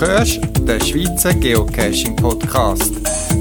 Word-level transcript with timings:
hörst 0.00 0.40
den 0.68 0.80
Schweizer 0.80 1.32
Geocaching 1.32 2.16
Podcast. 2.16 2.92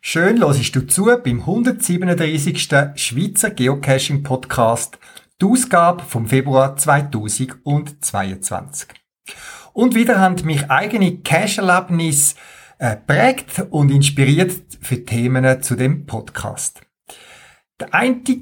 Schön 0.00 0.38
hörst 0.38 0.72
du 0.72 0.86
zu 0.86 1.10
beim 1.22 1.40
137. 1.40 2.70
Schweizer 2.94 3.50
Geocaching 3.50 4.22
Podcast, 4.22 4.98
die 5.42 5.46
Ausgabe 5.46 6.02
vom 6.04 6.26
Februar 6.26 6.74
2022. 6.76 8.88
Und 9.74 9.94
wieder 9.94 10.20
haben 10.20 10.42
mich 10.46 10.70
eigene 10.70 11.18
Cache-Erlebnisse 11.18 12.36
äh, 12.82 12.96
prägt 12.96 13.60
und 13.70 13.92
inspiriert 13.92 14.52
für 14.80 15.04
Themen 15.04 15.62
zu 15.62 15.76
dem 15.76 16.04
Podcast. 16.04 16.80
Der 17.78 17.88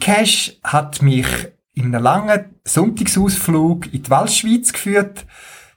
Cache 0.01 0.57
hat 0.65 1.03
mich 1.03 1.27
in 1.75 1.95
einem 1.95 2.03
langen 2.03 2.57
Sonntagsausflug 2.65 3.93
in 3.93 4.03
die 4.03 4.11
Waldschweiz 4.11 4.73
geführt, 4.73 5.27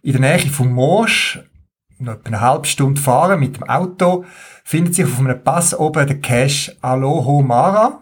in 0.01 0.13
der 0.13 0.21
Nähe 0.21 0.49
vom 0.49 0.71
Morsch, 0.71 1.41
noch 1.99 2.13
etwa 2.13 2.27
eine 2.27 2.39
halbe 2.39 2.67
Stunde 2.67 3.01
fahren 3.01 3.41
mit 3.41 3.57
dem 3.57 3.63
Auto, 3.63 4.23
findet 4.63 4.95
sich 4.95 5.05
auf 5.05 5.19
einem 5.19 5.43
Pass 5.43 5.77
oben 5.77 6.07
der 6.07 6.21
Cache 6.21 6.73
Aloho 6.79 7.41
Mara. 7.41 8.01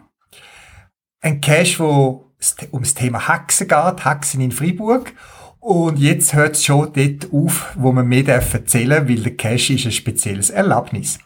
Ein 1.21 1.41
Cache, 1.41 1.79
wo 1.79 2.31
es 2.37 2.55
um 2.69 2.83
das 2.83 2.93
Thema 2.93 3.27
Hexen 3.27 3.67
geht, 3.67 4.05
Hexen 4.05 4.41
in 4.41 4.51
Freiburg. 4.51 5.11
Und 5.61 5.99
jetzt 5.99 6.33
hört 6.33 6.55
es 6.55 6.65
schon 6.65 6.91
dort 6.91 7.31
auf, 7.31 7.73
wo 7.77 7.91
man 7.91 8.07
mehr 8.07 8.27
erzählen 8.27 8.89
darf, 8.89 9.07
weil 9.07 9.21
der 9.21 9.37
Cache 9.37 9.73
ist 9.73 9.85
ein 9.85 9.91
spezielles 9.91 10.49
Erlebnis. 10.49 11.19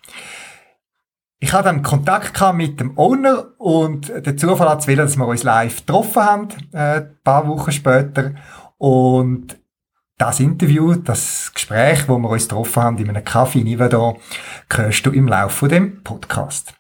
Ich 1.39 1.53
hatte 1.53 1.66
dann 1.66 1.84
Kontakt 1.84 2.41
mit 2.53 2.81
dem 2.81 2.98
Owner 2.98 3.53
und 3.58 4.09
der 4.09 4.36
Zufall 4.36 4.69
hat 4.69 4.81
es 4.81 4.88
wieder, 4.88 5.03
dass 5.03 5.16
wir 5.16 5.25
uns 5.25 5.44
live 5.44 5.86
getroffen 5.86 6.23
haben, 6.23 6.47
äh, 6.73 6.97
ein 6.97 7.17
paar 7.23 7.47
Wochen 7.47 7.72
später. 7.72 8.36
Und 8.78 9.58
das 10.17 10.41
Interview, 10.41 10.95
das 10.95 11.52
Gespräch, 11.53 12.09
wo 12.09 12.17
wir 12.17 12.30
uns 12.30 12.50
getroffen 12.50 12.83
haben 12.83 12.97
in 12.97 13.09
einem 13.09 13.23
Café 13.23 13.61
in 13.61 13.67
Ivador, 13.67 14.17
hörst 14.69 15.06
du 15.06 15.11
im 15.11 15.30
Laufe 15.30 15.56
von 15.56 15.69
dem 15.69 16.03
Podcast. 16.03 16.73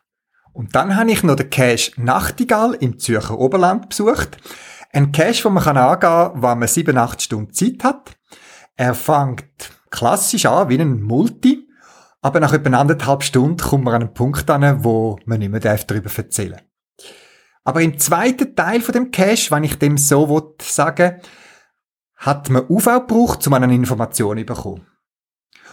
Und 0.51 0.75
dann 0.75 0.97
habe 0.97 1.11
ich 1.11 1.23
noch 1.23 1.35
den 1.35 1.49
Cache 1.49 1.91
Nachtigall 1.95 2.73
im 2.73 2.99
Zürcher 2.99 3.39
Oberland 3.39 3.87
besucht. 3.87 4.37
Ein 4.95 5.11
Cache, 5.11 5.43
wo 5.43 5.49
man 5.49 5.75
angehen 5.75 5.99
kann, 5.99 6.41
wenn 6.41 6.59
man 6.59 6.67
7, 6.69 6.97
8 6.97 7.21
Stunden 7.21 7.53
Zeit 7.53 7.83
hat. 7.83 8.17
Er 8.77 8.93
fängt 8.93 9.73
klassisch 9.89 10.45
an, 10.45 10.69
wie 10.69 10.79
ein 10.79 11.01
Multi. 11.01 11.67
Aber 12.21 12.39
nach 12.39 12.53
etwa 12.53 12.77
anderthalb 12.77 13.21
Stunden 13.21 13.57
kommt 13.57 13.83
man 13.83 13.93
an 13.95 14.03
einen 14.03 14.13
Punkt 14.13 14.49
an, 14.49 14.85
wo 14.85 15.19
man 15.25 15.39
nicht 15.39 15.51
mehr 15.51 15.59
darüber 15.59 16.09
erzählen 16.15 16.51
darf. 16.53 17.07
Aber 17.65 17.81
im 17.81 17.99
zweiten 17.99 18.55
Teil 18.55 18.79
von 18.79 18.93
dem 18.93 19.11
Cache, 19.11 19.51
wenn 19.51 19.65
ich 19.65 19.77
dem 19.77 19.97
so 19.97 20.55
sagen 20.61 21.19
hat 22.15 22.49
man 22.49 22.65
UV 22.69 22.85
gebraucht, 22.85 23.45
um 23.45 23.53
eine 23.53 23.75
Information 23.75 24.37
zu 24.37 24.45
bekommen. 24.45 24.87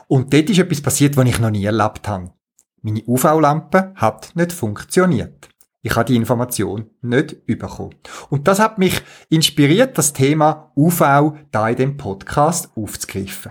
Und 0.08 0.34
dort 0.34 0.50
ist 0.50 0.58
etwas 0.58 0.80
passiert, 0.80 1.16
was 1.16 1.28
ich 1.28 1.38
noch 1.38 1.50
nie 1.50 1.64
erlebt 1.64 2.08
habe. 2.08 2.32
Meine 2.80 3.04
UV-Lampe 3.06 3.92
hat 3.94 4.34
nicht 4.34 4.52
funktioniert. 4.52 5.51
Ich 5.84 5.96
habe 5.96 6.04
die 6.04 6.14
Information 6.14 6.90
nicht 7.00 7.44
bekommen. 7.44 7.96
Und 8.30 8.46
das 8.46 8.60
hat 8.60 8.78
mich 8.78 9.02
inspiriert, 9.30 9.98
das 9.98 10.12
Thema 10.12 10.70
UV 10.76 11.34
da 11.50 11.68
in 11.68 11.76
dem 11.76 11.96
Podcast 11.96 12.70
aufzugreifen. 12.76 13.50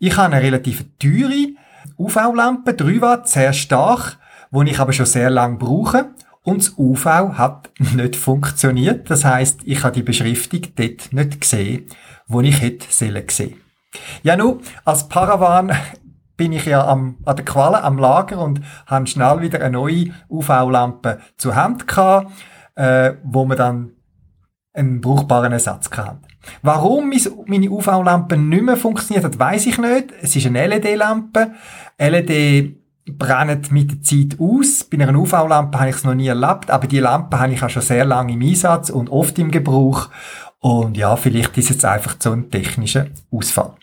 Ich 0.00 0.16
habe 0.16 0.34
eine 0.34 0.44
relativ 0.44 0.84
teure 0.98 1.54
UV-Lampe, 1.96 2.74
3 2.74 3.00
Watt, 3.00 3.28
sehr 3.28 3.52
stark, 3.52 4.18
die 4.50 4.70
ich 4.70 4.80
aber 4.80 4.92
schon 4.92 5.06
sehr 5.06 5.30
lange 5.30 5.58
brauche. 5.58 6.10
Und 6.42 6.58
das 6.58 6.74
UV 6.76 7.04
hat 7.04 7.70
nicht 7.94 8.16
funktioniert. 8.16 9.08
Das 9.10 9.24
heißt, 9.24 9.60
ich 9.64 9.84
habe 9.84 9.94
die 9.94 10.02
Beschriftung 10.02 10.62
dort 10.74 11.12
nicht 11.12 11.40
gesehen 11.40 11.86
wo 12.26 12.40
ich 12.40 12.60
hätte 12.60 12.86
sollen 12.90 13.24
sehen. 13.28 13.60
Ja, 14.22 14.36
nun, 14.36 14.60
als 14.84 15.08
Paravan 15.08 15.72
bin 16.36 16.52
ich 16.52 16.66
ja 16.66 16.86
am, 16.86 17.18
an 17.24 17.36
der 17.36 17.44
Qualle 17.44 17.82
am 17.82 17.98
Lager 17.98 18.38
und 18.38 18.60
habe 18.86 19.06
schnell 19.06 19.40
wieder 19.40 19.60
eine 19.60 19.70
neue 19.70 20.06
UV-Lampe 20.28 21.20
zur 21.36 21.54
Hand 21.54 21.86
gehabt, 21.86 22.32
äh, 22.74 23.12
wo 23.22 23.44
man 23.44 23.56
dann 23.56 23.90
einen 24.72 25.00
brauchbaren 25.00 25.52
Ersatz 25.52 25.88
hatte. 25.96 26.18
Warum 26.62 27.12
meine 27.46 27.70
UV-Lampe 27.70 28.36
nicht 28.36 28.64
mehr 28.64 28.76
funktioniert 28.76 29.24
hat, 29.24 29.38
weiß 29.38 29.66
ich 29.66 29.78
nicht. 29.78 30.12
Es 30.20 30.34
ist 30.34 30.46
eine 30.46 30.66
LED-Lampe. 30.66 31.52
LED 31.98 32.76
brennt 33.06 33.70
mit 33.70 33.90
der 33.92 34.02
Zeit 34.02 34.38
aus. 34.40 34.84
Bei 34.84 34.98
einer 35.00 35.18
UV-Lampe 35.18 35.78
habe 35.78 35.90
ich 35.90 35.96
es 35.96 36.04
noch 36.04 36.14
nie 36.14 36.26
erlebt, 36.26 36.70
aber 36.70 36.86
die 36.86 36.98
Lampe 36.98 37.38
habe 37.38 37.52
ich 37.52 37.62
auch 37.62 37.70
schon 37.70 37.82
sehr 37.82 38.04
lange 38.04 38.32
im 38.32 38.42
Einsatz 38.42 38.90
und 38.90 39.10
oft 39.10 39.38
im 39.38 39.50
Gebrauch. 39.50 40.08
Und 40.64 40.96
ja, 40.96 41.14
vielleicht 41.16 41.58
ist 41.58 41.70
es 41.70 41.84
einfach 41.84 42.16
so 42.18 42.32
ein 42.32 42.50
technischer 42.50 43.08
Ausfall. 43.30 43.76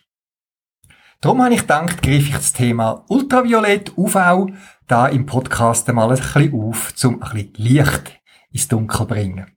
Darum 1.20 1.44
habe 1.44 1.54
ich 1.54 1.62
gedacht, 1.62 2.02
greife 2.02 2.30
ich 2.30 2.34
das 2.34 2.54
Thema 2.54 3.06
Ultraviolett, 3.08 3.96
UV, 3.96 4.48
da 4.88 5.08
im 5.08 5.28
Podcast 5.28 5.88
einmal 5.88 6.10
ein 6.10 6.18
bisschen 6.18 6.56
auf, 6.56 6.92
um 7.04 7.22
ein 7.22 7.34
bisschen 7.34 7.54
Licht 7.58 8.20
ins 8.50 8.68
Dunkel 8.68 8.98
zu 8.98 9.06
bringen. 9.06 9.56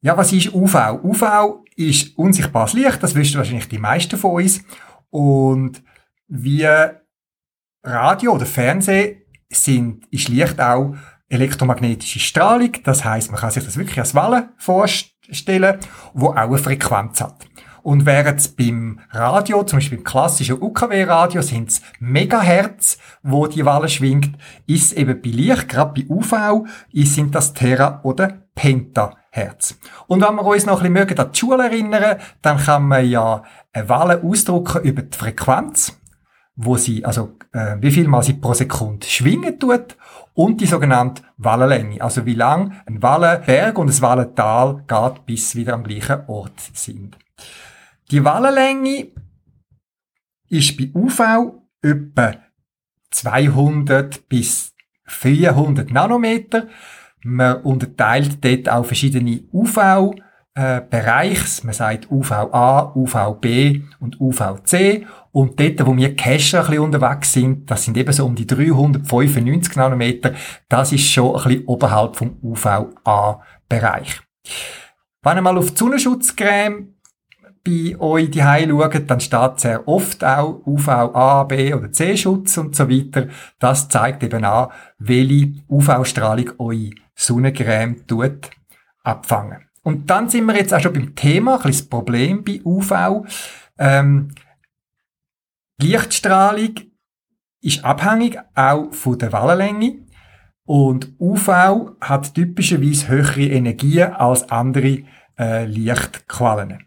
Ja, 0.00 0.16
was 0.16 0.32
ist 0.32 0.54
UV? 0.54 1.02
UV 1.02 1.62
ist 1.76 2.16
unsichtbares 2.16 2.72
Licht, 2.72 3.02
das 3.02 3.14
wissen 3.14 3.36
wahrscheinlich 3.36 3.68
die 3.68 3.76
meisten 3.76 4.16
von 4.16 4.42
uns. 4.42 4.64
Und 5.10 5.82
wie 6.26 6.66
Radio 7.84 8.32
oder 8.32 8.46
Fernsehen 8.46 9.26
sind, 9.50 10.06
ist 10.10 10.30
Licht 10.30 10.58
auch 10.58 10.96
elektromagnetische 11.28 12.18
Strahlung. 12.18 12.72
Das 12.82 13.04
heißt, 13.04 13.30
man 13.30 13.38
kann 13.38 13.50
sich 13.50 13.64
das 13.64 13.76
wirklich 13.76 13.98
als 13.98 14.14
Wellen 14.14 14.48
vorstellen 14.56 15.11
stellen, 15.32 15.78
wo 16.14 16.28
auch 16.28 16.36
eine 16.36 16.58
Frequenz 16.58 17.20
hat. 17.20 17.46
Und 17.82 18.06
während 18.06 18.38
es 18.38 18.48
beim 18.48 19.00
Radio, 19.10 19.64
zum 19.64 19.78
Beispiel 19.78 19.98
beim 19.98 20.04
klassischen 20.04 20.62
UKW-Radio, 20.62 21.42
sind 21.42 21.70
es 21.70 21.82
Megahertz, 21.98 22.98
wo 23.22 23.48
die 23.48 23.66
Welle 23.66 23.88
schwingt, 23.88 24.38
ist 24.66 24.92
eben 24.92 25.20
bei 25.20 25.30
Licht, 25.30 25.68
gerade 25.68 26.00
bei 26.00 26.08
UV, 26.08 26.64
sind 26.92 27.34
das 27.34 27.54
Terra- 27.54 28.00
oder 28.04 28.42
Pentahertz. 28.54 29.78
Und 30.06 30.22
wenn 30.22 30.36
wir 30.36 30.44
uns 30.44 30.66
noch 30.66 30.82
ein 30.82 30.92
bisschen 30.92 31.18
an 31.18 31.32
die 31.32 31.38
Schule 31.38 31.64
erinnern, 31.64 32.18
dann 32.40 32.58
kann 32.58 32.84
man 32.84 33.08
ja 33.08 33.42
eine 33.72 33.88
Welle 33.88 34.22
ausdrucken 34.22 34.82
über 34.82 35.02
die 35.02 35.18
Frequenz, 35.18 35.98
wo 36.54 36.76
sie, 36.76 37.04
also 37.04 37.36
äh, 37.52 37.76
wie 37.80 37.90
viel 37.90 38.06
mal 38.06 38.22
sie 38.22 38.34
pro 38.34 38.54
Sekunde 38.54 39.06
schwingen 39.06 39.58
tut 39.58 39.96
und 40.34 40.60
die 40.60 40.66
sogenannte 40.66 41.22
Wellenlänge, 41.36 42.00
also 42.00 42.24
wie 42.24 42.34
lang 42.34 42.80
ein 42.86 43.02
Wellenberg 43.02 43.78
und 43.78 43.88
ein 43.88 44.02
Wellental 44.02 44.84
geht, 44.86 45.26
bis 45.26 45.50
sie 45.50 45.60
wieder 45.60 45.74
am 45.74 45.84
gleichen 45.84 46.22
Ort 46.26 46.58
sind. 46.74 47.18
Die 48.10 48.24
Wellenlänge 48.24 49.08
ist 50.48 50.76
bei 50.76 50.90
UV 50.94 51.54
etwa 51.82 52.34
200 53.10 54.28
bis 54.28 54.74
400 55.06 55.90
Nanometer. 55.90 56.68
Man 57.24 57.62
unterteilt 57.62 58.44
dort 58.44 58.68
auch 58.68 58.84
verschiedene 58.84 59.44
UV 59.52 60.14
äh, 60.54 60.80
Bereichs. 60.80 61.64
Man 61.64 61.74
sagt 61.74 62.10
UVA, 62.10 62.92
UVB 62.94 63.82
und 64.00 64.20
UVC. 64.20 65.06
Und 65.30 65.58
dort, 65.58 65.86
wo 65.86 65.96
wir 65.96 66.14
Cacher 66.14 66.60
ein 66.60 66.66
bisschen 66.66 66.82
unterwegs 66.82 67.32
sind, 67.32 67.70
das 67.70 67.84
sind 67.84 67.96
eben 67.96 68.12
so 68.12 68.26
um 68.26 68.34
die 68.34 68.46
395 68.46 69.76
Nanometer, 69.76 70.34
das 70.68 70.92
ist 70.92 71.10
schon 71.10 71.36
ein 71.36 71.42
bisschen 71.42 71.66
oberhalb 71.66 72.16
vom 72.16 72.36
UVA-Bereich. 72.42 74.20
Wenn 75.22 75.38
ihr 75.38 75.42
mal 75.42 75.56
auf 75.56 75.70
die 75.70 75.78
Sonnenschutzcreme 75.78 76.94
bei 77.64 77.96
euch 77.98 78.30
die 78.30 78.40
schaut, 78.40 79.10
dann 79.10 79.20
steht 79.20 79.60
sehr 79.60 79.86
oft 79.86 80.24
auch 80.24 80.66
UVA, 80.66 81.44
B 81.44 81.72
oder 81.72 81.92
C-Schutz 81.92 82.58
und 82.58 82.74
so 82.74 82.90
weiter. 82.90 83.28
Das 83.58 83.88
zeigt 83.88 84.24
eben 84.24 84.44
an, 84.44 84.68
welche 84.98 85.54
UV-Strahlung 85.68 86.50
eure 86.58 86.90
Sonnencreme 87.14 88.04
tut 88.06 88.50
abfangen. 89.04 89.71
Und 89.82 90.10
dann 90.10 90.28
sind 90.28 90.46
wir 90.46 90.56
jetzt 90.56 90.72
auch 90.72 90.80
schon 90.80 90.92
beim 90.92 91.14
Thema, 91.14 91.56
ein 91.56 91.70
das 91.70 91.82
Problem 91.82 92.44
bei 92.44 92.60
UV. 92.64 93.24
Ähm, 93.78 94.28
Lichtstrahlung 95.80 96.74
ist 97.60 97.84
abhängig 97.84 98.38
auch 98.54 98.92
von 98.92 99.18
der 99.18 99.32
Wellenlänge 99.32 100.06
und 100.64 101.12
UV 101.18 101.96
hat 102.00 102.34
typischerweise 102.34 103.08
höhere 103.08 103.42
Energien 103.42 104.12
als 104.12 104.48
andere 104.50 105.02
äh, 105.38 105.64
Lichtquellen. 105.64 106.86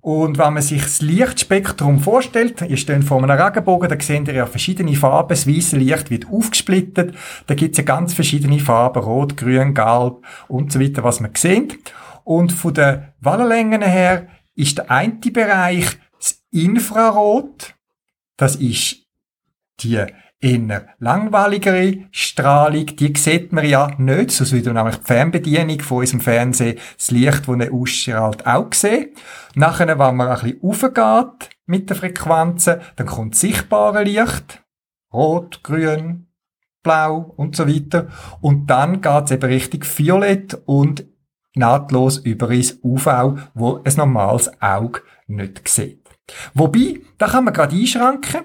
Und 0.00 0.38
wenn 0.38 0.54
man 0.54 0.62
sich 0.62 0.82
das 0.82 1.02
Lichtspektrum 1.02 1.98
vorstellt, 1.98 2.60
ihr 2.62 2.76
steht 2.76 3.02
vor 3.02 3.20
einem 3.20 3.30
Regenbogen, 3.30 3.88
da 3.88 4.00
seht 4.00 4.28
ihr 4.28 4.34
ja 4.34 4.46
verschiedene 4.46 4.94
Farben, 4.94 5.30
das 5.30 5.48
weiße 5.48 5.76
Licht 5.76 6.10
wird 6.10 6.28
aufgesplittet, 6.30 7.14
da 7.48 7.54
gibt 7.54 7.72
es 7.72 7.78
ja 7.78 7.84
ganz 7.84 8.14
verschiedene 8.14 8.60
Farben, 8.60 9.02
rot, 9.02 9.36
grün, 9.36 9.74
gelb 9.74 10.24
und 10.46 10.70
so 10.70 10.78
weiter, 10.80 11.02
was 11.02 11.18
man 11.18 11.32
sieht. 11.34 11.78
Und 12.26 12.50
von 12.50 12.74
den 12.74 13.04
Wellenlängen 13.20 13.82
her 13.82 14.26
ist 14.56 14.78
der 14.78 14.90
eine 14.90 15.14
Bereich 15.14 15.96
das 16.18 16.42
Infrarot, 16.50 17.76
das 18.36 18.56
ist 18.56 19.06
die 19.78 20.04
eher 20.40 20.88
langweiligere 20.98 22.08
Strahlung, 22.10 22.86
die 22.86 23.16
sieht 23.16 23.52
man 23.52 23.64
ja 23.64 23.92
nicht, 23.98 24.32
sonst 24.32 24.50
würde 24.50 24.72
nämlich 24.72 24.96
die 24.96 25.04
Fernbedienung 25.04 25.80
von 25.82 25.98
unserem 25.98 26.20
Fernsehen, 26.20 26.80
das 26.96 27.12
Licht, 27.12 27.46
das 27.46 27.60
er 27.60 27.72
ausstrahlt, 27.72 28.44
auch 28.44 28.72
sehen. 28.72 29.10
Nachher, 29.54 29.86
wenn 29.86 30.16
man 30.16 30.28
ein 30.28 30.40
bisschen 30.40 30.60
raufgeht 30.64 31.50
mit 31.66 31.88
den 31.88 31.96
Frequenzen, 31.96 32.80
dann 32.96 33.06
kommt 33.06 33.36
sichtbare 33.36 34.02
Licht, 34.02 34.64
rot, 35.12 35.62
grün, 35.62 36.26
blau 36.82 37.32
und 37.36 37.54
so 37.54 37.68
weiter. 37.68 38.08
Und 38.40 38.66
dann 38.66 39.00
geht 39.00 39.26
es 39.26 39.30
eben 39.30 39.46
richtig 39.46 39.86
violett 39.96 40.60
und 40.66 41.04
nahtlos 41.56 42.18
über 42.18 42.50
ins 42.50 42.78
UV, 42.82 43.38
wo 43.54 43.82
ein 43.82 43.94
normales 43.96 44.50
Auge 44.60 45.02
nicht 45.26 45.68
sieht. 45.68 46.06
Wobei, 46.54 47.00
da 47.18 47.26
kann 47.26 47.44
man 47.44 47.54
gerade 47.54 47.76
einschränken. 47.76 48.42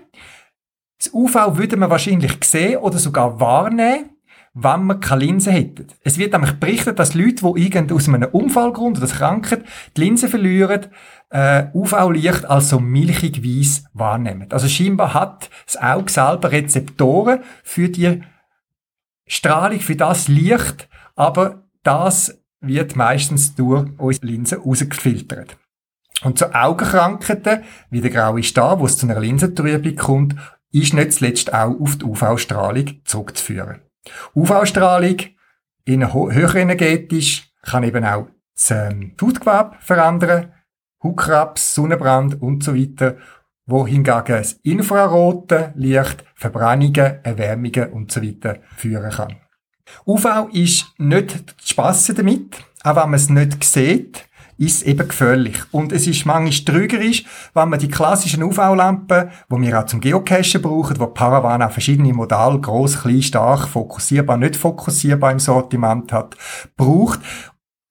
Das 0.98 1.14
UV 1.14 1.58
würde 1.58 1.78
man 1.78 1.90
wahrscheinlich 1.90 2.44
sehen 2.44 2.78
oder 2.78 3.00
sogar 3.00 3.40
wahrnehmen, 3.40 4.12
wenn 4.54 4.84
man 4.84 5.00
keine 5.00 5.26
Linse 5.26 5.52
hätte. 5.52 5.88
Es 6.04 6.18
wird 6.18 6.34
nämlich 6.34 6.54
berichtet, 6.54 7.00
dass 7.00 7.14
Leute, 7.14 7.52
die 7.54 7.64
irgend 7.64 7.92
aus 7.92 8.08
einem 8.08 8.30
Unfallgrund 8.32 8.98
oder 8.98 9.08
Krankheit 9.08 9.64
die 9.96 10.02
Linse 10.02 10.28
verlieren, 10.28 10.88
äh, 11.30 11.68
UV-Licht 11.74 12.46
als 12.46 12.70
so 12.70 12.80
milchig 12.80 13.44
weiss 13.44 13.86
wahrnehmen. 13.94 14.52
Also 14.52 14.68
scheinbar 14.68 15.14
hat 15.14 15.50
das 15.66 15.82
Auge 15.82 16.12
selber 16.12 16.52
Rezeptoren 16.52 17.40
für 17.64 17.90
die 17.90 18.22
Strahlung, 19.26 19.80
für 19.80 19.96
das 19.96 20.28
Licht, 20.28 20.90
aber 21.16 21.64
das 21.84 22.41
wird 22.62 22.96
meistens 22.96 23.56
durch 23.56 23.90
unsere 23.98 24.26
Linse 24.26 24.58
rausgefiltert. 24.58 25.58
Und 26.24 26.38
zu 26.38 26.54
Augenkrankheiten, 26.54 27.64
wie 27.90 28.02
der 28.02 28.12
graue 28.12 28.44
Star, 28.44 28.80
wo 28.80 28.86
es 28.86 28.98
zu 28.98 29.08
einer 29.08 29.20
Linsentrübung 29.20 29.96
kommt, 29.96 30.36
ist 30.72 30.94
nicht 30.94 31.14
zuletzt 31.14 31.54
auch 31.54 31.80
auf 31.80 31.98
die 31.98 32.06
UV-Strahlung 32.06 33.02
zurückzuführen. 33.04 33.82
UV-Strahlung 34.36 35.18
in 35.86 36.14
höherenergetisch 36.14 37.52
kann 37.64 37.84
eben 37.84 38.06
auch 38.06 38.28
das 38.56 38.72
ähm, 38.72 39.16
Hautgewebe 39.20 39.72
verändern, 39.80 40.54
Hautkrebs, 41.04 41.74
Sonnenbrand 41.74 42.42
und 42.42 42.64
so 42.64 42.76
weiter, 42.76 43.18
wo 43.66 43.88
hingegen 43.88 44.24
das 44.28 44.54
infrarote 44.64 45.74
Licht 45.76 46.24
Verbrennungen, 46.36 47.24
Erwärmungen 47.24 47.92
und 47.92 48.12
so 48.12 48.22
weiter 48.22 48.58
führen 48.76 49.12
kann. 49.12 49.36
UV 50.06 50.50
ist 50.52 50.86
nicht 50.98 51.32
zu 51.32 51.68
spassen 51.68 52.16
damit, 52.16 52.58
auch 52.84 52.96
wenn 52.96 53.10
man 53.10 53.14
es 53.14 53.30
nicht 53.30 53.64
sieht 53.64 54.26
ist 54.62 54.84
eben 54.84 55.08
gefährlich. 55.08 55.58
Und 55.72 55.92
es 55.92 56.06
ist 56.06 56.28
manchmal 56.28 56.52
trügerisch, 56.52 57.26
wenn 57.56 57.70
man 57.70 57.80
die 57.80 57.88
klassischen 57.88 58.44
UV-Lampen, 58.44 59.32
die 59.50 59.62
wir 59.62 59.80
auch 59.80 59.88
zum 59.88 60.00
Geocachen 60.00 60.62
brauchen, 60.62 61.00
wo 61.00 61.08
Paravan 61.08 61.64
auch 61.64 61.72
verschiedene 61.72 62.14
Modelle, 62.14 62.60
groß, 62.60 63.02
klein, 63.02 63.24
stark, 63.24 63.68
fokussierbar, 63.68 64.38
nicht 64.38 64.56
fokussierbar 64.56 65.32
im 65.32 65.40
Sortiment 65.40 66.14
hat, 66.14 66.38
braucht, 66.78 67.22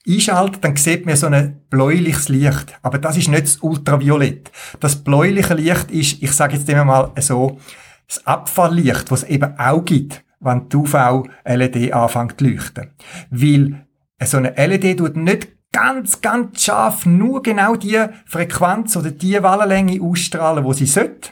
einschaltet, 0.06 0.64
dann 0.64 0.76
sieht 0.76 1.06
man 1.06 1.16
so 1.16 1.26
ein 1.26 1.60
bläuliches 1.70 2.28
Licht. 2.28 2.78
Aber 2.82 2.98
das 2.98 3.16
ist 3.16 3.28
nicht 3.28 3.44
das 3.44 3.56
Ultraviolett. 3.56 4.52
Das 4.78 4.94
bläuliche 4.94 5.54
Licht 5.54 5.90
ist, 5.90 6.22
ich 6.22 6.32
sage 6.32 6.56
jetzt 6.56 6.68
immer 6.68 6.84
mal 6.84 7.10
so, 7.18 7.58
das 8.06 8.24
Abfalllicht, 8.26 9.10
was 9.10 9.24
es 9.24 9.28
eben 9.28 9.58
auch 9.58 9.84
gibt, 9.84 10.22
wenn 10.40 10.68
die 10.68 10.76
UV-LED 10.76 11.92
anfängt 11.92 12.38
zu 12.38 12.46
leuchten. 12.46 12.90
Weil 13.30 13.86
so 14.22 14.38
eine 14.38 14.54
LED 14.54 14.98
tut 14.98 15.16
nicht 15.16 15.48
ganz, 15.72 16.20
ganz 16.20 16.64
scharf 16.64 17.06
nur 17.06 17.42
genau 17.42 17.76
die 17.76 18.04
Frequenz 18.26 18.96
oder 18.96 19.10
die 19.10 19.42
Wellenlänge 19.42 20.02
ausstrahlen, 20.02 20.64
wo 20.64 20.72
sie 20.72 20.86
sollte, 20.86 21.30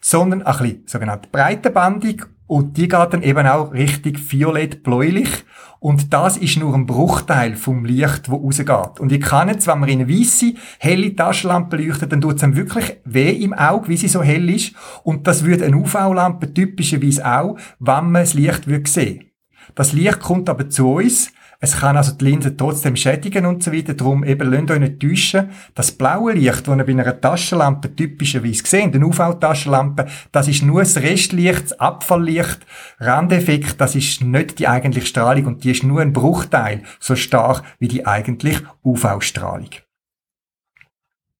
sondern 0.00 0.42
ein 0.42 0.58
bisschen 0.58 0.86
sogenannte 0.86 1.28
breitenbandig 1.30 2.26
und 2.48 2.76
die 2.76 2.88
geht 2.88 3.12
dann 3.12 3.22
eben 3.22 3.46
auch 3.46 3.72
richtig 3.72 4.32
violett-bläulich 4.32 5.44
und 5.80 6.12
das 6.12 6.36
ist 6.36 6.56
nur 6.56 6.74
ein 6.74 6.86
Bruchteil 6.86 7.54
vom 7.54 7.84
Licht, 7.84 8.28
wo 8.30 8.36
rausgeht. 8.36 8.98
Und 8.98 9.12
ich 9.12 9.20
kann 9.20 9.48
jetzt, 9.48 9.68
wenn 9.68 9.78
man 9.78 9.88
in 9.88 10.00
eine 10.00 10.12
weisse, 10.12 10.54
helle 10.80 11.14
Taschenlampe 11.14 11.76
leuchtet, 11.76 12.10
dann 12.10 12.20
tut 12.20 12.36
es 12.36 12.42
einem 12.42 12.56
wirklich 12.56 12.96
weh 13.04 13.30
im 13.30 13.52
Auge, 13.52 13.88
wie 13.88 13.96
sie 13.96 14.08
so 14.08 14.22
hell 14.22 14.50
ist. 14.50 14.74
Und 15.04 15.28
das 15.28 15.44
würde 15.44 15.66
eine 15.66 15.76
UV-Lampe 15.76 16.52
typischerweise 16.52 17.24
auch, 17.24 17.56
wenn 17.78 18.10
man 18.10 18.22
das 18.22 18.34
Licht 18.34 18.66
würde 18.66 18.90
sehen. 18.90 19.30
Das 19.76 19.92
Licht 19.92 20.18
kommt 20.18 20.48
aber 20.48 20.68
zu 20.68 20.94
uns 20.94 21.30
es 21.60 21.76
kann 21.78 21.96
also 21.96 22.12
die 22.12 22.24
Linse 22.24 22.56
trotzdem 22.56 22.94
schädigen 22.94 23.44
und 23.44 23.64
so 23.64 23.72
weiter. 23.72 23.94
Darum 23.94 24.22
eben, 24.22 24.48
lasst 24.48 24.70
euch 24.70 24.78
nicht 24.78 25.00
täuschen. 25.00 25.50
Das 25.74 25.90
blaue 25.90 26.32
Licht, 26.32 26.68
das 26.68 26.76
ihr 26.76 26.84
bei 26.84 26.92
einer 26.92 27.20
Taschenlampe 27.20 27.94
typischerweise 27.96 28.62
seht, 28.64 28.94
eine 28.94 29.04
UV-Taschenlampe, 29.04 30.06
das 30.30 30.46
ist 30.46 30.62
nur 30.62 30.82
das 30.82 30.96
Restlicht, 30.98 31.64
das 31.64 31.80
Abfalllicht, 31.80 32.60
Randeffekt, 33.00 33.80
das 33.80 33.96
ist 33.96 34.22
nicht 34.22 34.60
die 34.60 34.68
eigentliche 34.68 35.08
Strahlung 35.08 35.46
und 35.46 35.64
die 35.64 35.72
ist 35.72 35.82
nur 35.82 36.00
ein 36.00 36.12
Bruchteil 36.12 36.82
so 37.00 37.16
stark 37.16 37.64
wie 37.80 37.88
die 37.88 38.06
eigentliche 38.06 38.62
UV-Strahlung. 38.84 39.70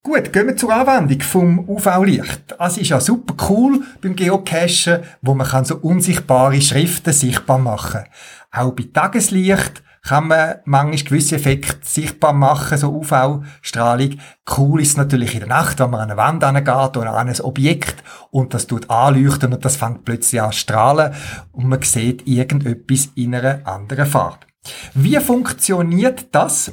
Gut, 0.02 0.32
gehen 0.32 0.46
wir 0.46 0.56
zur 0.56 0.74
Anwendung 0.74 1.20
vom 1.20 1.68
UV-Licht. 1.68 2.56
Es 2.58 2.78
ist 2.78 2.88
ja 2.88 2.98
super 2.98 3.34
cool 3.50 3.82
beim 4.00 4.16
Geocachen, 4.16 5.00
wo 5.22 5.34
man 5.34 5.46
kann 5.46 5.64
so 5.64 5.76
unsichtbare 5.76 6.60
Schriften 6.60 7.12
sichtbar 7.12 7.58
machen. 7.58 8.04
Auch 8.50 8.72
bei 8.72 8.84
Tageslicht 8.92 9.82
kann 10.02 10.28
man 10.28 10.56
manchmal 10.64 11.02
gewisse 11.04 11.36
Effekte 11.36 11.78
sichtbar 11.82 12.32
machen, 12.32 12.78
so 12.78 12.90
UV-Strahlung. 12.90 14.18
Cool 14.56 14.80
ist 14.82 14.96
natürlich 14.96 15.34
in 15.34 15.40
der 15.40 15.48
Nacht, 15.48 15.78
wenn 15.80 15.90
man 15.90 16.00
an 16.00 16.10
eine 16.10 16.16
Wand 16.16 16.44
angeht 16.44 16.96
oder 16.96 17.14
an 17.14 17.28
ein 17.28 17.40
Objekt 17.40 18.02
und 18.30 18.54
das 18.54 18.66
tut 18.66 18.88
anleuchten 18.90 19.52
und 19.52 19.64
das 19.64 19.76
fängt 19.76 20.04
plötzlich 20.04 20.40
an 20.40 20.52
zu 20.52 20.58
strahlen 20.58 21.12
und 21.52 21.68
man 21.68 21.82
sieht 21.82 22.26
irgendetwas 22.26 23.10
in 23.14 23.34
einer 23.34 23.66
anderen 23.66 24.06
Farbe. 24.06 24.46
Wie 24.94 25.18
funktioniert 25.20 26.26
das? 26.32 26.72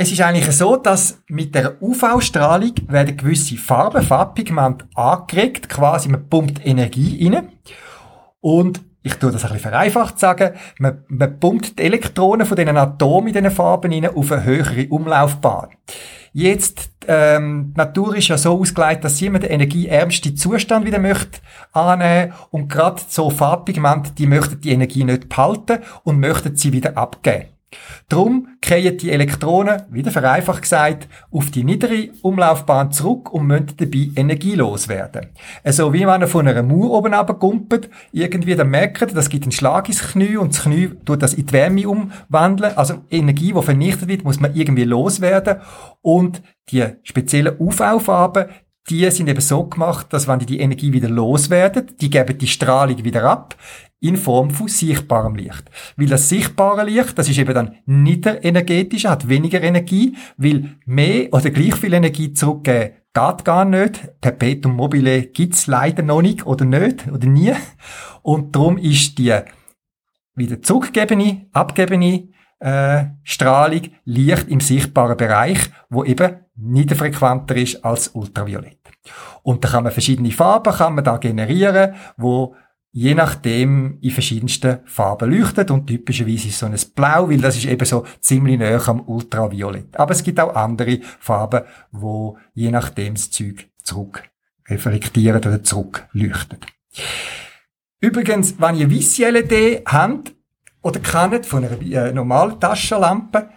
Es 0.00 0.12
ist 0.12 0.20
eigentlich 0.20 0.54
so, 0.54 0.76
dass 0.76 1.22
mit 1.26 1.56
der 1.56 1.82
UV-Strahlung 1.82 2.72
werden 2.86 3.16
gewisse 3.16 3.56
Farben, 3.56 4.02
Farbpigmente 4.02 4.86
angeregt, 4.94 5.68
quasi 5.68 6.08
man 6.08 6.28
pumpt 6.28 6.64
Energie 6.64 7.28
rein 7.28 7.48
und 8.40 8.80
ich 9.08 9.14
tue 9.14 9.32
das 9.32 9.44
ein 9.44 9.52
bisschen 9.52 9.70
vereinfacht 9.70 10.18
sagen, 10.18 10.54
man, 10.78 11.02
man 11.08 11.40
pumpt 11.40 11.78
die 11.78 11.82
Elektronen 11.84 12.46
von 12.46 12.56
diesen 12.56 12.76
Atomen 12.76 13.28
in 13.28 13.34
diesen 13.34 13.50
Farben 13.50 13.92
rein 13.92 14.06
auf 14.06 14.30
eine 14.30 14.44
höhere 14.44 14.86
Umlaufbahn. 14.88 15.70
Jetzt, 16.34 16.90
ähm, 17.08 17.72
die 17.74 17.78
Natur 17.78 18.16
ist 18.16 18.28
ja 18.28 18.36
so 18.36 18.60
ausgelegt, 18.60 19.02
dass 19.02 19.16
sie 19.16 19.26
immer 19.26 19.38
den 19.38 19.50
energieärmsten 19.50 20.36
Zustand 20.36 20.84
wieder 20.84 20.98
möchte 20.98 21.40
annehmen 21.72 22.34
und 22.50 22.68
gerade 22.68 23.00
so 23.08 23.30
Farbpigmente, 23.30 24.12
die 24.12 24.26
möchten 24.26 24.60
die 24.60 24.72
Energie 24.72 25.04
nicht 25.04 25.28
behalten 25.28 25.78
und 26.04 26.20
möchten 26.20 26.54
sie 26.54 26.72
wieder 26.72 26.96
abgeben. 26.98 27.46
Drum 28.08 28.48
kehren 28.62 28.96
die 28.96 29.10
Elektronen, 29.10 29.82
wieder 29.90 30.10
vereinfacht 30.10 30.62
gesagt, 30.62 31.08
auf 31.30 31.50
die 31.50 31.64
niedere 31.64 32.08
Umlaufbahn 32.22 32.90
zurück 32.92 33.32
und 33.32 33.46
müssen 33.46 33.74
dabei 33.76 34.10
energielos 34.16 34.88
werden. 34.88 35.26
Also 35.62 35.92
wie 35.92 36.06
wenn 36.06 36.22
ihr 36.22 36.28
von 36.28 36.48
einer 36.48 36.62
Mauer 36.62 36.92
oben 36.92 37.12
runtergumpelt, 37.12 37.90
irgendwie 38.12 38.56
dann 38.56 38.70
merkt, 38.70 39.14
das 39.14 39.28
gibt 39.28 39.44
einen 39.44 39.52
Schlag 39.52 39.88
ins 39.88 40.12
Knie 40.12 40.38
und 40.38 40.54
das 40.54 40.62
Knie 40.62 40.90
tut 41.04 41.22
das 41.22 41.34
in 41.34 41.46
die 41.46 41.52
Wärme 41.52 41.88
umwandeln. 41.88 42.76
Also 42.76 43.04
Energie, 43.10 43.52
die 43.52 43.62
vernichtet 43.62 44.08
wird, 44.08 44.24
muss 44.24 44.40
man 44.40 44.54
irgendwie 44.54 44.84
loswerden. 44.84 45.58
Und 46.00 46.42
die 46.70 46.86
speziellen 47.02 47.56
UV-Farben, 47.58 48.46
die 48.88 49.10
sind 49.10 49.28
eben 49.28 49.40
so 49.40 49.64
gemacht, 49.64 50.06
dass 50.10 50.26
wenn 50.28 50.38
die 50.38 50.46
die 50.46 50.60
Energie 50.60 50.92
wieder 50.92 51.10
loswerden, 51.10 51.88
die 52.00 52.08
geben 52.08 52.38
die 52.38 52.46
Strahlung 52.46 53.04
wieder 53.04 53.24
ab 53.24 53.54
in 54.00 54.16
Form 54.16 54.50
von 54.50 54.68
sichtbarem 54.68 55.34
Licht. 55.34 55.64
Weil 55.96 56.06
das 56.06 56.28
sichtbare 56.28 56.84
Licht, 56.84 57.18
das 57.18 57.28
ist 57.28 57.38
eben 57.38 57.54
dann 57.54 57.76
niederenergetisch, 57.86 59.06
hat 59.06 59.28
weniger 59.28 59.60
Energie, 59.60 60.16
weil 60.36 60.76
mehr 60.86 61.32
oder 61.32 61.50
gleich 61.50 61.74
viel 61.74 61.94
Energie 61.94 62.32
zurückgeben 62.32 62.92
geht 63.14 63.44
gar 63.44 63.64
nicht. 63.64 64.20
Perpetuum 64.20 64.76
mobile 64.76 65.22
gibt's 65.22 65.66
leider 65.66 66.02
noch 66.02 66.22
nicht 66.22 66.46
oder 66.46 66.64
nicht 66.64 67.08
oder 67.08 67.26
nie. 67.26 67.52
Und 68.22 68.54
darum 68.54 68.78
ist 68.78 69.18
die 69.18 69.36
wieder 70.34 70.62
zurückgegebene, 70.62 71.48
abgebene 71.52 72.28
äh, 72.60 73.06
Strahlung 73.24 73.82
Licht 74.04 74.48
im 74.48 74.60
sichtbaren 74.60 75.16
Bereich, 75.16 75.58
wo 75.88 76.04
eben 76.04 76.36
niederfrequenter 76.54 77.56
ist 77.56 77.84
als 77.84 78.08
Ultraviolett. 78.08 78.78
Und 79.42 79.64
da 79.64 79.68
kann 79.68 79.84
man 79.84 79.92
verschiedene 79.92 80.30
Farben 80.30 80.72
kann 80.72 80.94
man 80.94 81.04
da 81.04 81.16
generieren, 81.16 81.94
wo 82.16 82.54
je 82.92 83.14
nachdem 83.14 83.98
in 84.00 84.10
verschiedensten 84.10 84.78
Farben 84.84 85.30
leuchtet 85.30 85.70
und 85.70 85.86
typischerweise 85.86 86.48
ist 86.48 86.58
so 86.58 86.66
ein 86.66 86.76
Blau, 86.94 87.28
weil 87.28 87.40
das 87.40 87.56
ist 87.56 87.66
eben 87.66 87.84
so 87.84 88.04
ziemlich 88.20 88.58
näher 88.58 88.86
am 88.88 89.00
Ultraviolett. 89.00 89.96
Aber 89.96 90.12
es 90.12 90.22
gibt 90.22 90.40
auch 90.40 90.54
andere 90.54 91.00
Farben, 91.20 91.62
wo 91.92 92.38
je 92.54 92.70
nachdem 92.70 93.14
das 93.14 93.30
Zeug 93.30 93.68
zurück 93.82 94.22
reflektieren 94.68 95.38
oder 95.38 95.62
zurückleuchtet. 95.62 96.66
Übrigens, 98.00 98.60
wenn 98.60 98.76
ihr 98.76 98.90
weisse 98.90 99.28
LED 99.28 99.82
habt 99.86 100.32
oder 100.82 101.00
kennt 101.00 101.46
von 101.46 101.64
einer 101.64 101.80
äh, 101.80 102.12
normalen 102.12 102.60
Taschenlampe, 102.60 103.50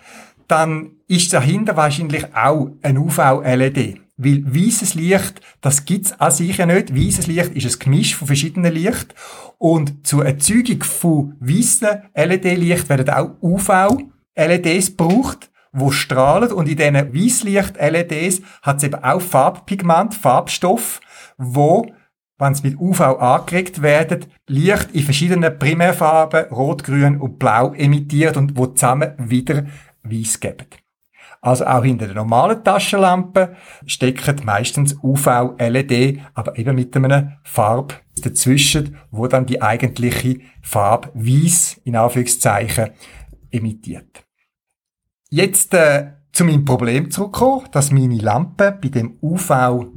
dann 0.48 0.98
ist 1.08 1.32
dahinter 1.34 1.78
wahrscheinlich 1.78 2.36
auch 2.36 2.72
ein 2.82 2.98
UV-LED. 2.98 4.02
Weil 4.24 4.44
weißes 4.46 4.94
Licht, 4.94 5.42
das 5.62 5.86
gibt's 5.86 6.14
an 6.20 6.32
sich 6.32 6.58
ja 6.58 6.68
nicht. 6.68 6.96
Weißes 6.96 7.26
Licht 7.26 7.56
ist 7.56 7.66
ein 7.66 7.80
Gemisch 7.80 8.16
von 8.16 8.28
verschiedenen 8.28 8.72
Licht. 8.72 9.16
Und 9.58 10.06
zur 10.06 10.26
Erzeugung 10.26 10.84
von 10.84 11.36
weißen 11.40 12.04
LED-Licht 12.14 12.88
werden 12.88 13.10
auch 13.10 13.32
UV-LEDs 13.42 14.96
gebraucht, 14.96 15.50
wo 15.72 15.90
strahlen. 15.90 16.52
Und 16.52 16.70
in 16.70 16.78
diesen 16.78 17.14
Weißlicht-LEDs 17.16 18.42
hat 18.62 18.78
es 18.78 18.84
eben 18.84 19.04
auch 19.04 19.22
Farbpigment, 19.22 20.14
Farbstoff, 20.14 21.02
wo, 21.38 21.88
wenn 22.38 22.54
sie 22.54 22.70
mit 22.70 22.80
UV 22.80 23.02
angeregt 23.02 23.82
werden, 23.82 24.28
Licht 24.48 24.90
in 24.94 25.02
verschiedenen 25.02 25.58
Primärfarben, 25.58 26.46
Rot, 26.52 26.84
Grün 26.84 27.20
und 27.20 27.40
Blau 27.40 27.74
emittiert 27.74 28.38
und 28.38 28.56
wo 28.56 28.68
zusammen 28.68 29.14
wieder 29.18 29.66
weiß 30.04 30.40
geben. 30.40 30.68
Also 31.42 31.66
auch 31.66 31.84
hinter 31.84 32.06
der 32.06 32.16
normalen 32.16 32.64
Taschenlampe 32.64 33.56
stecken 33.88 34.42
meistens 34.46 34.96
UV-LED, 35.02 36.20
aber 36.36 36.58
eben 36.58 36.76
mit 36.76 36.96
einem 36.96 37.32
Farb 37.44 38.00
dazwischen, 38.22 38.98
wo 39.10 39.26
dann 39.26 39.48
die 39.48 39.60
eigentliche 39.60 40.40
Farbe 40.62 41.10
weiß 41.16 41.82
in 41.84 41.96
Anführungszeichen 41.96 42.92
emittiert. 43.50 44.24
Jetzt 45.32 45.74
äh, 45.74 46.12
zu 46.32 46.46
meinem 46.46 46.64
Problem 46.64 47.10
zurückkommen, 47.10 47.68
dass 47.72 47.92
meine 47.92 48.18
Lampe 48.18 48.78
bei 48.80 48.90
dem 48.90 49.18
UV 49.22 49.88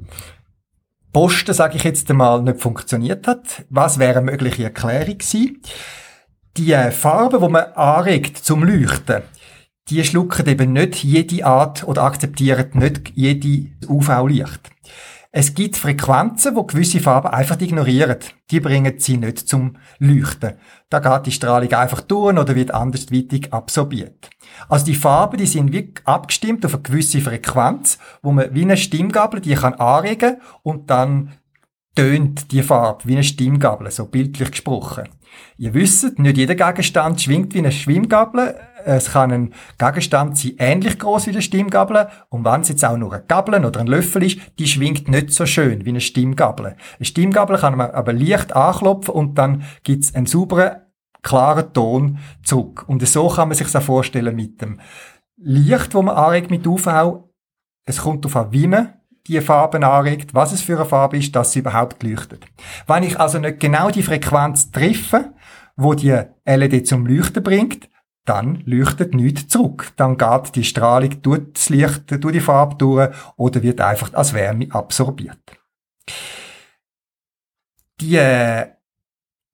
Posten, 1.13 1.55
sage 1.55 1.77
ich 1.77 1.85
jetzt 1.85 2.11
einmal, 2.11 2.43
nicht 2.43 2.61
funktioniert 2.61 3.29
hat. 3.29 3.65
Was 3.71 4.01
wäre 4.01 4.19
eine 4.19 4.33
mögliche 4.33 4.65
Erklärung 4.65 5.19
gewesen? 5.19 5.63
Die 6.57 6.73
äh, 6.73 6.91
Farbe, 6.91 7.41
wo 7.41 7.49
man 7.49 7.67
anregt 7.75 8.39
zum 8.39 8.65
Leuchten, 8.65 9.23
die 9.91 10.03
schlucken 10.05 10.47
eben 10.47 10.73
nicht 10.73 11.05
jede 11.05 11.45
Art 11.45 11.85
oder 11.87 12.05
akzeptieren 12.05 12.71
nicht 12.75 13.13
jede 13.15 13.71
UV-Licht. 13.87 14.71
Es 15.37 15.53
gibt 15.53 15.77
Frequenzen, 15.77 16.55
wo 16.55 16.63
gewisse 16.63 17.01
Farben 17.01 17.27
einfach 17.27 17.61
ignorieren. 17.61 18.19
Die 18.53 18.61
bringen 18.61 18.95
sie 18.99 19.17
nicht 19.17 19.49
zum 19.49 19.77
Leuchten. 19.99 20.53
Da 20.91 21.01
geht 21.01 21.27
die 21.27 21.33
Strahlung 21.33 21.73
einfach 21.73 22.03
durch 22.03 22.39
oder 22.39 22.55
wird 22.55 22.73
andersweitig 22.73 23.53
absorbiert. 23.53 24.31
Also 24.69 24.85
die 24.85 24.95
Farben, 24.95 25.39
die 25.39 25.47
sind 25.47 25.73
wie 25.73 25.93
abgestimmt 26.05 26.65
auf 26.65 26.75
eine 26.75 26.83
gewisse 26.85 27.21
Frequenz, 27.21 27.99
wo 28.23 28.31
man 28.31 28.55
wie 28.55 28.63
eine 28.63 28.77
Stimmgabel 28.77 29.41
die 29.41 29.55
kann 29.55 29.75
anregen 29.75 30.37
und 30.63 30.89
dann 30.89 31.33
tönt 31.97 32.53
die 32.53 32.63
Farbe 32.63 33.05
wie 33.05 33.15
eine 33.15 33.25
Stimmgabel, 33.25 33.91
so 33.91 34.07
bildlich 34.07 34.53
gesprochen. 34.53 35.09
Ihr 35.57 35.75
wisst, 35.75 36.19
nicht 36.19 36.37
jeder 36.37 36.55
Gegenstand 36.55 37.21
schwingt 37.21 37.55
wie 37.55 37.59
eine 37.59 37.73
Schwimmgabel. 37.73 38.55
Es 38.85 39.13
kann 39.13 39.33
ein 39.33 39.55
Gegenstand 39.79 40.37
sein 40.37 40.55
ähnlich 40.59 40.99
groß 40.99 41.27
wie 41.27 41.31
eine 41.31 41.43
Stimmgabel 41.43 42.09
und 42.29 42.45
wenn 42.45 42.61
es 42.61 42.69
jetzt 42.69 42.85
auch 42.85 42.97
nur 42.97 43.13
ein 43.13 43.23
Gabel 43.27 43.65
oder 43.65 43.81
ein 43.81 43.87
Löffel 43.87 44.25
ist, 44.25 44.39
die 44.59 44.67
schwingt 44.67 45.09
nicht 45.09 45.33
so 45.33 45.47
schön 45.47 45.85
wie 45.85 45.91
eine 45.91 46.01
Stimmgabel. 46.01 46.77
Eine 46.99 47.05
Stimmgabel 47.05 47.59
kann 47.59 47.77
man 47.77 47.91
aber 47.91 48.13
leicht 48.13 48.55
anklopfen 48.55 49.15
und 49.15 49.39
dann 49.39 49.65
gibt's 49.83 50.15
einen 50.15 50.27
sauberen, 50.27 50.83
klaren 51.23 51.73
Ton 51.73 52.19
zurück. 52.43 52.85
Und 52.87 53.07
so 53.09 53.29
kann 53.29 53.49
man 53.49 53.57
sich 53.57 53.71
das 53.71 53.85
vorstellen 53.85 54.37
mit 54.37 54.61
dem 54.61 54.81
Licht, 55.37 55.95
wo 55.95 56.03
man 56.03 56.17
anregt 56.17 56.51
mit 56.51 56.67
UV. 56.67 57.25
Es 57.87 57.99
kommt 57.99 58.25
auf 58.27 58.53
wie 58.53 58.67
man 58.67 58.95
die 59.27 59.41
Farben 59.41 59.85
anregt, 59.85 60.35
was 60.35 60.53
es 60.53 60.61
für 60.61 60.77
eine 60.77 60.85
Farbe 60.85 61.17
ist, 61.17 61.35
dass 61.35 61.53
sie 61.53 61.61
überhaupt 61.61 62.03
leuchtet. 62.03 62.45
Wenn 62.87 63.05
ich 63.05 63.19
also 63.19 63.39
nicht 63.39 63.59
genau 63.59 63.91
die 63.91 64.03
Frequenz 64.03 64.71
treffe, 64.71 65.33
wo 65.77 65.95
die 65.95 66.21
LED 66.45 66.87
zum 66.87 67.07
Leuchten 67.07 67.43
bringt, 67.43 67.89
dann 68.25 68.63
leuchtet 68.65 69.15
nichts 69.15 69.49
zurück. 69.49 69.93
Dann 69.97 70.17
geht 70.17 70.55
die 70.55 70.65
Strahlung 70.65 71.23
durch 71.23 71.43
das 71.53 71.69
Licht, 71.69 72.11
durch 72.11 72.33
die 72.33 72.41
Farbe 72.41 72.77
durch 72.77 73.11
oder 73.37 73.63
wird 73.63 73.81
einfach 73.81 74.13
als 74.15 74.33
Wärme 74.33 74.69
absorbiert. 74.71 75.39
Die 78.01 78.17
äh, 78.17 78.67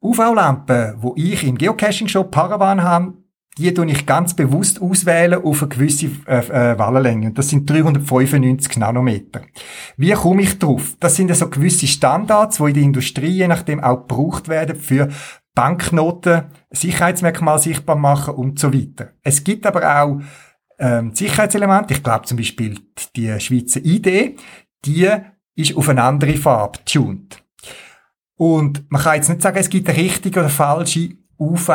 UV-Lampe, 0.03 0.97
wo 0.99 1.15
ich 1.17 1.45
im 1.45 1.59
Geocaching-Shop 1.59 2.31
Paravan 2.31 2.83
habe, 2.83 3.15
die 3.59 3.75
tue 3.75 3.91
ich 3.91 4.07
ganz 4.07 4.35
bewusst 4.35 4.81
auswählen 4.81 5.43
auf 5.43 5.63
eine 5.63 5.69
gewisse 5.69 6.07
äh, 6.27 6.39
äh, 6.39 6.79
Wellenlänge. 6.79 7.27
Und 7.29 7.39
das 7.39 7.51
sind 7.51 7.69
395 7.69 8.79
Nanometer. 8.79 9.43
Wie 9.97 10.13
komme 10.13 10.43
ich 10.43 10.59
drauf? 10.59 10.95
Das 11.01 11.17
sind 11.17 11.35
so 11.35 11.49
gewisse 11.49 11.87
Standards, 11.87 12.59
die 12.59 12.65
in 12.65 12.75
der 12.75 12.83
Industrie 12.85 13.29
je 13.29 13.49
nachdem 13.49 13.81
auch 13.81 14.07
gebraucht 14.07 14.49
werden 14.49 14.77
für 14.77 15.09
Banknoten, 15.55 16.45
Sicherheitsmerkmal 16.71 17.59
sichtbar 17.59 17.97
machen 17.97 18.35
und 18.35 18.59
so 18.59 18.73
weiter. 18.73 19.13
Es 19.23 19.45
gibt 19.45 19.67
aber 19.67 20.03
auch 20.03 20.21
ähm, 20.79 21.15
Sicherheitselemente. 21.15 21.95
Ich 21.95 22.03
glaube 22.03 22.27
zum 22.27 22.37
Beispiel 22.37 22.79
die 23.17 23.39
Schweizer 23.41 23.81
ID, 23.85 24.39
die 24.85 25.11
ist 25.57 25.77
auf 25.77 25.89
eine 25.89 26.03
andere 26.03 26.37
Farbe 26.37 26.79
tuned. 26.85 27.43
Und 28.37 28.91
man 28.91 29.03
kann 29.03 29.17
jetzt 29.17 29.29
nicht 29.29 29.43
sagen, 29.43 29.59
es 29.59 29.69
gibt 29.69 29.89
eine 29.89 29.99
richtige 29.99 30.41
oder 30.41 30.49
falsche 30.49 31.11
UV 31.39 31.69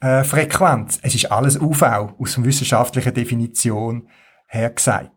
äh. 0.00 0.20
Es 0.20 1.14
ist 1.14 1.30
alles 1.30 1.60
UV 1.60 1.82
aus 2.18 2.34
der 2.34 2.44
wissenschaftlichen 2.44 3.14
Definition 3.14 4.08
her 4.46 4.70
gesagt. 4.70 5.10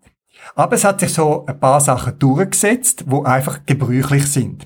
Aber 0.55 0.75
es 0.75 0.83
hat 0.83 0.99
sich 0.99 1.13
so 1.13 1.45
ein 1.45 1.59
paar 1.59 1.79
Sachen 1.79 2.17
durchgesetzt, 2.17 3.03
wo 3.07 3.23
einfach 3.23 3.65
gebräuchlich 3.65 4.25
sind. 4.25 4.65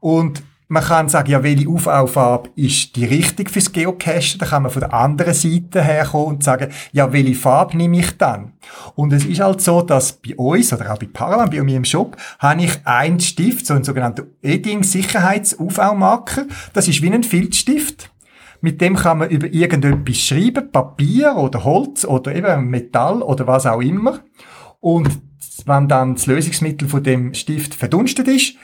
Und 0.00 0.42
man 0.68 0.82
kann 0.82 1.10
sagen, 1.10 1.30
ja, 1.30 1.42
welche 1.42 1.68
UV-Farbe 1.68 2.48
ist 2.56 2.96
die 2.96 3.04
richtige 3.04 3.50
fürs 3.50 3.70
Geocachen? 3.70 4.38
Da 4.38 4.46
kann 4.46 4.62
man 4.62 4.72
von 4.72 4.80
der 4.80 4.94
anderen 4.94 5.34
Seite 5.34 5.82
herkommen 5.82 6.36
und 6.36 6.44
sagen, 6.44 6.72
ja, 6.92 7.12
welche 7.12 7.34
Farbe 7.34 7.76
nehme 7.76 7.98
ich 7.98 8.16
dann? 8.16 8.54
Und 8.94 9.12
es 9.12 9.26
ist 9.26 9.40
halt 9.40 9.60
so, 9.60 9.82
dass 9.82 10.14
bei 10.14 10.34
uns 10.36 10.72
oder 10.72 10.90
auch 10.92 10.98
bei 10.98 11.08
Paravan, 11.12 11.50
bei 11.50 11.62
mir 11.62 11.76
im 11.76 11.84
Shop, 11.84 12.16
habe 12.38 12.62
ich 12.62 12.80
einen 12.84 13.20
Stift, 13.20 13.66
so 13.66 13.74
einen 13.74 13.84
sogenannten 13.84 14.28
Edding-Sicherheits-UV-Marker. 14.42 16.46
Das 16.72 16.88
ist 16.88 17.02
wie 17.02 17.12
ein 17.12 17.24
Filzstift. 17.24 18.10
Mit 18.62 18.80
dem 18.80 18.96
kann 18.96 19.18
man 19.18 19.28
über 19.28 19.52
irgendetwas 19.52 20.16
schreiben, 20.16 20.72
Papier 20.72 21.36
oder 21.36 21.64
Holz 21.64 22.06
oder 22.06 22.34
eben 22.34 22.70
Metall 22.70 23.20
oder 23.20 23.46
was 23.46 23.66
auch 23.66 23.82
immer. 23.82 24.20
Und 24.80 25.10
wenn 25.66 25.88
dann 25.88 26.14
das 26.14 26.26
Lösungsmittel 26.26 26.88
von 26.88 27.02
dem 27.02 27.34
Stift 27.34 27.74
verdunstet 27.74 28.28
ist, 28.28 28.54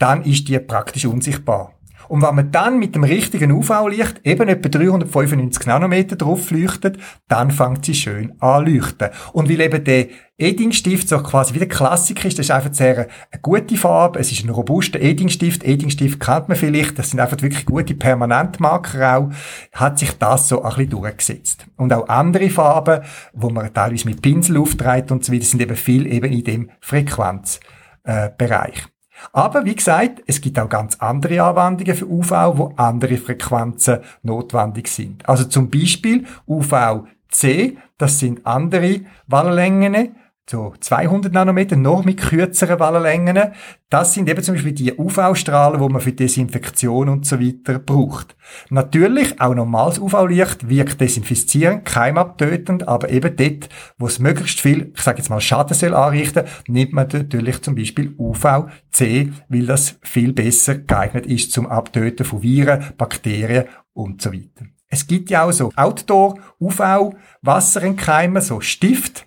dann 0.00 0.22
ist 0.22 0.48
die 0.48 0.58
praktisch 0.58 1.06
unsichtbar. 1.06 1.74
Und 2.10 2.22
wenn 2.22 2.34
man 2.34 2.50
dann 2.50 2.80
mit 2.80 2.96
dem 2.96 3.04
richtigen 3.04 3.52
UV-Licht 3.52 4.22
eben 4.24 4.48
etwa 4.48 4.68
395 4.68 5.66
Nanometer 5.66 6.16
drauf 6.16 6.50
leuchtet, 6.50 6.98
dann 7.28 7.52
fängt 7.52 7.84
sie 7.84 7.94
schön 7.94 8.32
an 8.40 8.66
leuchten. 8.66 9.10
Und 9.32 9.48
weil 9.48 9.60
eben 9.60 9.84
der 9.84 10.08
Eddingstift 10.36 11.08
so 11.08 11.22
quasi 11.22 11.54
wie 11.54 11.60
der 11.60 11.68
Klassiker 11.68 12.26
ist, 12.26 12.36
das 12.36 12.46
ist 12.46 12.50
einfach 12.50 12.74
sehr 12.74 13.06
eine 13.30 13.40
gute 13.42 13.76
Farbe, 13.76 14.18
es 14.18 14.32
ist 14.32 14.42
ein 14.42 14.50
robuster 14.50 14.98
Eddingstift, 14.98 15.62
Eddingstift 15.62 16.18
kennt 16.18 16.48
man 16.48 16.56
vielleicht, 16.56 16.98
das 16.98 17.10
sind 17.10 17.20
einfach 17.20 17.40
wirklich 17.42 17.64
gute 17.64 17.94
Permanentmarker 17.94 19.18
auch, 19.18 19.30
hat 19.72 20.00
sich 20.00 20.10
das 20.18 20.48
so 20.48 20.62
ein 20.62 20.70
bisschen 20.70 20.90
durchgesetzt. 20.90 21.66
Und 21.76 21.92
auch 21.92 22.08
andere 22.08 22.50
Farben, 22.50 23.04
wo 23.34 23.50
man 23.50 23.72
teilweise 23.72 24.08
mit 24.08 24.20
Pinsel 24.20 24.56
auftreibt 24.56 25.12
und 25.12 25.24
so 25.24 25.32
weiter, 25.32 25.44
sind 25.44 25.62
eben 25.62 25.76
viel 25.76 26.12
eben 26.12 26.32
in 26.32 26.42
dem 26.42 26.70
Frequenzbereich. 26.80 28.88
Aber 29.32 29.64
wie 29.64 29.74
gesagt, 29.74 30.22
es 30.26 30.40
gibt 30.40 30.58
auch 30.58 30.68
ganz 30.68 30.96
andere 30.96 31.42
Anwendungen 31.42 31.94
für 31.94 32.06
UV, 32.06 32.30
wo 32.56 32.72
andere 32.76 33.16
Frequenzen 33.16 33.98
notwendig 34.22 34.88
sind. 34.88 35.28
Also 35.28 35.44
zum 35.44 35.70
Beispiel 35.70 36.26
UVC, 36.46 37.76
das 37.98 38.18
sind 38.18 38.46
andere 38.46 39.00
Wellenlängen, 39.26 40.16
so 40.50 40.74
200 40.80 41.32
Nanometer, 41.32 41.76
noch 41.76 42.04
mit 42.04 42.20
kürzeren 42.20 42.80
Wellenlängen. 42.80 43.52
Das 43.88 44.14
sind 44.14 44.28
eben 44.28 44.42
zum 44.42 44.56
Beispiel 44.56 44.72
die 44.72 44.92
UV-Strahlen, 44.92 45.80
die 45.80 45.88
man 45.88 46.00
für 46.00 46.10
Desinfektion 46.10 47.08
und 47.08 47.24
so 47.24 47.40
weiter 47.40 47.78
braucht. 47.78 48.36
Natürlich, 48.68 49.40
auch 49.40 49.54
normales 49.54 50.00
UV-Licht 50.00 50.68
wirkt 50.68 51.00
desinfizierend, 51.00 51.84
keimabtötend, 51.84 52.88
aber 52.88 53.10
eben 53.10 53.36
dort, 53.36 53.68
wo 53.96 54.08
es 54.08 54.18
möglichst 54.18 54.60
viel, 54.60 54.90
ich 54.92 55.00
sage 55.00 55.18
jetzt 55.18 55.30
mal 55.30 55.40
Schaden 55.40 55.76
soll 55.76 55.94
anrichten, 55.94 56.42
nimmt 56.66 56.94
man 56.94 57.06
natürlich 57.06 57.62
zum 57.62 57.76
Beispiel 57.76 58.12
UVC, 58.18 59.32
weil 59.48 59.66
das 59.66 60.00
viel 60.02 60.32
besser 60.32 60.74
geeignet 60.74 61.26
ist 61.26 61.52
zum 61.52 61.68
Abtöten 61.68 62.26
von 62.26 62.42
Viren, 62.42 62.86
Bakterien 62.98 63.66
und 63.92 64.20
so 64.20 64.32
weiter. 64.32 64.66
Es 64.88 65.06
gibt 65.06 65.30
ja 65.30 65.44
auch 65.44 65.52
so 65.52 65.70
Outdoor, 65.76 66.40
UV, 66.58 67.14
Wasserenkeimer, 67.42 68.40
so 68.40 68.60
Stift, 68.60 69.26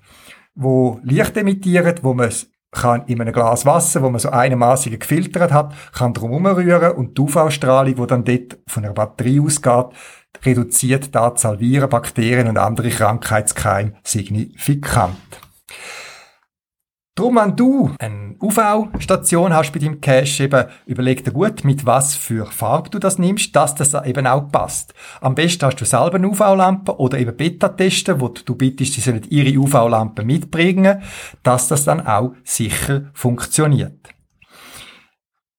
wo 0.56 1.00
Licht 1.04 1.36
emittieren, 1.38 1.96
wo 2.02 2.14
man 2.14 2.32
kann 2.72 3.06
in 3.06 3.22
einem 3.22 3.34
Glas 3.34 3.66
Wasser, 3.66 4.02
wo 4.02 4.10
man 4.10 4.20
so 4.20 4.30
einigermaßen 4.30 4.98
gefiltert 4.98 5.52
hat, 5.52 5.74
kann 5.94 6.14
drum 6.14 6.46
rühren 6.46 6.94
und 6.94 7.18
die 7.18 7.22
UV-Strahlung, 7.22 7.96
die 7.96 8.08
dann 8.08 8.26
dort 8.26 8.58
von 8.68 8.84
der 8.84 8.90
Batterie 8.92 9.40
ausgeht, 9.40 9.88
reduziert 10.44 11.14
die 11.14 11.18
Anzahl 11.18 11.60
Viren, 11.60 11.90
Bakterien 11.90 12.48
und 12.48 12.58
andere 12.58 12.90
Krankheitskeime 12.90 13.94
signifikant. 14.04 15.16
Drum, 17.16 17.36
wenn 17.36 17.56
du 17.56 17.92
eine 18.00 18.36
UV-Station 18.42 19.54
hast 19.54 19.72
bei 19.72 19.78
deinem 19.78 20.02
Cache, 20.02 20.46
eben 20.46 20.66
überleg 20.88 21.24
dir 21.24 21.32
gut, 21.32 21.64
mit 21.64 21.86
was 21.86 22.16
für 22.16 22.48
Farbe 22.48 22.90
du 22.90 22.98
das 22.98 23.20
nimmst, 23.20 23.56
dass 23.56 23.76
das 23.76 23.94
eben 24.04 24.26
auch 24.26 24.52
passt. 24.52 24.96
Am 25.22 25.36
besten 25.36 25.64
hast 25.64 25.80
du 25.80 25.86
selber 25.86 26.16
eine 26.16 26.28
UV-Lampe 26.30 26.98
oder 26.98 27.20
eben 27.20 27.38
Beta-Testen, 27.38 28.20
wo 28.20 28.30
du 28.30 28.56
bittest, 28.56 28.94
sie 28.94 29.02
sollen 29.02 29.22
ihre 29.30 29.56
UV-Lampe 29.60 30.26
mitbringen, 30.26 31.04
dass 31.44 31.68
das 31.68 31.84
dann 31.84 32.02
auch 32.08 32.34
sicher 32.44 33.04
funktioniert. 33.14 34.13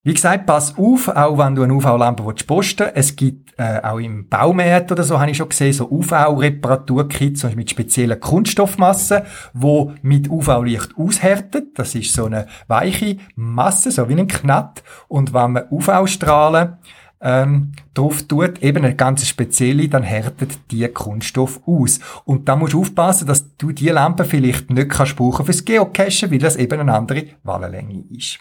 Wie 0.06 0.12
gesagt, 0.12 0.44
pass 0.44 0.76
auf, 0.76 1.08
auch 1.08 1.38
wenn 1.38 1.54
du 1.54 1.62
eine 1.62 1.73
UV-Lampe 1.73 2.23
posten 2.23 2.84
willst. 2.84 2.96
Es 2.96 3.16
gibt 3.16 3.58
äh, 3.58 3.80
auch 3.82 3.99
im 3.99 4.28
Baumarkt 4.28 4.92
oder 4.92 5.02
so, 5.02 5.18
habe 5.18 5.30
ich 5.30 5.38
schon 5.38 5.49
gesehen, 5.49 5.73
so 5.73 5.90
UV-Reparaturkits 5.90 7.44
mit 7.56 7.70
speziellen 7.70 8.20
Kunststoffmassen, 8.20 9.23
wo 9.54 9.94
mit 10.02 10.28
UV-Licht 10.28 10.90
aushärtet. 10.99 11.78
Das 11.78 11.94
ist 11.94 12.12
so 12.12 12.26
eine 12.26 12.46
weiche 12.66 13.16
Masse, 13.34 13.90
so 13.90 14.06
wie 14.11 14.14
ein 14.14 14.28
Knatt. 14.28 14.82
Und 15.08 15.32
wenn 15.32 15.52
man 15.52 15.64
UV-Strahlen 15.70 16.76
ähm, 17.23 17.73
drauf 17.94 18.25
tut, 18.25 18.62
eben 18.62 18.84
eine 18.84 18.94
ganz 18.94 19.26
spezielle, 19.26 19.88
dann 19.88 20.02
härtet 20.02 20.70
die 20.70 20.87
Kunststoff 20.88 21.62
aus. 21.64 22.00
Und 22.26 22.46
da 22.46 22.56
musst 22.56 22.75
du 22.75 22.82
aufpassen, 22.82 23.26
dass 23.26 23.56
du 23.56 23.73
die 23.73 23.88
Lampe 23.88 24.26
vielleicht 24.26 24.68
nicht 24.68 24.90
kannst 24.90 25.16
brauchen 25.16 25.46
fürs 25.46 25.64
Geocachen, 25.64 26.30
weil 26.30 26.38
das 26.40 26.56
eben 26.56 26.78
eine 26.78 26.92
andere 26.92 27.25
Wallenlänge 27.42 28.04
ist. 28.11 28.40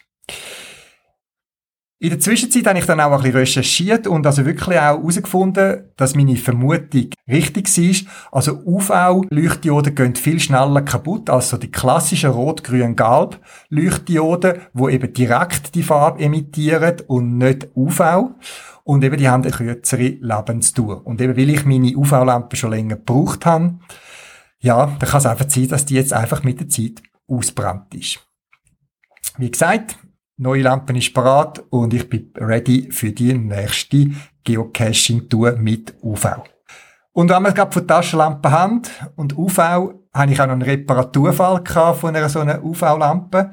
In 2.04 2.10
der 2.10 2.20
Zwischenzeit 2.20 2.68
habe 2.68 2.80
ich 2.80 2.86
dann 2.86 3.00
auch 3.00 3.14
ein 3.14 3.22
bisschen 3.22 3.38
recherchiert 3.38 4.08
und 4.08 4.28
also 4.28 4.46
wirklich 4.46 4.78
auch 4.78 4.82
herausgefunden, 4.82 5.86
dass 5.96 6.16
meine 6.16 6.36
Vermutung 6.36 7.12
richtig 7.30 7.70
war. 7.70 8.40
Also 8.40 8.60
UV-Leuchtdioden 8.66 9.96
gehen 9.96 10.16
viel 10.16 10.42
schneller 10.42 10.82
kaputt 10.82 11.30
als 11.30 11.48
so 11.48 11.56
die 11.56 11.72
klassischen 11.72 12.32
Rot-Grün-Galb-Leuchtdioden, 12.32 14.56
wo 14.74 14.90
eben 14.90 15.14
direkt 15.14 15.76
die 15.76 15.84
Farbe 15.84 16.22
emittieren 16.22 16.98
und 17.08 17.38
nicht 17.38 17.70
UV. 17.74 18.32
Und 18.84 19.02
eben 19.02 19.16
die 19.16 19.30
haben 19.30 19.44
eine 19.44 19.54
kürzere 19.54 20.18
Lebensdauer. 20.20 21.08
Und 21.08 21.22
eben 21.22 21.38
weil 21.38 21.52
ich 21.52 21.64
meine 21.64 21.96
UV-Lampe 21.96 22.58
schon 22.58 22.72
länger 22.72 22.98
gebraucht 22.98 23.46
habe, 23.46 23.76
ja, 24.60 24.88
dann 24.88 25.10
kann 25.10 25.20
es 25.20 25.26
einfach 25.26 25.50
sein, 25.50 25.70
dass 25.70 25.86
die 25.86 25.96
jetzt 25.96 26.12
einfach 26.12 26.44
mit 26.44 26.60
der 26.60 26.68
Zeit 26.68 27.02
ausbrannt 27.30 27.96
ist. 27.96 28.20
Wie 29.38 29.50
gesagt, 29.50 29.98
Neue 30.44 30.64
Lampe 30.64 30.92
ist 30.98 31.14
parat 31.14 31.64
und 31.70 31.94
ich 31.94 32.10
bin 32.10 32.30
ready 32.38 32.92
für 32.92 33.14
die 33.14 33.34
nächste 33.34 34.10
Geocaching-Tour 34.44 35.54
mit 35.54 35.96
UV. 36.04 36.44
Und 37.14 37.30
wenn 37.30 37.44
wir 37.44 37.54
gerade 37.54 37.72
von 37.72 37.88
Taschenlampe 37.88 38.52
haben 38.52 38.82
und 39.16 39.38
UV, 39.38 39.58
habe 39.58 40.32
ich 40.32 40.42
auch 40.42 40.48
noch 40.48 40.54
einen 40.54 40.62
Reparaturfall 40.64 41.64
von 41.96 42.14
einer 42.14 42.28
so 42.28 42.42
einer 42.42 42.62
UV-Lampe. 42.62 43.52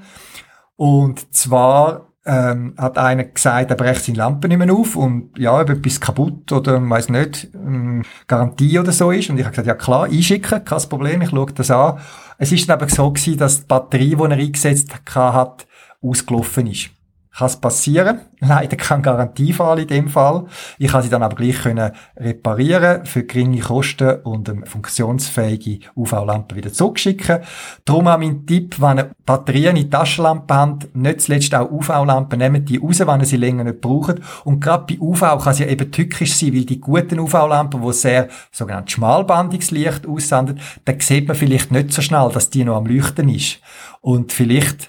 Und 0.75 1.32
zwar 1.32 2.09
ähm, 2.26 2.75
hat 2.76 2.99
einer 2.99 3.23
gesagt, 3.23 3.70
er 3.70 3.76
brecht 3.76 4.04
seine 4.04 4.18
Lampe 4.18 4.49
nicht 4.49 4.59
mehr 4.59 4.75
auf 4.75 4.97
und 4.97 5.38
ja, 5.38 5.61
ob 5.61 5.70
etwas 5.70 6.00
kaputt 6.00 6.50
oder 6.50 6.80
weiß 6.90 7.11
nicht, 7.11 7.50
ähm, 7.54 8.02
Garantie 8.26 8.80
oder 8.80 8.90
so 8.90 9.12
ist. 9.12 9.30
Und 9.30 9.38
ich 9.38 9.44
habe 9.44 9.52
gesagt, 9.52 9.68
ja 9.68 9.75
klar, 9.75 10.06
einschicken, 10.06 10.64
kein 10.64 10.88
Problem, 10.88 11.23
ich 11.23 11.30
schaue 11.30 11.52
das 11.52 11.70
an. 11.70 12.00
Es 12.37 12.50
ist 12.50 12.68
dann 12.68 12.80
aber 12.80 12.88
so 12.88 13.12
gewesen, 13.12 13.38
dass 13.38 13.61
die 13.61 13.66
Batterie, 13.66 14.16
die 14.16 14.23
er 14.23 14.30
eingesetzt 14.32 14.92
hat, 15.14 15.66
ausgelaufen 16.02 16.66
ist. 16.66 16.90
Kann 17.33 17.47
es 17.47 17.57
passieren. 17.57 18.21
Leider 18.40 18.76
kein 18.76 19.02
Garantiefall 19.02 19.78
in 19.78 19.87
dem 19.87 20.09
Fall. 20.09 20.47
Ich 20.78 20.90
kann 20.90 21.02
sie 21.02 21.11
dann 21.11 21.23
aber 21.23 21.37
gleich 21.37 21.62
können 21.62 21.92
reparieren 22.16 23.07
für 23.07 23.23
geringe 23.23 23.61
Kosten 23.61 24.21
und 24.23 24.49
eine 24.49 24.66
funktionsfähige 24.66 25.87
UV-Lampe 25.95 26.57
wieder 26.57 26.73
zurückschicken. 26.73 27.40
Darum 27.85 28.09
auch 28.09 28.19
mein 28.19 28.47
Tipp, 28.47 28.80
wenn 28.80 28.99
ihr 28.99 29.11
Batterien 29.25 29.76
in 29.76 29.90
Taschenlampen 29.90 30.57
habt, 30.57 30.97
nicht 30.97 31.21
zuletzt 31.21 31.54
auch 31.54 31.71
UV-Lampen, 31.71 32.38
nehmt 32.38 32.69
die 32.69 32.78
raus, 32.78 32.99
wenn 32.99 33.21
ihr 33.21 33.26
sie 33.26 33.37
länger 33.37 33.64
nicht 33.64 33.80
braucht. 33.80 34.16
Und 34.45 34.61
gerade 34.61 34.92
bei 34.92 35.00
UV 35.00 35.21
kann 35.21 35.52
es 35.52 35.61
ja 35.61 35.66
eben 35.66 35.92
tückisch 35.92 36.35
sein, 36.35 36.52
weil 36.52 36.64
die 36.64 36.80
guten 36.80 37.21
UV-Lampen, 37.21 37.80
die 37.80 37.92
sehr 37.92 38.28
sogenanntes 38.50 38.95
schmalbandiges 38.95 39.71
Licht 39.71 40.07
aussenden, 40.07 40.59
dann 40.85 40.99
sieht 40.99 41.28
man 41.28 41.37
vielleicht 41.37 41.71
nicht 41.71 41.92
so 41.92 42.02
schnell, 42.02 42.30
dass 42.33 42.50
die 42.50 42.64
noch 42.64 42.76
am 42.76 42.87
Leuchten 42.87 43.28
ist. 43.28 43.61
Und 44.00 44.33
vielleicht 44.33 44.88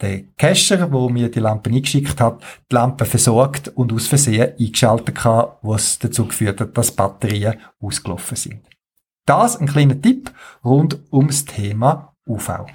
der 0.00 0.22
Cacher, 0.36 0.90
wo 0.92 1.08
mir 1.08 1.28
die 1.30 1.38
Lampe 1.40 1.70
eingeschickt 1.70 2.20
hat, 2.20 2.42
die 2.70 2.74
Lampe 2.74 3.04
versorgt 3.04 3.68
und 3.68 3.92
aus 3.92 4.06
Versehen 4.06 4.52
eingeschaltet 4.58 5.24
hat, 5.24 5.58
was 5.62 5.98
dazu 5.98 6.26
geführt 6.26 6.60
hat, 6.60 6.78
dass 6.78 6.92
Batterien 6.92 7.56
ausgelaufen 7.80 8.36
sind. 8.36 8.60
Das 9.26 9.60
ein 9.60 9.66
kleiner 9.66 10.00
Tipp 10.00 10.30
rund 10.64 11.00
ums 11.12 11.44
Thema 11.44 12.14
UV. 12.26 12.66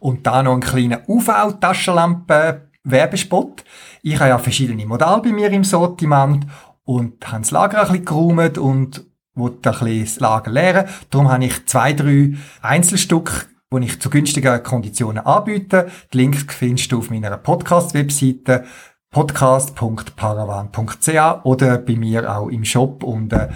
Und 0.00 0.26
da 0.26 0.42
noch 0.42 0.54
ein 0.54 0.60
kleiner 0.60 1.08
UV-Taschenlampe-Werbespot. 1.08 3.62
Ich 4.02 4.18
habe 4.18 4.30
ja 4.30 4.38
verschiedene 4.38 4.84
Modelle 4.84 5.22
bei 5.22 5.30
mir 5.30 5.52
im 5.52 5.62
Sortiment 5.62 6.44
und 6.84 7.24
habe 7.30 7.42
das 7.42 7.52
Lager 7.52 7.88
ein 7.88 8.04
bisschen 8.04 8.58
und 8.58 9.11
wollte 9.34 9.70
ein 9.70 9.78
bisschen 9.78 10.04
das 10.04 10.20
Lager 10.20 10.50
leeren. 10.50 10.88
Darum 11.10 11.30
habe 11.30 11.44
ich 11.44 11.66
zwei, 11.66 11.92
drei 11.92 12.32
Einzelstück, 12.60 13.48
die 13.72 13.84
ich 13.84 14.00
zu 14.00 14.10
günstigen 14.10 14.62
Konditionen 14.62 15.24
anbiete. 15.24 15.90
Die 16.12 16.18
Links 16.18 16.44
findest 16.48 16.92
du 16.92 16.98
auf 16.98 17.10
meiner 17.10 17.36
Podcast-Webseite 17.36 18.64
podcast.paravan.ch 19.10 21.44
oder 21.44 21.78
bei 21.78 21.96
mir 21.96 22.34
auch 22.34 22.48
im 22.48 22.64
Shop 22.64 23.02
unter 23.02 23.50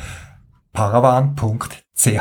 paravan.ch. 0.73 2.21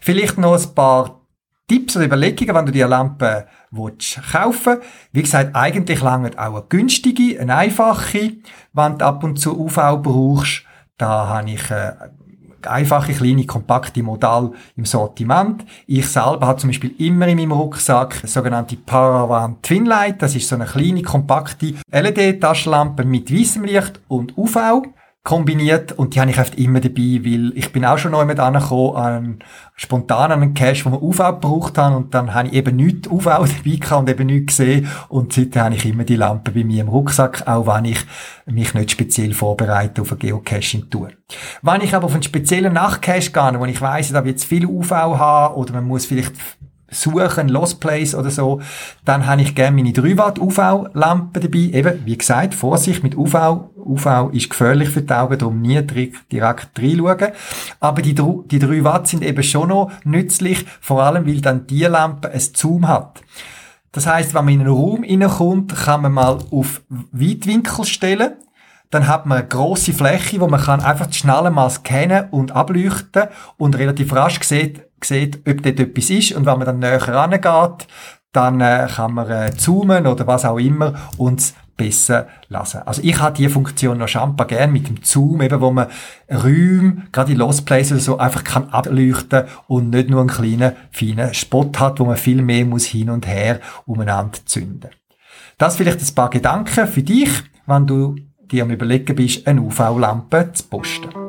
Vielleicht 0.00 0.38
noch 0.38 0.58
ein 0.58 0.74
paar 0.74 1.20
Tipps 1.68 1.96
oder 1.96 2.06
Überlegungen, 2.06 2.54
wenn 2.54 2.66
du 2.66 2.72
die 2.72 2.80
Lampe 2.80 3.46
willst 3.72 4.20
kaufen 4.32 4.78
Wie 5.12 5.22
gesagt, 5.22 5.54
eigentlich 5.54 6.00
lange 6.00 6.30
auch 6.38 6.54
eine 6.54 6.64
günstige, 6.68 7.40
eine 7.40 7.56
einfache, 7.56 8.34
wenn 8.72 8.98
du 8.98 9.04
ab 9.04 9.24
und 9.24 9.38
zu 9.38 9.58
UV 9.58 10.02
brauchst. 10.02 10.62
Da 10.96 11.28
habe 11.28 11.50
ich 11.50 11.70
äh, 11.70 11.92
einfache, 12.66 13.12
kleine, 13.12 13.46
kompakte 13.46 14.02
Modell 14.02 14.50
im 14.76 14.84
Sortiment. 14.84 15.64
Ich 15.86 16.06
selber 16.08 16.46
habe 16.46 16.58
zum 16.58 16.70
Beispiel 16.70 16.94
immer 16.98 17.28
in 17.28 17.36
meinem 17.36 17.52
Rucksack 17.52 18.18
eine 18.20 18.28
sogenannte 18.28 18.76
Paravan 18.76 19.56
Twinlight. 19.62 20.20
Das 20.20 20.34
ist 20.34 20.48
so 20.48 20.56
eine 20.56 20.66
kleine, 20.66 21.02
kompakte 21.02 21.74
LED-Taschenlampe 21.90 23.04
mit 23.04 23.32
weißem 23.32 23.64
Licht 23.64 24.00
und 24.08 24.36
UV 24.36 24.82
kombiniert 25.26 25.90
und 25.90 26.14
die 26.14 26.20
habe 26.20 26.30
ich 26.30 26.38
oft 26.38 26.56
immer 26.56 26.78
dabei, 26.78 27.20
weil 27.24 27.52
ich 27.56 27.72
bin 27.72 27.84
auch 27.84 27.98
schon 27.98 28.12
neu 28.12 28.24
mit 28.24 28.38
angekommen, 28.38 28.96
an, 28.96 29.38
spontan 29.74 30.30
an 30.30 30.40
einen 30.40 30.54
Cache, 30.54 30.84
wo 30.84 30.92
wir 30.92 31.02
UV 31.02 31.18
gebraucht 31.18 31.76
haben 31.78 31.96
und 31.96 32.14
dann 32.14 32.32
habe 32.32 32.46
ich 32.46 32.54
eben 32.54 32.76
nichts 32.76 33.08
UV 33.08 33.24
dabei 33.24 33.48
gehabt 33.64 34.00
und 34.00 34.08
eben 34.08 34.26
nichts 34.26 34.56
gesehen 34.56 34.88
und 35.08 35.32
seitdem 35.32 35.64
habe 35.64 35.74
ich 35.74 35.84
immer 35.84 36.04
die 36.04 36.14
Lampe 36.14 36.52
bei 36.52 36.62
mir 36.62 36.80
im 36.80 36.88
Rucksack, 36.88 37.42
auch 37.48 37.66
wenn 37.66 37.86
ich 37.86 37.98
mich 38.46 38.72
nicht 38.72 38.92
speziell 38.92 39.34
vorbereite 39.34 40.02
auf 40.02 40.12
eine 40.12 40.18
Geocaching-Tour. 40.18 41.08
Wenn 41.60 41.80
ich 41.80 41.92
aber 41.92 42.04
auf 42.04 42.14
einen 42.14 42.22
speziellen 42.22 42.74
Nachtcache 42.74 43.32
gehe, 43.32 43.58
wo 43.60 43.64
ich 43.64 43.80
weiss, 43.80 44.12
da 44.12 44.24
wird 44.24 44.38
es 44.38 44.44
viel 44.44 44.64
UV 44.64 44.92
haben 44.92 45.56
oder 45.56 45.72
man 45.72 45.88
muss 45.88 46.06
vielleicht 46.06 46.34
suchen, 46.88 47.48
Lost 47.48 47.80
Place 47.80 48.14
oder 48.14 48.30
so, 48.30 48.60
dann 49.04 49.26
habe 49.26 49.42
ich 49.42 49.54
gerne 49.54 49.76
meine 49.76 49.92
3 49.92 50.16
Watt 50.18 50.38
UV-Lampe 50.38 51.40
dabei. 51.40 51.58
Eben, 51.58 52.04
wie 52.04 52.16
gesagt, 52.16 52.54
Vorsicht 52.54 53.02
mit 53.02 53.16
UV. 53.16 53.34
UV 53.76 54.30
ist 54.32 54.50
gefährlich 54.50 54.88
für 54.90 55.02
die 55.02 55.12
Augen, 55.12 55.38
darum 55.38 55.60
nie 55.60 55.80
direkt, 55.82 56.78
reinschauen. 56.78 57.32
Aber 57.80 58.02
die, 58.02 58.14
die 58.14 58.58
3 58.58 58.84
Watt 58.84 59.08
sind 59.08 59.24
eben 59.24 59.42
schon 59.42 59.68
noch 59.68 59.90
nützlich, 60.04 60.64
vor 60.80 61.02
allem, 61.02 61.26
weil 61.26 61.40
dann 61.40 61.66
die 61.66 61.84
Lampe 61.84 62.30
ein 62.30 62.40
Zoom 62.40 62.88
hat. 62.88 63.22
Das 63.92 64.06
heißt, 64.06 64.34
wenn 64.34 64.44
man 64.44 64.54
in 64.54 64.60
einen 64.60 64.70
Raum 64.70 65.04
reinkommt, 65.04 65.74
kann 65.74 66.02
man 66.02 66.12
mal 66.12 66.38
auf 66.50 66.82
Weitwinkel 67.12 67.84
stellen. 67.84 68.32
Dann 68.90 69.08
hat 69.08 69.26
man 69.26 69.38
eine 69.38 69.48
grosse 69.48 69.92
Fläche, 69.92 70.40
wo 70.40 70.46
man 70.46 70.60
kann 70.60 70.80
einfach 70.80 71.12
schnell 71.12 71.50
mal 71.50 71.70
scannen 71.70 72.28
und 72.30 72.52
ableuchten 72.52 73.24
und 73.56 73.76
relativ 73.76 74.12
rasch 74.12 74.40
sieht, 74.42 74.85
sieht, 75.02 75.36
ob 75.48 75.62
dort 75.62 75.80
etwas 75.80 76.10
ist 76.10 76.32
und 76.32 76.46
wenn 76.46 76.58
man 76.58 76.66
dann 76.66 76.78
näher 76.78 77.06
rangeht, 77.08 77.86
dann 78.32 78.60
äh, 78.60 78.86
kann 78.94 79.14
man 79.14 79.30
äh, 79.30 79.56
zoomen 79.56 80.06
oder 80.06 80.26
was 80.26 80.44
auch 80.44 80.58
immer 80.58 80.94
und 81.16 81.54
besser 81.76 82.26
lassen. 82.48 82.82
Also 82.86 83.02
ich 83.04 83.18
habe 83.20 83.36
die 83.36 83.48
Funktion 83.48 83.98
noch 83.98 84.08
schampa 84.08 84.44
gern 84.44 84.72
mit 84.72 84.88
dem 84.88 85.02
Zoom, 85.02 85.42
eben 85.42 85.60
wo 85.60 85.70
man 85.70 85.88
Räume, 86.30 87.04
gerade 87.12 87.32
in 87.32 87.38
Lost 87.38 87.66
Places 87.66 87.92
oder 87.92 88.00
so, 88.00 88.18
einfach 88.18 88.44
kann 88.44 88.70
ableuchten 88.70 89.44
und 89.66 89.90
nicht 89.90 90.08
nur 90.08 90.20
einen 90.20 90.30
kleinen, 90.30 90.72
feinen 90.90 91.34
Spot 91.34 91.70
hat, 91.78 92.00
wo 92.00 92.04
man 92.04 92.16
viel 92.16 92.42
mehr 92.42 92.64
muss 92.64 92.86
hin 92.86 93.10
und 93.10 93.26
her 93.26 93.60
umeinander 93.84 94.38
zünden. 94.44 94.90
Das 95.58 95.76
vielleicht 95.76 96.00
ein 96.00 96.14
paar 96.14 96.30
Gedanken 96.30 96.86
für 96.86 97.02
dich, 97.02 97.30
wenn 97.66 97.86
du 97.86 98.16
dir 98.50 98.62
am 98.62 98.70
überlegen 98.70 99.16
bist, 99.16 99.46
eine 99.46 99.60
UV-Lampe 99.62 100.52
zu 100.52 100.64
posten. 100.64 101.25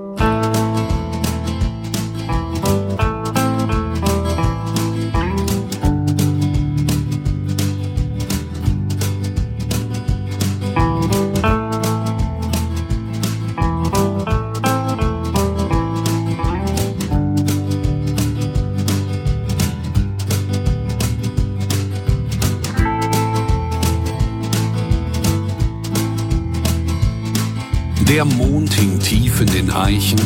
Der 28.17 28.25
Mond 28.25 28.73
hing 28.73 28.97
tief 28.97 29.41
in 29.41 29.45
den 29.45 29.69
Eichen. 29.69 30.19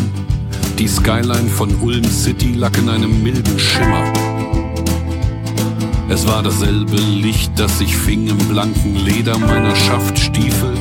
Die 0.79 0.87
Skyline 0.87 1.49
von 1.49 1.75
Ulm 1.81 2.05
City 2.05 2.53
lag 2.53 2.71
in 2.77 2.87
einem 2.87 3.21
milden 3.21 3.59
Schimmer. 3.59 4.13
Es 6.07 6.25
war 6.25 6.41
dasselbe 6.41 6.95
Licht, 6.95 7.51
das 7.57 7.79
sich 7.79 7.97
fing 7.97 8.29
im 8.29 8.37
blanken 8.47 8.95
Leder 8.95 9.37
meiner 9.37 9.75
Schaftstiefel. 9.75 10.73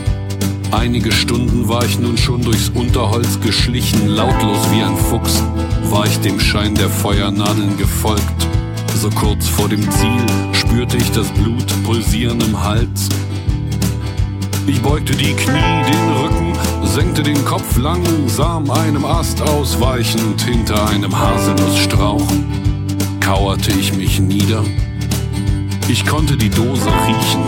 Einige 0.70 1.10
Stunden 1.10 1.68
war 1.68 1.84
ich 1.84 1.98
nun 1.98 2.16
schon 2.16 2.42
durchs 2.42 2.68
Unterholz 2.68 3.40
geschlichen, 3.40 4.06
lautlos 4.06 4.70
wie 4.70 4.80
ein 4.80 4.96
Fuchs, 4.96 5.42
war 5.90 6.06
ich 6.06 6.20
dem 6.20 6.38
Schein 6.38 6.76
der 6.76 6.90
Feuernadeln 6.90 7.76
gefolgt. 7.76 8.46
So 8.94 9.10
kurz 9.10 9.48
vor 9.48 9.68
dem 9.68 9.82
Ziel 9.90 10.26
spürte 10.52 10.96
ich 10.96 11.10
das 11.10 11.26
Blut 11.30 11.66
pulsieren 11.82 12.40
im 12.40 12.62
Hals. 12.62 13.08
Ich 14.68 14.80
beugte 14.80 15.12
die 15.16 15.32
Knie, 15.32 15.82
den 15.90 16.08
Rücken, 16.22 16.39
senkte 16.84 17.22
den 17.22 17.44
Kopf 17.44 17.76
langsam 17.76 18.70
einem 18.70 19.04
Ast 19.04 19.42
ausweichend 19.42 20.42
hinter 20.42 20.88
einem 20.88 21.18
Haselnussstrauch. 21.18 22.26
Kauerte 23.20 23.70
ich 23.72 23.94
mich 23.94 24.20
nieder 24.20 24.64
ich 25.90 26.06
konnte 26.06 26.36
die 26.36 26.50
Dose 26.50 26.86
riechen 26.86 27.42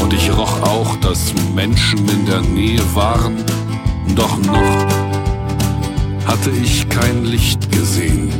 und 0.00 0.14
ich 0.14 0.32
roch 0.32 0.62
auch, 0.62 0.96
dass 1.02 1.34
Menschen 1.54 2.08
in 2.08 2.24
der 2.24 2.40
Nähe 2.40 2.80
waren. 2.94 3.36
Doch 4.16 4.38
noch 4.38 4.86
hatte 6.26 6.50
ich 6.62 6.88
kein 6.88 7.26
Licht 7.26 7.70
gesehen. 7.70 8.32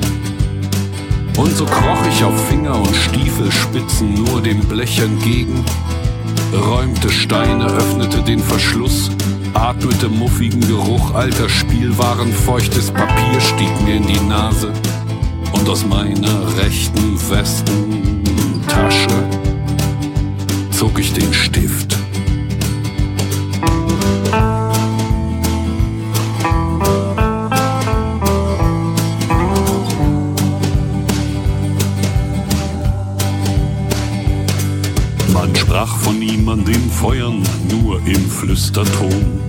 Und 1.37 1.55
so 1.55 1.67
kroch 1.67 2.07
ich 2.09 2.25
auf 2.25 2.49
Finger 2.49 2.79
und 2.79 2.97
Stiefelspitzen 2.97 4.15
nur 4.15 4.41
dem 4.41 4.61
Blech 4.61 4.99
entgegen, 5.01 5.63
räumte 6.55 7.11
Steine, 7.11 7.67
öffnete 7.67 8.23
den 8.23 8.39
Verschluss, 8.39 9.11
atmete 9.55 10.09
muffigen 10.09 10.61
Geruch 10.61 11.15
alter 11.15 11.49
Spielwaren, 11.49 12.33
feuchtes 12.33 12.91
Papier 12.91 13.41
stieg 13.41 13.81
mir 13.85 13.97
in 13.97 14.07
die 14.07 14.21
Nase 14.21 14.73
und 15.53 15.69
aus 15.69 15.85
meiner 15.87 16.57
rechten 16.57 17.19
Westentasche 17.31 19.09
zog 20.71 20.99
ich 20.99 21.13
den 21.13 21.33
Stift. 21.33 21.97
Man 35.33 35.55
sprach 35.55 35.97
von 35.99 36.21
ihm 36.21 36.49
an 36.49 36.65
den 36.65 36.91
Feuern 36.91 37.43
im 38.07 38.31
Flüsterton. 38.31 39.41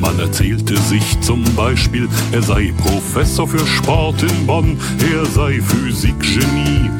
Man 0.00 0.18
erzählte 0.18 0.76
sich 0.76 1.20
zum 1.20 1.44
Beispiel, 1.54 2.08
er 2.32 2.42
sei 2.42 2.72
Professor 2.78 3.46
für 3.46 3.66
Sport 3.66 4.22
in 4.22 4.46
Bonn, 4.46 4.78
er 5.12 5.26
sei 5.26 5.60
Physikgenie 5.60 6.90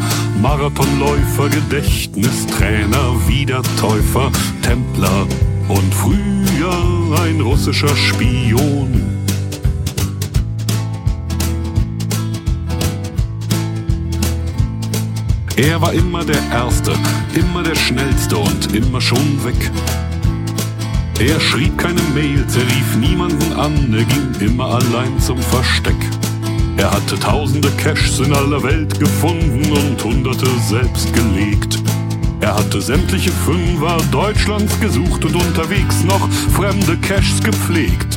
Marathonläufer, 0.40 1.48
Gedächtnistrainer, 1.50 3.14
Wiedertäufer, 3.26 4.30
Templer 4.62 5.26
und 5.68 5.94
früher 5.94 7.22
ein 7.22 7.40
russischer 7.40 7.94
Spion. 7.94 9.09
Er 15.62 15.78
war 15.78 15.92
immer 15.92 16.24
der 16.24 16.40
Erste, 16.50 16.94
immer 17.34 17.62
der 17.62 17.74
Schnellste 17.74 18.38
und 18.38 18.74
immer 18.74 18.98
schon 18.98 19.44
weg. 19.44 19.70
Er 21.18 21.38
schrieb 21.38 21.76
keine 21.76 22.00
Mails, 22.14 22.56
er 22.56 22.62
rief 22.62 22.96
niemanden 22.96 23.52
an, 23.52 23.92
er 23.92 24.04
ging 24.04 24.48
immer 24.48 24.76
allein 24.76 25.20
zum 25.20 25.36
Versteck. 25.36 25.98
Er 26.78 26.90
hatte 26.90 27.18
tausende 27.18 27.70
Caches 27.72 28.20
in 28.20 28.32
aller 28.32 28.62
Welt 28.62 28.98
gefunden 28.98 29.70
und 29.70 30.02
hunderte 30.02 30.46
selbst 30.66 31.12
gelegt. 31.12 31.78
Er 32.40 32.54
hatte 32.54 32.80
sämtliche 32.80 33.30
Fünfer 33.30 33.98
Deutschlands 34.10 34.80
gesucht 34.80 35.26
und 35.26 35.34
unterwegs 35.34 36.02
noch 36.04 36.26
fremde 36.56 36.96
Caches 36.96 37.42
gepflegt. 37.42 38.09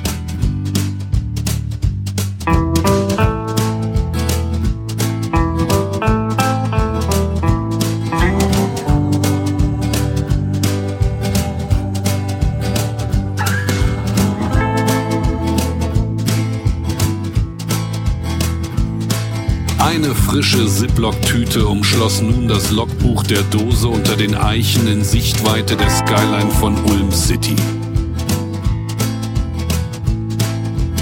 Frische 20.34 20.66
Ziploc-Tüte 20.66 21.68
umschloss 21.68 22.22
nun 22.22 22.48
das 22.48 22.72
Logbuch 22.72 23.22
der 23.24 23.44
Dose 23.44 23.88
unter 23.88 24.16
den 24.16 24.34
Eichen 24.34 24.88
in 24.88 25.04
Sichtweite 25.04 25.76
der 25.76 25.92
Skyline 25.92 26.50
von 26.60 26.76
Ulm 26.86 27.12
City. 27.12 27.56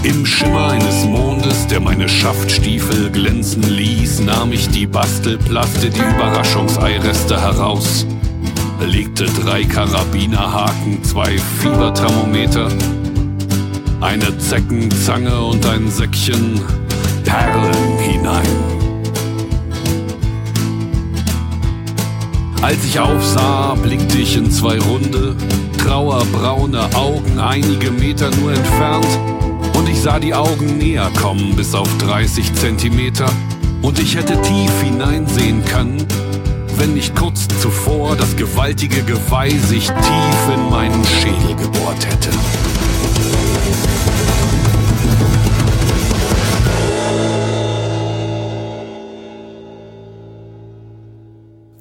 Im 0.04 0.26
Schimmer 0.26 0.72
eines 0.72 1.06
Mondes, 1.06 1.66
der 1.68 1.80
meine 1.80 2.10
Schaftstiefel 2.10 3.10
glänzen 3.10 3.64
ließ, 3.64 4.20
nahm 4.20 4.52
ich 4.52 4.68
die 4.68 4.86
Bastelplaste, 4.86 5.90
die 5.90 6.00
Überraschungseireste 6.00 7.40
heraus, 7.40 8.06
legte 8.86 9.26
drei 9.26 9.64
Karabinerhaken, 9.64 11.02
zwei 11.04 11.38
Fieberthermometer, 11.62 12.68
eine 14.02 14.38
Zeckenzange 14.40 15.40
und 15.42 15.66
ein 15.66 15.90
Säckchen 15.90 16.60
Perlen 17.32 17.98
hinein. 17.98 18.46
Als 22.62 22.84
ich 22.84 23.00
aufsah, 23.00 23.76
blickte 23.76 24.18
ich 24.18 24.36
in 24.36 24.52
zwei 24.52 24.78
runde, 24.78 25.38
trauerbraune 25.78 26.94
Augen 26.94 27.40
einige 27.40 27.90
Meter 27.90 28.30
nur 28.32 28.52
entfernt 28.52 29.08
und 29.76 29.88
ich 29.88 30.02
sah 30.02 30.20
die 30.20 30.34
Augen 30.34 30.78
näher 30.78 31.10
kommen 31.22 31.56
bis 31.56 31.74
auf 31.74 31.88
30 32.00 32.54
Zentimeter 32.54 33.32
und 33.82 33.98
ich 33.98 34.16
hätte 34.18 34.40
tief 34.42 34.82
hineinsehen 34.82 35.64
können, 35.64 36.06
wenn 36.76 36.96
nicht 36.96 37.16
kurz 37.16 37.48
zuvor 37.62 38.18
das 38.18 38.36
gewaltige 38.36 39.04
Geweih 39.04 39.52
sich 39.52 39.88
tief 39.88 40.54
in 40.54 40.70
meinen 40.70 41.06
Schädel 41.06 41.56
gebohrt 41.56 42.06
hätte. 42.06 42.30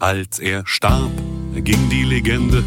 Als 0.00 0.38
er 0.38 0.62
starb, 0.64 1.10
ging 1.54 1.90
die 1.90 2.04
Legende. 2.04 2.64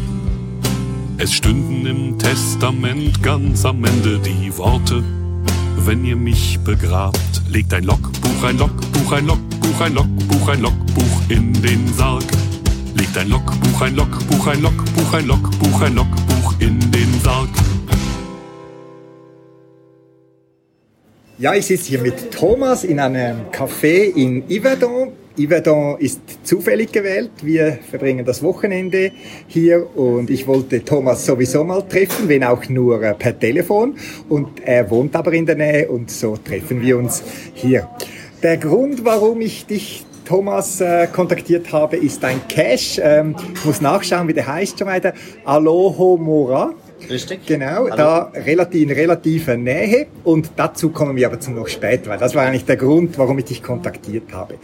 Es 1.18 1.32
stünden 1.32 1.84
im 1.84 2.16
Testament 2.16 3.24
ganz 3.24 3.64
am 3.64 3.84
Ende 3.84 4.20
die 4.20 4.56
Worte, 4.56 5.02
wenn 5.78 6.04
ihr 6.04 6.14
mich 6.14 6.60
begrabt, 6.60 7.42
legt 7.50 7.74
ein 7.74 7.82
Logbuch, 7.82 8.44
ein 8.44 8.56
Logbuch, 8.56 9.10
ein 9.10 9.26
Logbuch, 9.26 9.80
ein 9.80 9.94
Logbuch, 9.94 10.48
ein 10.48 10.60
Logbuch 10.60 11.22
in 11.28 11.52
den 11.60 11.92
Sarg. 11.94 12.22
Legt 12.96 13.18
ein 13.18 13.28
Logbuch, 13.28 13.82
ein 13.82 13.96
Logbuch, 13.96 14.46
ein 14.46 14.62
Logbuch, 14.62 15.12
ein 15.12 15.26
Logbuch, 15.26 15.82
ein 15.82 15.94
Logbuch 15.96 16.54
in 16.60 16.78
den 16.92 17.20
Sarg. 17.20 17.48
Ja, 21.36 21.52
ich 21.52 21.66
sitze 21.66 21.88
hier 21.88 22.00
mit 22.00 22.30
Thomas 22.30 22.84
in 22.84 23.00
einem 23.00 23.50
Café 23.50 24.14
in 24.14 24.44
Yverdon 24.48 25.03
Yverdon 25.36 25.98
ist 25.98 26.20
zufällig 26.44 26.92
gewählt. 26.92 27.30
Wir 27.42 27.78
verbringen 27.90 28.24
das 28.24 28.42
Wochenende 28.42 29.10
hier 29.48 29.96
und 29.96 30.30
ich 30.30 30.46
wollte 30.46 30.84
Thomas 30.84 31.26
sowieso 31.26 31.64
mal 31.64 31.82
treffen, 31.82 32.28
wenn 32.28 32.44
auch 32.44 32.68
nur 32.68 33.02
äh, 33.02 33.14
per 33.14 33.36
Telefon. 33.36 33.96
Und 34.28 34.60
er 34.64 34.88
wohnt 34.90 35.16
aber 35.16 35.32
in 35.32 35.44
der 35.44 35.56
Nähe 35.56 35.88
und 35.88 36.10
so 36.10 36.36
treffen 36.36 36.80
wir 36.80 36.98
uns 36.98 37.24
hier. 37.52 37.88
Der 38.44 38.58
Grund, 38.58 39.04
warum 39.04 39.40
ich 39.40 39.66
dich 39.66 40.04
Thomas 40.24 40.80
äh, 40.80 41.08
kontaktiert 41.08 41.72
habe, 41.72 41.96
ist 41.96 42.24
ein 42.24 42.40
Cache. 42.48 43.00
Ähm, 43.02 43.34
ich 43.54 43.64
muss 43.64 43.80
nachschauen, 43.80 44.28
wie 44.28 44.34
der 44.34 44.46
heißt 44.46 44.78
schon 44.78 44.86
weiter. 44.86 45.14
Aloho 45.44 46.16
Mora. 46.16 46.74
Richtig. 47.08 47.46
Genau, 47.46 47.88
Hallo. 47.88 47.96
da 47.96 48.32
relativ, 48.34 48.82
in 48.82 48.90
relativer 48.90 49.56
Nähe 49.56 50.06
und 50.24 50.50
dazu 50.56 50.90
kommen 50.90 51.16
wir 51.16 51.26
aber 51.26 51.40
zum 51.40 51.54
noch 51.54 51.68
später, 51.68 52.10
weil 52.10 52.18
das 52.18 52.34
war 52.34 52.44
eigentlich 52.44 52.64
der 52.64 52.76
Grund, 52.76 53.18
warum 53.18 53.38
ich 53.38 53.46
dich 53.46 53.62
kontaktiert 53.62 54.32
habe. 54.32 54.54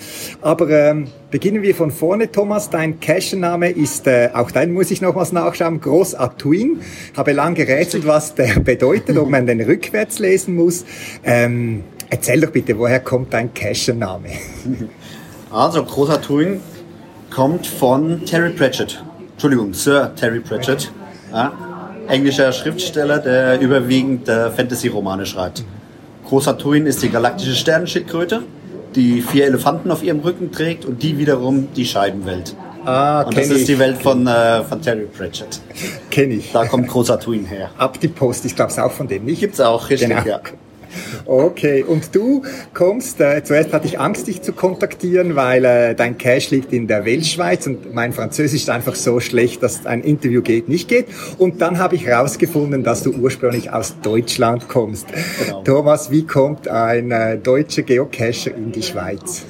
Aber 0.41 0.69
ähm, 0.71 1.09
beginnen 1.31 1.63
wir 1.63 1.75
von 1.75 1.91
vorne, 1.91 2.31
Thomas. 2.31 2.71
Dein 2.71 3.01
Cache-Name 3.01 3.71
ist, 3.71 4.07
äh, 4.07 4.31
auch 4.33 4.51
dein 4.51 4.73
muss 4.73 4.91
ich 4.91 5.01
nochmals 5.01 5.33
nachschauen, 5.33 5.81
Groß 5.81 6.15
Atuin. 6.15 6.81
Habe 7.17 7.33
lang 7.33 7.55
gerätselt, 7.55 8.07
was 8.07 8.35
der 8.35 8.61
bedeutet, 8.65 9.17
ob 9.17 9.29
man 9.29 9.47
den 9.47 9.61
rückwärts 9.61 10.19
lesen 10.19 10.55
muss. 10.55 10.85
Ähm, 11.25 11.85
erzähl 12.09 12.41
doch 12.41 12.51
bitte, 12.51 12.79
woher 12.79 13.01
kommt 13.01 13.33
dein 13.33 13.53
Cache-Name? 13.55 14.29
Also, 15.53 15.85
Groß 15.85 16.11
Atuin 16.11 16.61
kommt 17.29 17.67
von 17.67 18.25
Terry 18.25 18.51
Pratchett. 18.51 19.03
Entschuldigung, 19.33 19.75
Sir 19.75 20.15
Terry 20.15 20.39
Pratchett. 20.39 20.93
Ja, 21.33 21.53
englischer 22.11 22.53
Schriftsteller, 22.53 23.19
der 23.19 23.61
überwiegend 23.61 24.29
äh, 24.29 24.51
Fantasy-Romane 24.51 25.27
schreibt. 25.27 25.65
Crosatuin 26.29 26.87
ist 26.87 27.03
die 27.03 27.09
galaktische 27.11 27.55
Sternenschildkröte, 27.55 28.43
die 28.95 29.21
vier 29.23 29.47
Elefanten 29.47 29.91
auf 29.91 30.03
ihrem 30.03 30.21
Rücken 30.21 30.53
trägt 30.53 30.85
und 30.85 31.03
die 31.03 31.19
wiederum 31.19 31.69
die 31.75 31.85
Scheibenwelt. 31.87 32.55
Ah, 32.85 33.23
Und 33.23 33.37
das 33.37 33.45
kenn 33.45 33.53
ist 33.57 33.61
ich. 33.63 33.67
die 33.67 33.79
Welt 33.79 33.99
von, 33.99 34.27
äh, 34.27 34.63
von 34.65 34.81
Terry 34.81 35.07
Pratchett. 35.07 35.61
Kenn 36.11 36.31
ich. 36.31 36.51
Da 36.53 36.65
kommt 36.67 36.89
Crosatuin 36.89 37.45
her. 37.45 37.71
Ab 37.77 38.01
die 38.01 38.09
Post, 38.09 38.45
ich 38.47 38.57
glaube 38.57 38.71
es 38.73 38.79
auch 38.79 38.91
von 38.93 39.07
dem, 39.07 39.25
nicht? 39.27 39.41
Gibt's 39.41 39.61
auch, 39.61 39.91
richtig, 39.91 40.09
Genau. 40.09 40.23
ja. 40.27 40.41
Okay, 41.27 41.83
und 41.83 42.15
du 42.15 42.43
kommst, 42.75 43.21
äh, 43.21 43.43
zuerst 43.45 43.73
hatte 43.73 43.87
ich 43.87 44.01
Angst, 44.01 44.27
dich 44.27 44.43
zu 44.43 44.53
kontaktieren, 44.53 45.37
weil 45.37 45.65
äh, 45.65 45.95
dein 45.95 46.19
Cash 46.19 46.51
liegt 46.51 46.73
in 46.73 46.87
der 46.87 47.05
Weltschweiz 47.05 47.67
und 47.67 47.95
mein 47.95 48.13
Französisch 48.13 48.63
ist 48.63 48.71
einfach 48.71 48.95
so 48.95 49.21
schlecht, 49.21 49.63
dass 49.63 49.87
ein 49.87 50.03
Interview 50.03 50.43
geht, 50.43 50.69
nicht 50.69 50.89
geht. 50.89 51.07
Und 51.39 51.61
dann 51.61 51.79
habe 51.79 51.97
ich 51.97 52.07
herausgefunden, 52.07 52.83
dass 52.83 53.03
du 53.03 53.13
ursprünglich 53.13 53.73
aus 53.73 53.97
Deutschland 54.03 54.69
kommst. 54.69 55.07
Genau. 55.47 55.63
Thomas, 55.63 56.11
wie 56.11 56.27
kommt 56.27 56.69
ein 56.69 57.11
äh, 57.11 57.39
deutscher 57.39 57.83
Geocacher 57.83 58.55
in 58.55 58.73
die 58.73 58.83
Schweiz? 58.83 59.45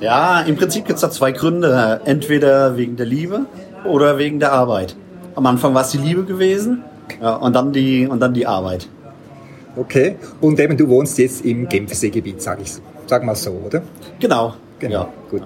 Ja, 0.00 0.42
im 0.42 0.56
Prinzip 0.56 0.84
gibt's 0.86 1.00
da 1.00 1.10
zwei 1.10 1.32
Gründe. 1.32 2.00
Entweder 2.04 2.76
wegen 2.76 2.96
der 2.96 3.06
Liebe 3.06 3.46
oder 3.84 4.18
wegen 4.18 4.40
der 4.40 4.52
Arbeit. 4.52 4.94
Am 5.34 5.46
Anfang 5.46 5.74
war 5.74 5.82
es 5.82 5.90
die 5.90 5.98
Liebe 5.98 6.24
gewesen 6.24 6.84
ja, 7.20 7.34
und, 7.36 7.54
dann 7.54 7.72
die, 7.72 8.06
und 8.06 8.20
dann 8.20 8.34
die 8.34 8.46
Arbeit. 8.46 8.88
Okay, 9.76 10.16
und 10.40 10.58
eben 10.58 10.76
du 10.76 10.88
wohnst 10.88 11.18
jetzt 11.18 11.44
im 11.44 11.68
Genferseegebiet, 11.68 12.40
sag 12.40 12.60
ich, 12.62 12.72
sag 13.06 13.22
mal 13.24 13.34
so, 13.36 13.50
oder? 13.50 13.82
Genau. 14.18 14.54
Genau, 14.78 14.94
Ja. 14.94 15.08
gut. 15.30 15.42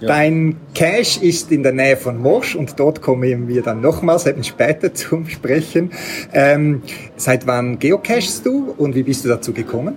Ja. 0.00 0.08
Dein 0.08 0.56
Cache 0.74 1.24
ist 1.24 1.50
in 1.50 1.62
der 1.62 1.72
Nähe 1.72 1.96
von 1.96 2.18
Morsch 2.18 2.54
und 2.54 2.78
dort 2.78 3.00
kommen 3.00 3.48
wir 3.48 3.62
dann 3.62 3.80
nochmals 3.80 4.26
eben 4.26 4.44
später 4.44 4.92
zum 4.94 5.26
Sprechen. 5.26 5.90
Ähm, 6.34 6.82
seit 7.16 7.46
wann 7.46 7.78
geocachest 7.78 8.44
du 8.44 8.74
und 8.76 8.94
wie 8.94 9.02
bist 9.04 9.24
du 9.24 9.28
dazu 9.30 9.54
gekommen? 9.54 9.96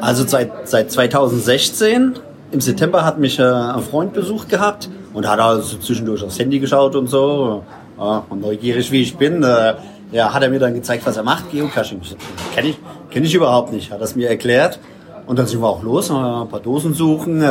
Also 0.00 0.26
seit, 0.26 0.50
seit 0.68 0.90
2016, 0.90 2.14
im 2.52 2.60
September 2.60 3.04
hat 3.04 3.18
mich 3.18 3.38
äh, 3.38 3.42
ein 3.42 3.82
Freund 3.82 4.12
besucht 4.14 4.48
gehabt 4.48 4.88
und 5.12 5.28
hat 5.28 5.38
also 5.38 5.76
zwischendurch 5.78 6.22
aufs 6.22 6.38
Handy 6.38 6.58
geschaut 6.58 6.94
und 6.96 7.08
so. 7.08 7.62
Ja, 7.98 8.24
und 8.28 8.40
neugierig 8.40 8.90
wie 8.92 9.02
ich 9.02 9.16
bin, 9.16 9.42
äh, 9.42 9.74
ja, 10.12 10.32
hat 10.32 10.42
er 10.42 10.48
mir 10.48 10.58
dann 10.58 10.74
gezeigt, 10.74 11.06
was 11.06 11.16
er 11.16 11.22
macht, 11.22 11.50
Geocaching. 11.50 12.00
Kenne 12.54 12.68
ich, 12.68 12.78
kenn 13.10 13.24
ich 13.24 13.34
überhaupt 13.34 13.72
nicht, 13.72 13.90
hat 13.90 14.00
er 14.00 14.04
es 14.04 14.16
mir 14.16 14.28
erklärt. 14.28 14.78
Und 15.26 15.38
dann 15.38 15.46
sind 15.46 15.60
wir 15.60 15.68
auch 15.68 15.82
los, 15.82 16.08
äh, 16.10 16.12
ein 16.12 16.48
paar 16.48 16.60
Dosen 16.60 16.94
suchen. 16.94 17.42
Äh, 17.42 17.46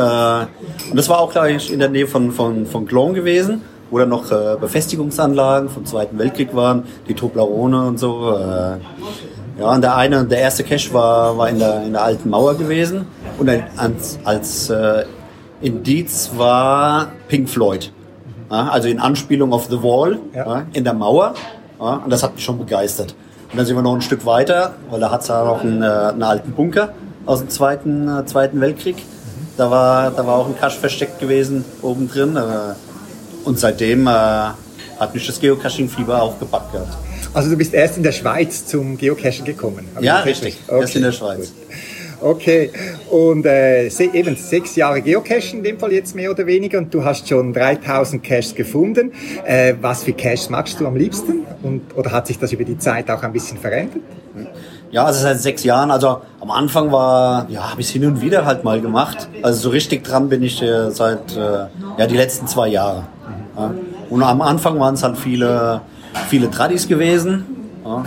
und 0.90 0.96
das 0.96 1.08
war 1.08 1.18
auch 1.18 1.30
gleich 1.30 1.70
in 1.70 1.78
der 1.78 1.90
Nähe 1.90 2.06
von, 2.06 2.32
von, 2.32 2.64
von 2.64 2.86
Clon 2.86 3.12
gewesen, 3.12 3.60
wo 3.90 3.98
dann 3.98 4.08
noch 4.08 4.30
äh, 4.32 4.56
Befestigungsanlagen 4.58 5.68
vom 5.68 5.84
Zweiten 5.84 6.18
Weltkrieg 6.18 6.54
waren, 6.54 6.84
die 7.06 7.14
Toblerone 7.14 7.86
und 7.86 7.98
so. 7.98 8.34
Äh, 8.34 8.78
ja, 9.60 9.72
und 9.72 9.82
der 9.82 9.96
eine, 9.96 10.24
der 10.24 10.38
erste 10.38 10.64
Cache 10.64 10.92
war, 10.94 11.36
war 11.36 11.48
in, 11.50 11.58
der, 11.58 11.82
in 11.82 11.92
der 11.92 12.02
alten 12.02 12.30
Mauer 12.30 12.54
gewesen. 12.56 13.06
Und 13.38 13.50
als, 13.76 14.18
als 14.24 14.70
äh, 14.70 15.04
Indiz 15.60 16.30
war 16.36 17.08
Pink 17.28 17.48
Floyd. 17.48 17.92
Also 18.48 18.88
in 18.88 19.00
Anspielung 19.00 19.52
auf 19.52 19.66
The 19.68 19.82
Wall 19.82 20.18
ja, 20.34 20.64
in 20.72 20.84
der 20.84 20.94
Mauer. 20.94 21.34
Ja, 21.80 22.02
und 22.04 22.10
das 22.10 22.22
hat 22.22 22.34
mich 22.34 22.44
schon 22.44 22.58
begeistert. 22.58 23.14
Und 23.50 23.58
dann 23.58 23.66
sind 23.66 23.76
wir 23.76 23.82
noch 23.82 23.94
ein 23.94 24.02
Stück 24.02 24.26
weiter, 24.26 24.74
weil 24.90 25.00
da 25.00 25.10
hat 25.10 25.22
es 25.22 25.28
ja 25.28 25.44
noch 25.44 25.62
einen, 25.62 25.82
äh, 25.82 25.86
einen 25.86 26.22
alten 26.22 26.52
Bunker 26.52 26.94
aus 27.26 27.40
dem 27.40 27.48
Zweiten, 27.48 28.08
äh, 28.08 28.24
Zweiten 28.26 28.60
Weltkrieg. 28.60 28.96
Da 29.56 29.70
war, 29.70 30.10
da 30.10 30.26
war 30.26 30.36
auch 30.36 30.46
ein 30.46 30.58
Cache 30.58 30.78
versteckt 30.78 31.18
gewesen 31.18 31.64
oben 31.82 32.08
drin. 32.08 32.36
Äh, 32.36 32.74
und 33.44 33.58
seitdem 33.58 34.06
äh, 34.06 34.10
hat 34.10 35.14
mich 35.14 35.26
das 35.26 35.40
Geocaching-Fieber 35.40 36.20
auch 36.20 36.38
gepackt 36.38 36.72
gehabt. 36.72 36.96
Also 37.32 37.50
du 37.50 37.56
bist 37.56 37.74
erst 37.74 37.96
in 37.98 38.02
der 38.02 38.12
Schweiz 38.12 38.66
zum 38.66 38.96
Geocachen 38.96 39.44
gekommen. 39.44 39.88
Ja, 40.00 40.18
das 40.18 40.26
richtig. 40.26 40.58
Erst 40.68 40.96
in 40.96 41.02
der 41.02 41.12
Schweiz. 41.12 41.52
Okay, 42.20 42.70
und 43.10 43.44
äh, 43.44 43.88
eben 43.88 44.36
sechs 44.36 44.74
Jahre 44.74 45.02
Geocachen 45.02 45.58
in 45.58 45.62
dem 45.62 45.78
Fall 45.78 45.92
jetzt 45.92 46.14
mehr 46.14 46.30
oder 46.30 46.46
weniger 46.46 46.78
und 46.78 46.92
du 46.92 47.04
hast 47.04 47.28
schon 47.28 47.52
3000 47.52 48.22
Caches 48.22 48.54
gefunden. 48.54 49.12
Äh, 49.44 49.74
was 49.80 50.04
für 50.04 50.12
Caches 50.12 50.48
magst 50.48 50.80
du 50.80 50.86
am 50.86 50.96
liebsten? 50.96 51.46
Und, 51.62 51.82
oder 51.94 52.12
hat 52.12 52.26
sich 52.26 52.38
das 52.38 52.52
über 52.52 52.64
die 52.64 52.78
Zeit 52.78 53.10
auch 53.10 53.22
ein 53.22 53.32
bisschen 53.32 53.58
verändert? 53.58 54.02
Ja, 54.90 55.04
also 55.04 55.20
seit 55.22 55.40
sechs 55.40 55.64
Jahren. 55.64 55.90
Also 55.90 56.22
am 56.40 56.50
Anfang 56.50 56.90
war, 56.92 57.46
ja, 57.50 57.70
habe 57.70 57.80
ich 57.80 57.90
hin 57.90 58.06
und 58.06 58.22
wieder 58.22 58.44
halt 58.44 58.64
mal 58.64 58.80
gemacht. 58.80 59.28
Also 59.42 59.60
so 59.60 59.68
richtig 59.70 60.04
dran 60.04 60.28
bin 60.28 60.42
ich 60.42 60.62
äh, 60.62 60.90
seit, 60.90 61.36
äh, 61.36 61.66
ja, 61.98 62.06
die 62.06 62.16
letzten 62.16 62.46
zwei 62.46 62.68
Jahre. 62.68 63.04
Ja. 63.56 63.74
Und 64.08 64.22
am 64.22 64.40
Anfang 64.40 64.78
waren 64.78 64.94
es 64.94 65.02
halt 65.02 65.18
viele, 65.18 65.80
viele 66.28 66.50
Tradis 66.50 66.88
gewesen. 66.88 67.44
Ja. 67.84 68.04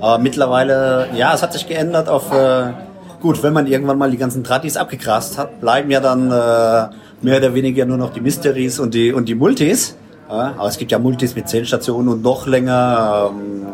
Aber 0.00 0.18
mittlerweile, 0.18 1.08
ja, 1.14 1.34
es 1.34 1.42
hat 1.42 1.52
sich 1.52 1.66
geändert 1.68 2.08
auf, 2.08 2.32
äh, 2.32 2.72
gut, 3.20 3.42
wenn 3.42 3.52
man 3.52 3.66
irgendwann 3.66 3.98
mal 3.98 4.10
die 4.10 4.16
ganzen 4.16 4.42
Tradis 4.42 4.76
abgegrast 4.76 5.38
hat, 5.38 5.60
bleiben 5.60 5.90
ja 5.90 6.00
dann 6.00 6.30
äh, 6.30 6.94
mehr 7.22 7.38
oder 7.38 7.54
weniger 7.54 7.84
nur 7.84 7.96
noch 7.96 8.12
die 8.12 8.20
Mysteries 8.20 8.78
und 8.78 8.94
die, 8.94 9.12
und 9.12 9.28
die 9.28 9.34
Multis. 9.34 9.96
Ja, 10.28 10.54
aber 10.56 10.68
es 10.68 10.78
gibt 10.78 10.92
ja 10.92 10.98
Multis 10.98 11.34
mit 11.34 11.48
zehn 11.48 11.66
Stationen 11.66 12.08
und 12.08 12.22
noch 12.22 12.46
länger. 12.46 13.30
Ähm, 13.30 13.66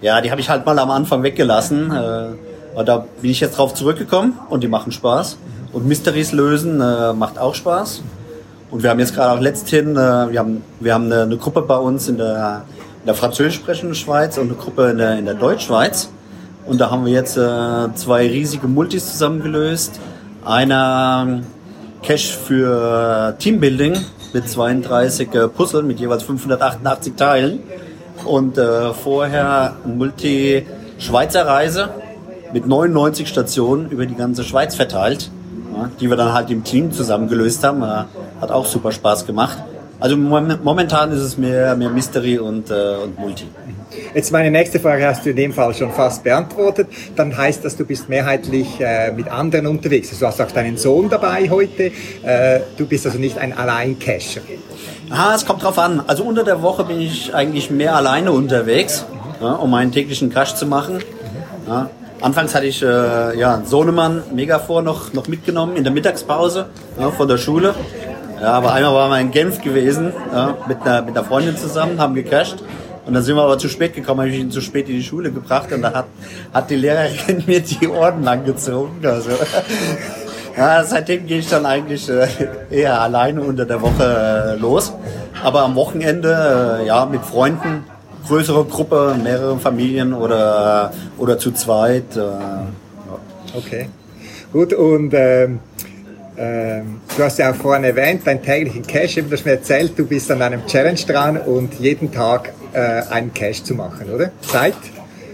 ja, 0.00 0.20
die 0.20 0.30
habe 0.30 0.40
ich 0.40 0.50
halt 0.50 0.66
mal 0.66 0.78
am 0.78 0.90
Anfang 0.90 1.22
weggelassen. 1.22 1.90
Äh, 1.90 2.74
aber 2.74 2.84
da 2.84 3.04
bin 3.20 3.30
ich 3.30 3.40
jetzt 3.40 3.58
drauf 3.58 3.74
zurückgekommen 3.74 4.38
und 4.48 4.62
die 4.62 4.68
machen 4.68 4.92
Spaß. 4.92 5.38
Und 5.72 5.86
Mysteries 5.86 6.32
lösen 6.32 6.80
äh, 6.80 7.12
macht 7.12 7.38
auch 7.38 7.54
Spaß. 7.54 8.02
Und 8.70 8.82
wir 8.82 8.90
haben 8.90 9.00
jetzt 9.00 9.14
gerade 9.14 9.32
auch 9.36 9.40
letzthin, 9.40 9.92
äh, 9.92 10.30
wir 10.30 10.38
haben, 10.38 10.62
wir 10.78 10.94
haben 10.94 11.06
eine, 11.06 11.22
eine 11.22 11.36
Gruppe 11.36 11.62
bei 11.62 11.76
uns 11.76 12.08
in 12.08 12.18
der, 12.18 12.64
in 13.02 13.06
der 13.06 13.14
französisch 13.14 13.56
sprechenden 13.56 13.94
Schweiz 13.94 14.36
und 14.38 14.48
eine 14.48 14.54
Gruppe 14.54 14.90
in 14.90 14.98
der, 14.98 15.18
in 15.18 15.24
der 15.24 15.34
Deutschschweiz. 15.34 16.10
Und 16.70 16.78
da 16.80 16.88
haben 16.92 17.04
wir 17.04 17.12
jetzt 17.12 17.36
äh, 17.36 17.94
zwei 17.96 18.28
riesige 18.28 18.68
Multis 18.68 19.10
zusammengelöst. 19.10 19.98
Einer 20.44 21.26
ähm, 21.28 21.42
Cache 22.00 22.32
für 22.46 23.34
Teambuilding 23.40 23.96
mit 24.32 24.48
32 24.48 25.34
äh, 25.34 25.48
Puzzle 25.48 25.82
mit 25.82 25.98
jeweils 25.98 26.22
588 26.22 27.14
Teilen. 27.16 27.58
Und 28.24 28.56
äh, 28.56 28.92
vorher 28.92 29.74
ein 29.84 29.98
Multi-Schweizer 29.98 31.44
Reise 31.44 31.88
mit 32.52 32.68
99 32.68 33.26
Stationen 33.28 33.90
über 33.90 34.06
die 34.06 34.14
ganze 34.14 34.44
Schweiz 34.44 34.76
verteilt, 34.76 35.28
ja, 35.74 35.90
die 36.00 36.08
wir 36.08 36.16
dann 36.16 36.32
halt 36.32 36.50
im 36.50 36.62
Team 36.62 36.92
zusammengelöst 36.92 37.64
haben. 37.64 37.82
Äh, 37.82 38.04
hat 38.40 38.52
auch 38.52 38.66
super 38.66 38.92
Spaß 38.92 39.26
gemacht. 39.26 39.58
Also 39.98 40.16
mom- 40.16 40.58
momentan 40.62 41.10
ist 41.10 41.20
es 41.20 41.36
mehr, 41.36 41.74
mehr 41.74 41.90
Mystery 41.90 42.38
und, 42.38 42.70
äh, 42.70 42.94
und 43.02 43.18
Multi. 43.18 43.44
Jetzt 44.14 44.32
meine 44.32 44.50
nächste 44.50 44.80
Frage 44.80 45.06
hast 45.06 45.24
du 45.24 45.30
in 45.30 45.36
dem 45.36 45.52
Fall 45.52 45.74
schon 45.74 45.92
fast 45.92 46.24
beantwortet. 46.24 46.88
Dann 47.16 47.36
heißt 47.36 47.64
das, 47.64 47.76
du 47.76 47.84
bist 47.84 48.08
mehrheitlich 48.08 48.80
äh, 48.80 49.12
mit 49.12 49.28
anderen 49.28 49.66
unterwegs. 49.66 50.08
Also 50.10 50.20
du 50.20 50.26
hast 50.26 50.40
auch 50.40 50.52
deinen 50.52 50.76
Sohn 50.76 51.08
dabei 51.08 51.48
heute. 51.50 51.92
Äh, 52.22 52.60
du 52.76 52.86
bist 52.86 53.06
also 53.06 53.18
nicht 53.18 53.38
ein 53.38 53.56
Alleincacher. 53.56 54.40
Ah, 55.10 55.32
es 55.34 55.44
kommt 55.44 55.62
drauf 55.62 55.78
an. 55.78 56.02
Also 56.06 56.24
unter 56.24 56.44
der 56.44 56.62
Woche 56.62 56.84
bin 56.84 57.00
ich 57.00 57.34
eigentlich 57.34 57.70
mehr 57.70 57.96
alleine 57.96 58.32
unterwegs, 58.32 59.06
ja, 59.40 59.52
um 59.52 59.70
meinen 59.70 59.92
täglichen 59.92 60.30
Cash 60.30 60.54
zu 60.54 60.66
machen. 60.66 60.98
Ja. 61.66 61.90
Anfangs 62.20 62.54
hatte 62.54 62.66
ich 62.66 62.82
äh, 62.82 63.38
ja, 63.38 63.54
einen 63.54 63.66
Sohnemann 63.66 64.22
Megafor 64.32 64.82
noch, 64.82 65.14
noch 65.14 65.26
mitgenommen 65.26 65.76
in 65.76 65.84
der 65.84 65.92
Mittagspause 65.92 66.66
ja, 66.98 67.10
von 67.10 67.26
der 67.26 67.38
Schule. 67.38 67.74
Ja, 68.40 68.52
aber 68.52 68.72
einmal 68.72 68.94
waren 68.94 69.10
wir 69.10 69.20
in 69.20 69.30
Genf 69.30 69.62
gewesen 69.62 70.12
ja, 70.32 70.56
mit, 70.66 70.82
einer, 70.82 71.02
mit 71.02 71.16
einer 71.16 71.26
Freundin 71.26 71.56
zusammen, 71.56 72.00
haben 72.00 72.14
gecasht. 72.14 72.56
Und 73.06 73.14
dann 73.14 73.22
sind 73.22 73.36
wir 73.36 73.42
aber 73.42 73.58
zu 73.58 73.68
spät 73.68 73.94
gekommen, 73.94 74.20
habe 74.20 74.30
ich 74.30 74.38
ihn 74.38 74.50
zu 74.50 74.60
spät 74.60 74.88
in 74.88 74.96
die 74.96 75.02
Schule 75.02 75.32
gebracht 75.32 75.72
und 75.72 75.82
da 75.82 75.92
hat, 75.92 76.06
hat 76.52 76.70
die 76.70 76.76
Lehrerin 76.76 77.42
mir 77.46 77.60
die 77.60 77.88
Orden 77.88 78.26
angezogen. 78.28 79.04
Also, 79.04 79.30
ja, 80.56 80.84
seitdem 80.84 81.26
gehe 81.26 81.38
ich 81.38 81.48
dann 81.48 81.66
eigentlich 81.66 82.08
äh, 82.08 82.26
eher 82.70 83.00
alleine 83.00 83.40
unter 83.40 83.64
der 83.64 83.80
Woche 83.80 84.56
äh, 84.56 84.60
los. 84.60 84.92
Aber 85.42 85.62
am 85.62 85.74
Wochenende, 85.74 86.80
äh, 86.82 86.86
ja, 86.86 87.06
mit 87.06 87.22
Freunden, 87.22 87.84
größere 88.26 88.64
Gruppe, 88.64 89.16
mehrere 89.22 89.58
Familien 89.58 90.12
oder, 90.12 90.92
oder 91.18 91.38
zu 91.38 91.52
zweit. 91.52 92.16
Äh, 92.16 92.20
ja. 92.20 92.68
Okay. 93.56 93.88
Gut, 94.52 94.72
und 94.72 95.14
ähm, 95.14 95.60
ähm, 96.36 97.00
du 97.16 97.22
hast 97.22 97.38
ja 97.38 97.50
auch 97.50 97.54
vorhin 97.54 97.84
erwähnt, 97.84 98.26
deinen 98.26 98.42
täglichen 98.42 98.86
Cache, 98.86 99.20
eben, 99.20 99.28
du 99.28 99.36
hast 99.36 99.44
mir 99.44 99.52
erzählt, 99.52 99.92
du 99.96 100.06
bist 100.06 100.30
an 100.30 100.42
einem 100.42 100.66
Challenge 100.66 101.00
dran 101.06 101.36
und 101.36 101.74
jeden 101.74 102.10
Tag 102.12 102.48
äh, 102.48 102.59
einen 102.78 103.34
Cache 103.34 103.62
zu 103.62 103.74
machen, 103.74 104.10
oder? 104.14 104.30
Seit? 104.40 104.74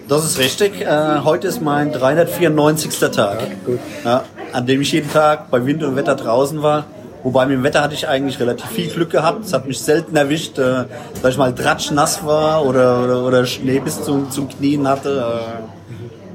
Das 0.08 0.24
ist 0.24 0.38
richtig. 0.38 0.82
Äh, 0.82 1.20
heute 1.24 1.48
ist 1.48 1.60
mein 1.60 1.92
394. 1.92 3.10
Tag. 3.10 3.38
gut. 3.64 3.80
Ja, 4.04 4.22
an 4.52 4.64
dem 4.66 4.80
ich 4.80 4.92
jeden 4.92 5.12
Tag 5.12 5.50
bei 5.50 5.66
Wind 5.66 5.82
und 5.82 5.96
Wetter 5.96 6.14
draußen 6.14 6.62
war. 6.62 6.84
Wobei 7.24 7.46
mit 7.46 7.56
dem 7.56 7.64
Wetter 7.64 7.82
hatte 7.82 7.94
ich 7.94 8.06
eigentlich 8.06 8.38
relativ 8.38 8.66
viel 8.66 8.88
Glück 8.88 9.10
gehabt. 9.10 9.44
Es 9.44 9.52
hat 9.52 9.66
mich 9.66 9.80
selten 9.80 10.14
erwischt, 10.14 10.58
äh, 10.58 10.84
dass 11.20 11.32
ich 11.32 11.38
mal 11.38 11.52
tratschnass 11.52 12.24
war 12.24 12.64
oder, 12.64 13.02
oder, 13.02 13.24
oder 13.24 13.46
Schnee 13.46 13.80
bis 13.80 14.00
zum, 14.04 14.30
zum 14.30 14.48
Knien 14.48 14.86
hatte. 14.86 15.24
Äh, 15.26 15.62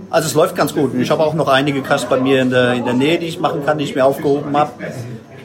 also 0.09 0.27
es 0.27 0.33
läuft 0.33 0.57
ganz 0.57 0.73
gut. 0.73 0.93
Ich 0.95 1.09
habe 1.09 1.23
auch 1.23 1.33
noch 1.33 1.47
einige 1.47 1.81
Caches 1.81 2.05
bei 2.05 2.19
mir 2.19 2.41
in 2.41 2.49
der, 2.49 2.73
in 2.73 2.83
der 2.83 2.93
Nähe, 2.93 3.17
die 3.19 3.27
ich 3.27 3.39
machen 3.39 3.65
kann, 3.65 3.77
die 3.77 3.85
ich 3.85 3.95
mir 3.95 4.05
aufgehoben 4.05 4.55
habe. 4.57 4.71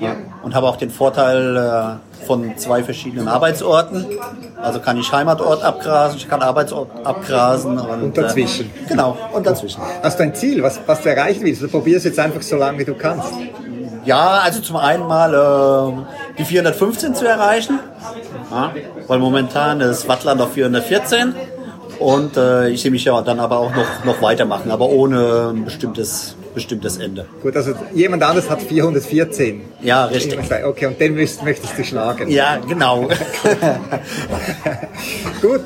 Ja. 0.01 0.15
und 0.43 0.55
habe 0.55 0.67
auch 0.67 0.77
den 0.77 0.91
Vorteil 0.91 1.57
äh, 1.57 2.16
von 2.27 2.57
zwei 2.59 2.83
verschiedenen 2.83 3.29
Arbeitsorten. 3.29 4.07
Also 4.61 4.81
kann 4.81 4.99
ich 4.99 5.11
Heimatort 5.13 5.63
abgrasen, 5.63 6.19
ich 6.19 6.29
kann 6.29 6.43
Arbeitsort 6.43 6.91
abgrasen. 7.05 7.79
Und, 7.79 8.03
Und 8.03 8.19
dazwischen. 8.19 8.67
Äh, 8.67 8.89
genau, 8.89 9.17
und 9.33 9.47
dazwischen. 9.47 9.81
Hast 10.03 10.19
du 10.19 10.25
ein 10.25 10.35
Ziel, 10.35 10.63
was, 10.63 10.81
was 10.87 11.03
du 11.03 11.09
erreichen 11.09 11.45
willst? 11.45 11.63
Du 11.63 11.69
probierst 11.69 12.05
jetzt 12.05 12.19
einfach 12.19 12.43
so 12.43 12.57
lange, 12.57 12.79
wie 12.79 12.85
du 12.85 12.95
kannst. 12.95 13.33
Ja, 14.05 14.41
also 14.45 14.61
zum 14.61 14.77
einen 14.77 15.07
mal 15.07 15.35
äh, 15.35 16.37
die 16.39 16.45
415 16.45 17.15
zu 17.17 17.27
erreichen, 17.27 17.81
ja, 18.53 18.73
weil 19.09 19.19
momentan 19.19 19.81
ist 19.81 20.07
Wattland 20.07 20.41
auf 20.41 20.53
414 20.53 21.35
und 21.99 22.37
äh, 22.37 22.69
ich 22.69 22.83
sehe 22.83 22.93
mich 22.93 23.05
ja 23.05 23.21
dann 23.23 23.41
aber 23.41 23.59
auch 23.59 23.75
noch, 23.75 24.05
noch 24.05 24.23
weitermachen, 24.23 24.71
aber 24.71 24.89
ohne 24.89 25.51
ein 25.53 25.65
bestimmtes, 25.65 26.37
bestimmtes 26.57 26.97
Ende. 26.97 27.27
Gut, 27.43 27.55
also 27.55 27.75
jemand 27.95 28.23
anderes 28.23 28.49
hat 28.49 28.63
414. 28.63 29.61
Ja, 29.83 30.07
richtig. 30.07 30.39
Okay, 30.65 30.87
und 30.87 30.99
den 30.99 31.15
möchtest, 31.15 31.45
möchtest 31.45 31.79
du 31.79 31.85
schlagen. 31.85 32.31
Ja, 32.31 32.57
genau. 32.67 33.03
Gut, 35.43 35.61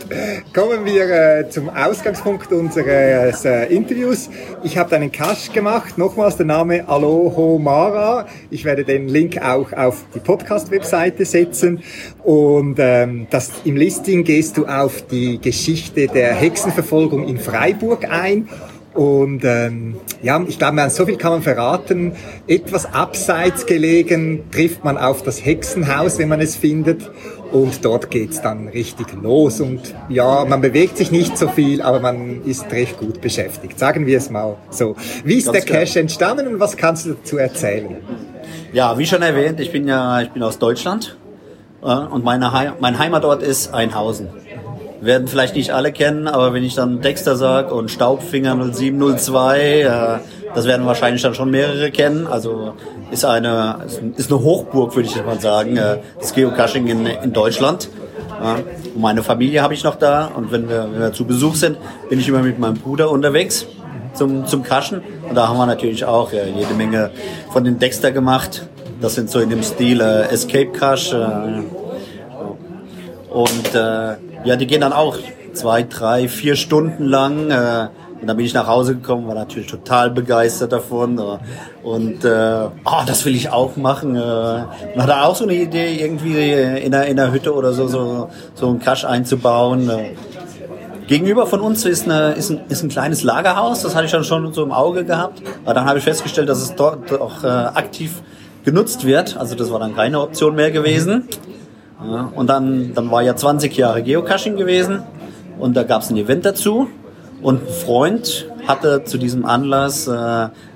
kommen 0.53 0.85
wir 0.85 1.09
äh, 1.09 1.49
zum 1.49 1.69
Ausgangspunkt 1.71 2.51
unseres 2.53 3.45
äh, 3.45 3.67
Interviews. 3.67 4.29
Ich 4.65 4.77
habe 4.77 4.97
einen 4.97 5.13
Cache 5.13 5.53
gemacht, 5.53 5.97
nochmals 5.97 6.37
der 6.37 6.47
Name 6.47 6.89
Aloho 6.89 7.61
Mara. 7.61 8.27
Ich 8.51 8.65
werde 8.65 8.85
den 8.85 9.07
Link 9.07 9.41
auch 9.41 9.73
auf 9.73 10.05
die 10.13 10.19
Podcast-Webseite 10.19 11.25
setzen. 11.25 11.85
Und 12.25 12.79
ähm, 12.81 13.29
das, 13.31 13.53
im 13.65 13.77
Listing 13.77 14.25
gehst 14.25 14.57
du 14.57 14.67
auf 14.67 15.07
die 15.07 15.41
Geschichte 15.41 16.09
der 16.09 16.35
Hexenverfolgung 16.35 17.29
in 17.29 17.39
Freiburg 17.39 18.11
ein. 18.11 18.49
Und 18.95 19.45
ähm, 19.45 19.97
ja, 20.21 20.43
ich 20.49 20.59
glaube, 20.59 20.91
so 20.91 21.07
viel 21.07 21.17
kann 21.17 21.33
man 21.33 21.43
verraten. 21.43 22.13
Etwas 22.49 22.93
abseits 22.93 23.67
gelegen 23.67 24.51
trifft 24.51 24.85
man 24.85 24.99
auf 24.99 25.23
das 25.23 25.45
Hexenhaus, 25.45 26.19
wenn 26.19 26.29
man 26.29 26.41
es 26.41 26.57
findet. 26.57 27.09
Und 27.53 27.85
dort 27.85 28.11
geht's 28.11 28.43
dann 28.43 28.69
richtig 28.69 29.07
los. 29.23 29.61
Und 29.61 29.95
ja, 30.09 30.45
man 30.45 30.61
bewegt 30.61 30.97
sich 30.97 31.13
nicht 31.13 31.39
so 31.39 31.49
viel, 31.49 31.83
aber 31.83 32.01
man 32.01 32.43
ist 32.45 32.71
recht 32.73 32.99
gut 32.99 33.21
beschäftigt. 33.21 33.79
Sagen 33.79 34.07
wir 34.07 34.19
es 34.19 34.29
mal 34.29 34.57
so. 34.71 34.97
Wie 35.25 35.37
ist 35.37 35.47
Ganz 35.47 35.59
der 35.59 35.67
klar. 35.67 35.85
Cache 35.85 36.01
entstanden 36.01 36.49
und 36.49 36.61
was 36.61 36.77
kannst 36.77 37.07
du 37.07 37.15
dazu 37.15 37.39
erzählen? 37.39 37.97
Ja, 38.73 38.99
wie 38.99 39.07
schon 39.07 39.23
erwähnt, 39.23 39.61
ich 39.61 39.73
bin 39.73 39.87
ja 39.87 40.21
ich 40.21 40.31
bin 40.31 40.43
aus 40.43 40.59
Deutschland 40.59 41.17
äh, 41.83 41.87
und 41.87 42.25
meine 42.25 42.75
mein 42.81 42.99
Heimatort 42.99 43.43
ist 43.43 43.73
Einhausen. 43.75 44.29
Werden 45.01 45.29
vielleicht 45.29 45.57
nicht 45.57 45.71
alle 45.71 45.93
kennen, 45.93 46.29
aber 46.29 46.53
wenn 46.53 46.63
ich 46.63 46.75
dann 46.75 47.01
Dexter 47.01 47.37
sag 47.37 47.73
und 47.73 47.91
Staubfinger 47.91 48.55
0702, 48.55 49.81
äh, 49.81 50.19
das 50.55 50.67
werden 50.67 50.87
wahrscheinlich 50.87 51.23
dann 51.23 51.35
schon 51.35 51.51
mehrere 51.51 51.91
kennen. 51.91 52.27
Also 52.27 52.75
ist 53.11 53.25
eine 53.25 53.79
ist 54.17 54.31
eine 54.31 54.43
Hochburg, 54.43 54.95
würde 54.95 55.09
ich 55.09 55.15
jetzt 55.15 55.27
mal 55.27 55.41
sagen, 55.41 55.77
äh, 55.77 55.99
das 56.19 56.35
Geocaching 56.35 56.87
in, 56.89 57.07
in 57.07 57.33
Deutschland. 57.33 57.89
Ja, 58.43 58.57
meine 58.97 59.23
Familie 59.23 59.63
habe 59.63 59.75
ich 59.75 59.85
noch 59.85 59.97
da 59.97 60.27
und 60.27 60.53
wenn 60.53 60.69
wir, 60.69 60.89
wenn 60.93 61.01
wir 61.01 61.13
zu 61.13 61.25
Besuch 61.25 61.55
sind, 61.55 61.77
bin 62.09 62.21
ich 62.21 62.29
immer 62.29 62.41
mit 62.41 62.59
meinem 62.59 62.77
Bruder 62.77 63.11
unterwegs 63.11 63.67
zum, 64.15 64.47
zum 64.47 64.63
Cachen. 64.63 65.03
Und 65.29 65.35
da 65.35 65.49
haben 65.49 65.57
wir 65.57 65.67
natürlich 65.67 66.05
auch 66.05 66.33
äh, 66.33 66.51
jede 66.51 66.75
Menge 66.75 67.11
von 67.53 67.65
den 67.65 67.79
Dexter 67.79 68.13
gemacht. 68.13 68.67
Das 69.01 69.15
sind 69.15 69.31
so 69.31 69.41
in 69.41 69.51
dem 69.51 69.63
Stil 69.63 70.01
äh, 70.01 70.29
Escape 70.31 70.73
Cache. 70.73 71.17
Äh, 71.17 71.63
und 73.33 73.75
äh, 73.75 74.17
ja, 74.45 74.57
die 74.57 74.67
gehen 74.67 74.81
dann 74.81 74.93
auch 74.93 75.17
zwei, 75.53 75.83
drei, 75.83 76.29
vier 76.29 76.57
Stunden 76.57 77.05
lang. 77.05 77.51
Äh, 77.51 77.89
und 78.21 78.27
dann 78.27 78.37
bin 78.37 78.45
ich 78.45 78.53
nach 78.53 78.67
Hause 78.67 78.97
gekommen, 78.97 79.27
war 79.27 79.35
natürlich 79.35 79.69
total 79.69 80.11
begeistert 80.11 80.73
davon. 80.73 81.19
Äh, 81.19 81.87
und 81.87 82.25
äh, 82.25 82.69
oh, 82.85 83.03
das 83.07 83.25
will 83.25 83.35
ich 83.35 83.51
auch 83.51 83.77
machen. 83.77 84.17
Äh, 84.17 84.19
man 84.21 85.03
hat 85.03 85.11
auch 85.11 85.35
so 85.35 85.45
eine 85.45 85.55
Idee, 85.55 85.97
irgendwie 85.97 86.53
in 86.53 86.93
der, 86.93 87.07
in 87.07 87.17
der 87.17 87.33
Hütte 87.33 87.55
oder 87.55 87.73
so, 87.73 87.89
so, 87.89 88.29
so 88.55 88.69
einen 88.69 88.81
Cache 88.81 89.09
einzubauen. 89.09 89.89
Äh, 89.89 90.15
Gegenüber 91.07 91.47
von 91.47 91.61
uns 91.61 91.85
ist, 91.87 92.05
eine, 92.05 92.35
ist, 92.35 92.51
ein, 92.51 92.61
ist 92.69 92.85
ein 92.85 92.89
kleines 92.89 93.25
Lagerhaus, 93.25 93.83
das 93.83 93.97
hatte 93.97 94.05
ich 94.05 94.13
dann 94.13 94.23
schon 94.23 94.53
so 94.53 94.63
im 94.63 94.71
Auge 94.71 95.05
gehabt. 95.05 95.43
Aber 95.65 95.75
dann 95.75 95.85
habe 95.85 95.99
ich 95.99 96.05
festgestellt, 96.05 96.49
dass 96.49 96.63
es 96.63 96.77
dort 96.77 97.13
auch 97.21 97.43
äh, 97.43 97.49
aktiv 97.49 98.23
genutzt 98.65 99.05
wird. 99.05 99.37
Also 99.37 99.57
das 99.57 99.73
war 99.73 99.81
dann 99.81 99.97
keine 99.97 100.21
Option 100.21 100.55
mehr 100.55 100.71
gewesen. 100.71 101.29
Ja, 102.05 102.31
und 102.35 102.49
dann, 102.49 102.95
dann 102.95 103.11
war 103.11 103.23
ja 103.23 103.37
20 103.37 103.77
Jahre 103.77 104.03
Geocaching 104.03 104.57
gewesen 104.57 105.03
und 105.59 105.77
da 105.77 105.83
gab 105.83 106.03
es 106.03 106.11
ein 106.11 106.17
Event 106.17 106.45
dazu. 106.45 106.89
Und 107.43 107.63
ein 107.63 107.73
Freund 107.73 108.47
hatte 108.67 109.05
zu 109.05 109.17
diesem 109.17 109.47
Anlass 109.47 110.07
äh, 110.07 110.11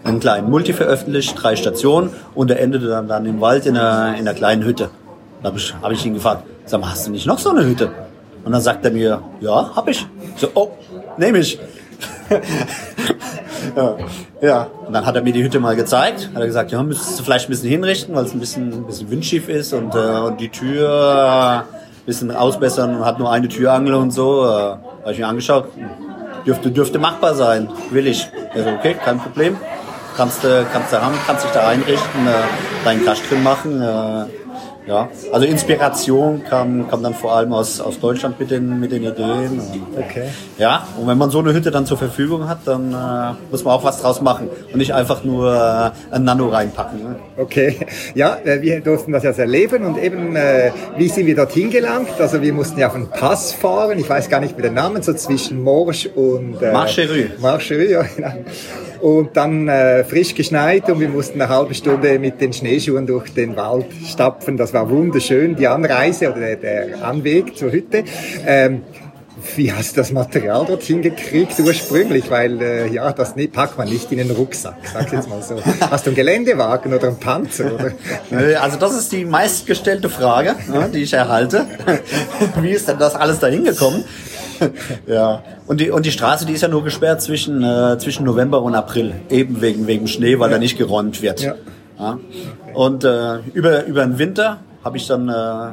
einen 0.04 0.20
kleinen 0.20 0.48
Multi 0.48 0.72
veröffentlicht, 0.72 1.34
drei 1.36 1.56
Stationen 1.56 2.10
und 2.34 2.50
er 2.50 2.60
endete 2.60 2.86
dann, 2.86 3.06
dann 3.06 3.26
im 3.26 3.40
Wald 3.40 3.66
in 3.66 3.76
einer, 3.76 4.14
in 4.14 4.20
einer 4.20 4.34
kleinen 4.34 4.64
Hütte. 4.64 4.88
Da 5.42 5.48
habe 5.48 5.58
ich, 5.58 5.74
hab 5.80 5.92
ich 5.92 6.06
ihn 6.06 6.14
gefragt, 6.14 6.44
sag 6.64 6.80
mal, 6.80 6.90
hast 6.90 7.06
du 7.06 7.10
nicht 7.10 7.26
noch 7.26 7.38
so 7.38 7.50
eine 7.50 7.66
Hütte? 7.66 7.90
Und 8.44 8.52
dann 8.52 8.62
sagt 8.62 8.84
er 8.84 8.90
mir, 8.90 9.22
ja, 9.40 9.76
hab 9.76 9.88
ich. 9.88 10.06
Ich 10.34 10.40
so, 10.40 10.48
oh, 10.54 10.70
nehme 11.18 11.38
ich. 11.38 11.58
ja, 13.76 13.96
ja, 14.40 14.66
und 14.86 14.92
dann 14.92 15.06
hat 15.06 15.16
er 15.16 15.22
mir 15.22 15.32
die 15.32 15.42
Hütte 15.42 15.60
mal 15.60 15.76
gezeigt. 15.76 16.30
Hat 16.34 16.40
er 16.40 16.46
gesagt, 16.46 16.72
ja, 16.72 16.82
müsstest 16.82 17.18
du 17.18 17.24
vielleicht 17.24 17.48
ein 17.48 17.50
bisschen 17.50 17.68
hinrichten, 17.68 18.14
weil 18.14 18.24
es 18.24 18.34
ein 18.34 18.40
bisschen, 18.40 18.72
ein 18.72 18.86
bisschen 18.86 19.10
windschief 19.10 19.48
ist 19.48 19.72
und, 19.72 19.94
äh, 19.94 19.98
und 19.98 20.40
die 20.40 20.48
Tür 20.48 20.88
äh, 20.88 21.56
ein 21.58 22.06
bisschen 22.06 22.30
ausbessern 22.30 22.96
und 22.96 23.04
hat 23.04 23.18
nur 23.18 23.30
eine 23.30 23.48
Türangel 23.48 23.94
und 23.94 24.10
so. 24.10 24.44
Äh, 24.44 24.48
habe 24.48 25.12
ich 25.12 25.18
mir 25.18 25.26
angeschaut. 25.26 25.68
Dürfte, 26.46 26.70
dürfte 26.70 26.98
machbar 26.98 27.34
sein. 27.34 27.68
Will 27.90 28.06
ich. 28.06 28.28
Also, 28.54 28.70
okay, 28.70 28.96
kein 29.02 29.18
Problem. 29.18 29.56
Kannst 30.16 30.44
du, 30.44 30.64
kannst 30.72 30.92
du 30.92 31.02
haben, 31.02 31.14
kannst 31.26 31.44
dich 31.44 31.52
da 31.52 31.66
einrichten, 31.66 32.26
äh, 32.26 32.84
deinen 32.84 33.04
Cache 33.04 33.22
drin 33.28 33.42
machen. 33.42 33.82
Äh, 33.82 34.26
ja, 34.86 35.08
also 35.32 35.46
Inspiration 35.46 36.42
kam, 36.48 36.88
kam 36.90 37.02
dann 37.02 37.14
vor 37.14 37.34
allem 37.34 37.52
aus, 37.52 37.80
aus 37.80 37.98
Deutschland 38.00 38.38
mit 38.38 38.50
den, 38.50 38.80
mit 38.80 38.92
den 38.92 39.02
Ideen. 39.04 39.60
Und, 39.60 39.98
Okay. 39.98 40.28
ja, 40.58 40.86
und 41.00 41.06
wenn 41.06 41.16
man 41.16 41.30
so 41.30 41.38
eine 41.38 41.52
Hütte 41.54 41.70
dann 41.70 41.86
zur 41.86 41.96
Verfügung 41.96 42.48
hat, 42.48 42.58
dann 42.66 42.92
äh, 42.92 43.34
muss 43.50 43.64
man 43.64 43.74
auch 43.74 43.84
was 43.84 44.00
draus 44.00 44.20
machen 44.20 44.48
und 44.72 44.76
nicht 44.76 44.92
einfach 44.92 45.24
nur 45.24 45.52
äh, 45.52 46.14
ein 46.14 46.24
Nano 46.24 46.48
reinpacken. 46.48 47.02
Ne? 47.02 47.16
Okay, 47.36 47.86
ja, 48.14 48.36
äh, 48.44 48.60
wir 48.60 48.80
durften 48.80 49.12
das 49.12 49.22
jetzt 49.22 49.38
erleben 49.38 49.84
und 49.86 49.98
eben, 49.98 50.36
äh, 50.36 50.70
wie 50.96 51.08
sind 51.08 51.26
wir 51.26 51.34
dorthin 51.36 51.70
gelangt? 51.70 52.10
Also 52.18 52.42
wir 52.42 52.52
mussten 52.52 52.78
ja 52.78 52.88
auf 52.88 52.94
einen 52.94 53.08
Pass 53.08 53.52
fahren, 53.52 53.98
ich 53.98 54.08
weiß 54.08 54.28
gar 54.28 54.40
nicht 54.40 54.56
mehr 54.56 54.68
den 54.68 54.74
Namen, 54.74 55.02
so 55.02 55.14
zwischen 55.14 55.62
Morsch 55.62 56.06
und... 56.14 56.60
Äh, 56.62 56.72
Marcherue. 56.72 57.30
Marcherue, 57.40 57.90
ja, 57.90 58.02
genau. 58.02 58.34
Und 59.04 59.36
dann 59.36 59.68
äh, 59.68 60.02
frisch 60.02 60.34
geschneit 60.34 60.88
und 60.88 60.98
wir 60.98 61.10
mussten 61.10 61.38
eine 61.38 61.50
halbe 61.50 61.74
Stunde 61.74 62.18
mit 62.18 62.40
den 62.40 62.54
Schneeschuhen 62.54 63.06
durch 63.06 63.34
den 63.34 63.54
Wald 63.54 63.84
stapfen. 64.08 64.56
Das 64.56 64.72
war 64.72 64.88
wunderschön, 64.88 65.56
die 65.56 65.66
Anreise 65.66 66.30
oder 66.30 66.40
der, 66.40 66.56
der 66.56 67.04
Anweg 67.04 67.54
zur 67.54 67.70
Hütte. 67.70 68.04
Ähm, 68.46 68.80
wie 69.56 69.70
hast 69.70 69.92
du 69.92 70.00
das 70.00 70.10
Material 70.10 70.64
dorthin 70.64 71.02
gekriegt 71.02 71.60
ursprünglich? 71.60 72.30
Weil 72.30 72.62
äh, 72.62 72.88
ja, 72.88 73.12
das 73.12 73.36
ne, 73.36 73.46
packt 73.46 73.76
man 73.76 73.90
nicht 73.90 74.10
in 74.10 74.16
den 74.16 74.30
Rucksack, 74.30 74.76
sag's 74.90 75.12
jetzt 75.12 75.28
mal 75.28 75.42
so. 75.42 75.56
Hast 75.90 76.06
du 76.06 76.10
einen 76.10 76.16
Geländewagen 76.16 76.94
oder 76.94 77.08
einen 77.08 77.18
Panzer? 77.18 77.74
Oder? 77.74 77.92
Äh, 78.30 78.54
Also 78.54 78.78
das 78.78 78.94
ist 78.94 79.12
die 79.12 79.26
meistgestellte 79.26 80.08
Frage, 80.08 80.54
ne, 80.66 80.88
die 80.90 81.02
ich 81.02 81.12
erhalte. 81.12 81.66
Wie 82.62 82.70
ist 82.70 82.88
denn 82.88 82.98
das 82.98 83.14
alles 83.16 83.38
dahin 83.38 83.64
gekommen? 83.64 84.02
Ja, 85.06 85.42
und 85.66 85.80
die, 85.80 85.90
und 85.90 86.06
die 86.06 86.10
Straße, 86.10 86.46
die 86.46 86.52
ist 86.52 86.62
ja 86.62 86.68
nur 86.68 86.84
gesperrt 86.84 87.22
zwischen, 87.22 87.62
äh, 87.62 87.98
zwischen 87.98 88.24
November 88.24 88.62
und 88.62 88.74
April, 88.74 89.14
eben 89.30 89.60
wegen, 89.60 89.86
wegen 89.86 90.06
Schnee, 90.06 90.38
weil 90.38 90.50
da 90.50 90.58
nicht 90.58 90.78
geräumt 90.78 91.22
wird. 91.22 91.42
Ja. 91.42 91.54
Ja. 91.98 92.18
Und 92.72 93.04
äh, 93.04 93.38
über, 93.52 93.84
über 93.84 94.04
den 94.04 94.18
Winter 94.18 94.58
habe 94.82 94.96
ich 94.96 95.06
dann, 95.06 95.28
äh, 95.28 95.72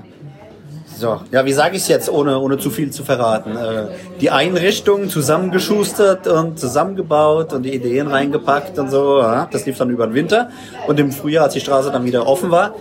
so, 0.97 1.19
ja, 1.31 1.45
wie 1.45 1.53
sage 1.53 1.75
ich 1.75 1.81
es 1.81 1.87
jetzt, 1.87 2.09
ohne, 2.09 2.39
ohne 2.39 2.59
zu 2.59 2.69
viel 2.69 2.91
zu 2.91 3.03
verraten, 3.03 3.55
äh, 3.55 3.87
die 4.19 4.29
Einrichtung 4.29 5.09
zusammengeschustert 5.09 6.27
und 6.27 6.59
zusammengebaut 6.59 7.53
und 7.53 7.63
die 7.63 7.73
Ideen 7.73 8.07
reingepackt 8.07 8.77
und 8.77 8.91
so. 8.91 9.19
Ja. 9.19 9.47
Das 9.51 9.65
lief 9.65 9.77
dann 9.77 9.89
über 9.89 10.05
den 10.05 10.13
Winter. 10.13 10.49
Und 10.87 10.99
im 10.99 11.11
Frühjahr, 11.11 11.45
als 11.45 11.53
die 11.53 11.59
Straße 11.59 11.91
dann 11.91 12.05
wieder 12.05 12.27
offen 12.27 12.51
war, 12.51 12.75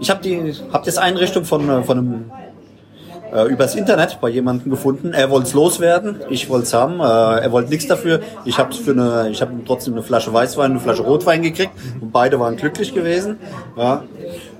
ich 0.00 0.10
habe 0.10 0.20
die, 0.22 0.54
hab 0.72 0.82
das 0.84 0.98
Einrichtung 0.98 1.44
von, 1.44 1.68
äh, 1.68 1.82
von 1.84 1.98
einem 1.98 2.30
äh, 3.32 3.44
übers 3.46 3.74
Internet 3.74 4.18
bei 4.20 4.28
jemandem 4.28 4.70
gefunden. 4.70 5.12
Er 5.12 5.30
wollte 5.30 5.48
es 5.48 5.54
loswerden, 5.54 6.20
ich 6.28 6.48
wollte 6.48 6.66
es 6.66 6.74
haben. 6.74 7.00
Äh, 7.00 7.42
er 7.44 7.52
wollte 7.52 7.70
nichts 7.70 7.86
dafür. 7.86 8.20
Ich 8.44 8.58
habe 8.58 8.74
für 8.74 8.92
eine, 8.92 9.30
ich 9.30 9.40
habe 9.40 9.52
trotzdem 9.66 9.94
eine 9.94 10.02
Flasche 10.02 10.32
Weißwein, 10.32 10.72
eine 10.72 10.80
Flasche 10.80 11.02
Rotwein 11.02 11.42
gekriegt 11.42 11.72
und 12.00 12.12
beide 12.12 12.38
waren 12.38 12.56
glücklich 12.56 12.94
gewesen. 12.94 13.38
Ja. 13.76 14.04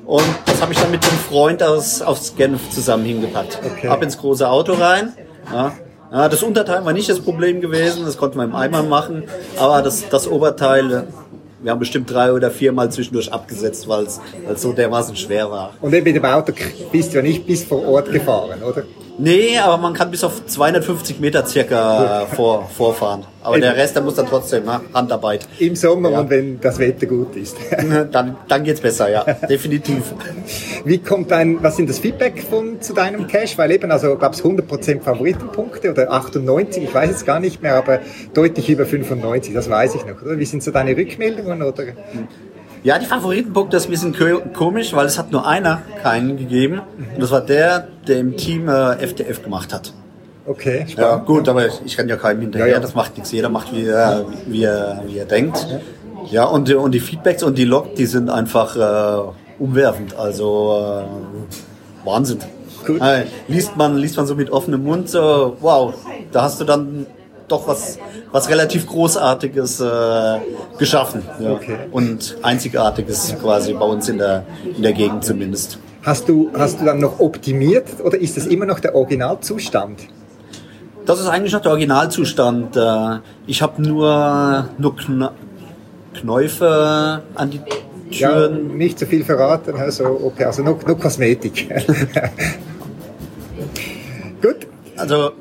Und 0.06 0.24
das 0.46 0.60
habe 0.60 0.72
ich 0.72 0.80
dann 0.80 0.90
mit 0.90 1.04
einem 1.06 1.18
Freund 1.18 1.62
aus 1.62 2.02
aus 2.02 2.34
Genf 2.36 2.70
zusammen 2.70 3.04
hingepackt. 3.04 3.58
Okay. 3.64 3.88
Ab 3.88 4.02
ins 4.02 4.18
große 4.18 4.48
Auto 4.48 4.72
rein. 4.72 5.12
Ja. 5.52 5.72
Ja, 6.10 6.28
das 6.28 6.42
Unterteil 6.42 6.84
war 6.84 6.92
nicht 6.92 7.08
das 7.08 7.20
Problem 7.20 7.62
gewesen, 7.62 8.04
das 8.04 8.18
konnten 8.18 8.36
wir 8.36 8.44
im 8.44 8.54
Eimer 8.54 8.82
machen, 8.82 9.24
aber 9.58 9.80
das, 9.80 10.10
das 10.10 10.28
Oberteil, 10.28 11.06
wir 11.62 11.70
haben 11.70 11.78
bestimmt 11.78 12.10
drei 12.10 12.32
oder 12.32 12.50
viermal 12.50 12.90
zwischendurch 12.90 13.32
abgesetzt, 13.32 13.86
weil 13.88 14.04
es 14.04 14.20
so 14.56 14.72
dermaßen 14.72 15.16
schwer 15.16 15.50
war. 15.50 15.74
Und 15.80 15.94
eben 15.94 16.04
mit 16.04 16.16
dem 16.16 16.24
Auto 16.24 16.52
bist 16.90 17.12
du 17.12 17.18
ja 17.18 17.22
nicht 17.22 17.46
bis 17.46 17.64
vor 17.64 17.86
Ort 17.86 18.10
gefahren, 18.10 18.62
oder? 18.62 18.84
Nee, 19.18 19.58
aber 19.58 19.76
man 19.76 19.92
kann 19.92 20.10
bis 20.10 20.24
auf 20.24 20.46
250 20.46 21.20
Meter 21.20 21.44
circa 21.44 22.26
vor, 22.34 22.68
vorfahren. 22.68 23.24
Aber 23.42 23.58
der 23.58 23.76
Rest, 23.76 23.94
der 23.96 24.02
muss 24.02 24.14
dann 24.14 24.26
trotzdem, 24.26 24.64
ne? 24.64 24.80
Handarbeit. 24.94 25.46
Im 25.58 25.74
Sommer 25.76 26.10
Ja. 26.10 26.20
und 26.20 26.30
wenn 26.30 26.60
das 26.60 26.78
Wetter 26.78 27.06
gut 27.06 27.34
ist. 27.36 27.56
Dann, 28.12 28.36
dann 28.46 28.62
geht's 28.64 28.80
besser, 28.80 29.10
ja. 29.10 29.24
Definitiv. 29.48 30.14
Wie 30.84 30.98
kommt 30.98 31.30
dein, 31.32 31.60
was 31.62 31.76
sind 31.76 31.90
das 31.90 31.98
Feedback 31.98 32.42
von, 32.48 32.80
zu 32.80 32.92
deinem 32.94 33.26
Cache? 33.26 33.58
Weil 33.58 33.72
eben, 33.72 33.90
also 33.90 34.16
gab 34.16 34.34
es 34.34 34.44
100% 34.44 35.00
Favoritenpunkte 35.02 35.90
oder 35.90 36.10
98, 36.12 36.84
ich 36.84 36.94
weiß 36.94 37.10
es 37.10 37.24
gar 37.24 37.40
nicht 37.40 37.62
mehr, 37.62 37.74
aber 37.74 37.98
deutlich 38.32 38.70
über 38.70 38.86
95, 38.86 39.52
das 39.54 39.68
weiß 39.68 39.96
ich 39.96 40.06
noch, 40.06 40.22
oder? 40.22 40.38
Wie 40.38 40.44
sind 40.44 40.62
so 40.62 40.70
deine 40.70 40.96
Rückmeldungen 40.96 41.62
oder? 41.62 41.82
Ja, 42.84 42.98
die 42.98 43.06
Favoritenpunkte 43.06 43.76
ist 43.76 43.86
ein 43.86 43.90
bisschen 43.90 44.12
ko- 44.16 44.42
komisch, 44.52 44.92
weil 44.94 45.06
es 45.06 45.18
hat 45.18 45.30
nur 45.30 45.46
einer 45.46 45.82
keinen 46.02 46.36
gegeben. 46.36 46.80
Und 47.14 47.22
das 47.22 47.30
war 47.30 47.40
der, 47.40 47.86
der 48.08 48.18
im 48.18 48.36
Team 48.36 48.68
äh, 48.68 48.94
FDF 49.00 49.42
gemacht 49.42 49.72
hat. 49.72 49.92
Okay, 50.46 50.80
Ja, 50.80 50.88
spannend. 50.88 51.26
gut, 51.26 51.48
aber 51.48 51.66
ich 51.84 51.96
renne 51.96 52.10
ja 52.10 52.16
keinem 52.16 52.40
hinterher, 52.40 52.66
Ja, 52.66 52.72
ja. 52.74 52.80
das 52.80 52.96
macht 52.96 53.16
nichts. 53.16 53.30
Jeder 53.30 53.48
macht, 53.48 53.72
wie 53.72 53.86
er, 53.86 54.24
wie 54.46 54.64
er, 54.64 55.02
wie 55.06 55.16
er 55.18 55.24
denkt. 55.26 55.64
Ja, 56.30 56.44
und, 56.44 56.66
die- 56.68 56.74
und 56.74 56.90
die 56.92 56.98
Feedbacks 57.00 57.44
und 57.44 57.56
die 57.56 57.64
Log, 57.64 57.94
die 57.94 58.06
sind 58.06 58.28
einfach 58.28 58.74
äh, 58.76 59.62
umwerfend. 59.62 60.16
Also 60.16 61.04
äh, 62.04 62.06
Wahnsinn. 62.08 62.38
Gut. 62.84 63.00
Äh, 63.00 63.26
liest, 63.46 63.76
man, 63.76 63.96
liest 63.96 64.16
man 64.16 64.26
so 64.26 64.34
mit 64.34 64.50
offenem 64.50 64.82
Mund, 64.82 65.08
so, 65.08 65.56
wow, 65.60 65.94
da 66.32 66.42
hast 66.42 66.60
du 66.60 66.64
dann 66.64 67.06
doch 67.52 67.68
was, 67.68 67.98
was 68.32 68.48
relativ 68.48 68.86
Großartiges 68.86 69.80
äh, 69.80 70.38
geschaffen. 70.78 71.22
Ja. 71.40 71.52
Okay. 71.52 71.76
Und 71.90 72.36
Einzigartiges 72.42 73.34
quasi 73.40 73.74
bei 73.74 73.84
uns 73.84 74.08
in 74.08 74.18
der, 74.18 74.44
in 74.76 74.82
der 74.82 74.92
Gegend 74.92 75.24
zumindest. 75.24 75.78
Hast 76.02 76.28
du, 76.28 76.50
hast 76.56 76.80
du 76.80 76.84
dann 76.84 76.98
noch 76.98 77.20
optimiert 77.20 77.86
oder 78.02 78.18
ist 78.18 78.36
das 78.36 78.46
immer 78.46 78.66
noch 78.66 78.80
der 78.80 78.94
Originalzustand? 78.96 80.00
Das 81.06 81.20
ist 81.20 81.26
eigentlich 81.28 81.52
noch 81.52 81.60
der 81.62 81.70
Originalzustand. 81.72 82.76
Äh, 82.76 83.18
Ich 83.46 83.62
habe 83.62 83.80
nur, 83.82 84.68
nur 84.78 84.96
Knäufe 86.14 87.22
an 87.34 87.50
die 87.50 87.60
Ja, 88.10 88.30
Türen. 88.30 88.76
nicht 88.76 88.98
zu 88.98 89.06
viel 89.06 89.24
verraten, 89.24 89.74
also 89.76 90.04
okay, 90.24 90.44
also 90.44 90.62
nur, 90.62 90.78
nur 90.86 90.98
Kosmetik. 90.98 91.68
Gut, 94.42 94.66
Also 94.96 95.32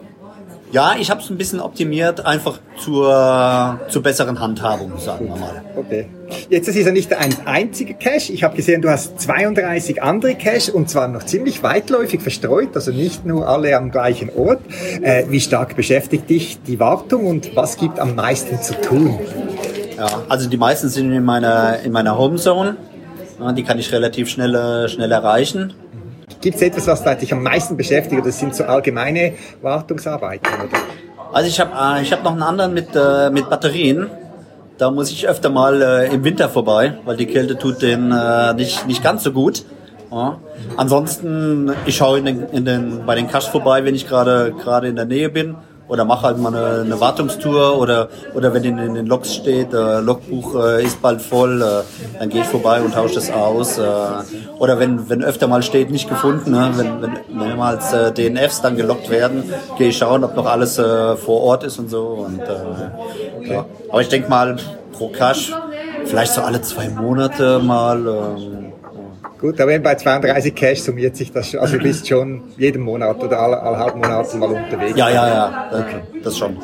ja, 0.72 0.96
ich 0.98 1.12
habe 1.12 1.22
es 1.22 1.30
ein 1.30 1.38
bisschen 1.38 1.60
optimiert, 1.60 2.26
einfach 2.26 2.60
zur, 2.78 3.80
zur 3.90 4.02
besseren 4.02 4.40
Handhabung, 4.40 4.98
sagen 4.98 5.28
wir 5.28 5.36
mal. 5.36 5.64
Okay. 5.76 6.08
Jetzt 6.50 6.70
ist 6.70 6.78
ja 6.78 6.92
nicht 6.92 7.14
ein 7.14 7.36
einziger 7.46 7.94
Cache. 7.94 8.32
Ich 8.32 8.44
habe 8.44 8.56
gesehen, 8.56 8.82
du 8.82 8.90
hast 8.90 9.20
32 9.20 10.02
andere 10.02 10.36
Cache 10.36 10.72
und 10.72 10.90
zwar 10.90 11.08
noch 11.08 11.24
ziemlich 11.24 11.62
weitläufig 11.62 12.22
verstreut, 12.22 12.76
also 12.76 12.92
nicht 12.92 13.26
nur 13.26 13.48
alle 13.48 13.76
am 13.76 13.92
gleichen 13.92 14.30
Ort. 14.36 14.62
Äh, 15.02 15.26
wie 15.30 15.42
stark 15.42 15.76
beschäftigt 15.76 16.30
dich 16.30 16.62
die 16.64 16.80
Wartung 16.80 17.26
und 17.26 17.56
was 17.56 17.78
gibt 17.78 18.00
am 18.00 18.16
meisten 18.16 18.62
zu 18.62 18.80
tun? 18.80 19.20
Ja, 19.98 20.24
also 20.30 20.50
die 20.50 20.58
meisten 20.58 20.90
sind 20.90 21.12
in 21.12 21.26
meiner, 21.26 21.80
in 21.82 21.92
meiner 21.92 22.18
Homezone. 22.18 22.78
Ja, 23.40 23.52
die 23.52 23.64
kann 23.64 23.78
ich 23.78 23.92
relativ 23.92 24.30
schnell, 24.30 24.56
äh, 24.56 24.88
schnell 24.88 25.12
erreichen. 25.12 25.74
Gibt 26.40 26.56
es 26.56 26.62
etwas, 26.62 26.88
was 26.88 27.18
dich 27.18 27.34
am 27.34 27.44
meisten 27.44 27.76
beschäftigt? 27.76 28.26
Das 28.26 28.40
sind 28.40 28.56
so 28.56 28.64
allgemeine 28.64 29.34
Wartungsarbeiten, 29.62 30.48
oder? 30.54 30.80
Also 31.34 31.48
ich 31.48 31.60
habe 31.60 31.72
äh, 32.00 32.02
ich 32.02 32.12
hab 32.12 32.24
noch 32.24 32.34
einen 32.34 32.44
anderen 32.44 32.74
mit, 32.74 32.90
äh, 32.96 33.30
mit 33.30 33.50
Batterien. 33.50 34.10
Da 34.78 34.92
muss 34.92 35.12
ich 35.12 35.28
öfter 35.28 35.50
mal 35.50 35.82
äh, 35.82 36.14
im 36.14 36.24
Winter 36.24 36.50
vorbei, 36.50 36.98
weil 37.06 37.16
die 37.16 37.28
Kälte 37.28 37.58
tut 37.58 37.82
den 37.82 38.12
äh, 38.12 38.54
nicht, 38.54 38.88
nicht 38.88 39.04
ganz 39.04 39.24
so 39.24 39.32
gut. 39.32 39.64
Ja. 40.12 40.40
Ansonsten, 40.76 41.72
ich 41.86 41.96
schaue 41.96 42.20
in 42.20 42.26
den, 42.26 42.50
in 42.50 42.66
den, 42.66 43.06
bei 43.06 43.16
den 43.16 43.28
Caches 43.28 43.48
vorbei, 43.48 43.86
wenn 43.86 43.96
ich 43.96 44.08
gerade 44.08 44.54
gerade 44.62 44.88
in 44.88 44.96
der 44.96 45.06
Nähe 45.06 45.30
bin. 45.30 45.56
Oder 45.92 46.06
mache 46.06 46.28
halt 46.28 46.38
mal 46.38 46.56
eine, 46.56 46.84
eine 46.84 47.02
Wartungstour 47.02 47.78
oder, 47.78 48.08
oder 48.34 48.54
wenn 48.54 48.64
in, 48.64 48.94
den 48.94 49.08
Logs 49.08 49.36
steht, 49.36 49.74
äh, 49.74 50.00
Logbuch 50.00 50.56
äh, 50.56 50.86
ist 50.86 51.02
bald 51.02 51.22
voll, 51.22 51.62
äh, 51.62 51.84
dann 52.18 52.30
gehe 52.30 52.44
ich 52.44 52.48
vorbei 52.48 52.82
und 52.82 52.94
tausche 52.94 53.16
das 53.16 53.30
aus. 53.30 53.78
Äh, 53.78 53.82
oder 54.58 54.80
wenn, 54.80 55.10
wenn 55.10 55.22
öfter 55.22 55.50
mal 55.50 55.62
steht, 55.64 55.92
nicht 55.92 56.08
gefunden, 56.08 56.52
ne? 56.52 56.72
wenn, 56.76 57.02
wenn 57.02 57.38
mehrmals 57.38 57.92
äh, 57.92 58.14
DNFs 58.14 58.62
dann 58.62 58.78
gelockt 58.78 59.10
werden, 59.10 59.44
gehe 59.78 59.90
ich 59.90 59.98
schauen, 59.98 60.24
ob 60.24 60.34
noch 60.34 60.46
alles 60.46 60.80
äh, 60.80 61.18
vor 61.18 61.42
Ort 61.42 61.66
ist 61.66 61.78
und 61.78 61.90
so. 61.90 62.26
Und, 62.26 62.40
äh, 62.40 63.52
ja. 63.52 63.66
Aber 63.90 64.00
ich 64.00 64.08
denke 64.08 64.30
mal, 64.30 64.56
pro 64.94 65.10
Cache, 65.10 65.52
vielleicht 66.06 66.32
so 66.32 66.40
alle 66.40 66.62
zwei 66.62 66.88
Monate 66.88 67.60
mal. 67.60 68.08
Ähm, 68.08 68.61
Gut, 69.42 69.60
aber 69.60 69.72
eben 69.72 69.84
bei 69.84 69.96
32 69.96 70.54
Cache 70.54 70.76
summiert 70.76 71.16
sich 71.16 71.32
das 71.32 71.50
schon. 71.50 71.60
Also 71.62 71.78
du 71.78 71.84
bist 71.84 72.08
schon 72.08 72.44
jeden 72.58 72.84
Monat 72.84 73.24
oder 73.24 73.40
alle, 73.40 73.60
alle 73.60 73.78
halb 73.78 73.96
Monate 73.96 74.38
mal 74.38 74.52
unterwegs. 74.52 74.96
ja, 74.96 75.10
ja, 75.10 75.28
ja, 75.28 75.70
okay. 75.74 76.22
das 76.24 76.38
schon. 76.38 76.58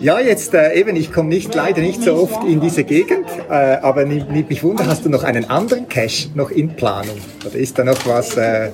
Ja, 0.00 0.18
jetzt 0.18 0.52
äh, 0.52 0.74
eben, 0.74 0.96
ich 0.96 1.12
komme 1.12 1.28
nicht 1.28 1.54
leider 1.54 1.80
nicht 1.80 2.02
so 2.02 2.16
oft 2.16 2.42
in 2.42 2.60
diese 2.60 2.82
Gegend, 2.82 3.26
äh, 3.48 3.76
aber 3.82 4.04
mich 4.04 4.64
wunder, 4.64 4.84
hast 4.86 5.04
du 5.04 5.10
noch 5.10 5.22
einen 5.22 5.48
anderen 5.48 5.88
Cache 5.88 6.30
noch 6.34 6.50
in 6.50 6.74
Planung? 6.74 7.18
Oder 7.46 7.56
ist 7.56 7.78
da 7.78 7.84
noch 7.84 8.04
was 8.04 8.36
äh, 8.36 8.70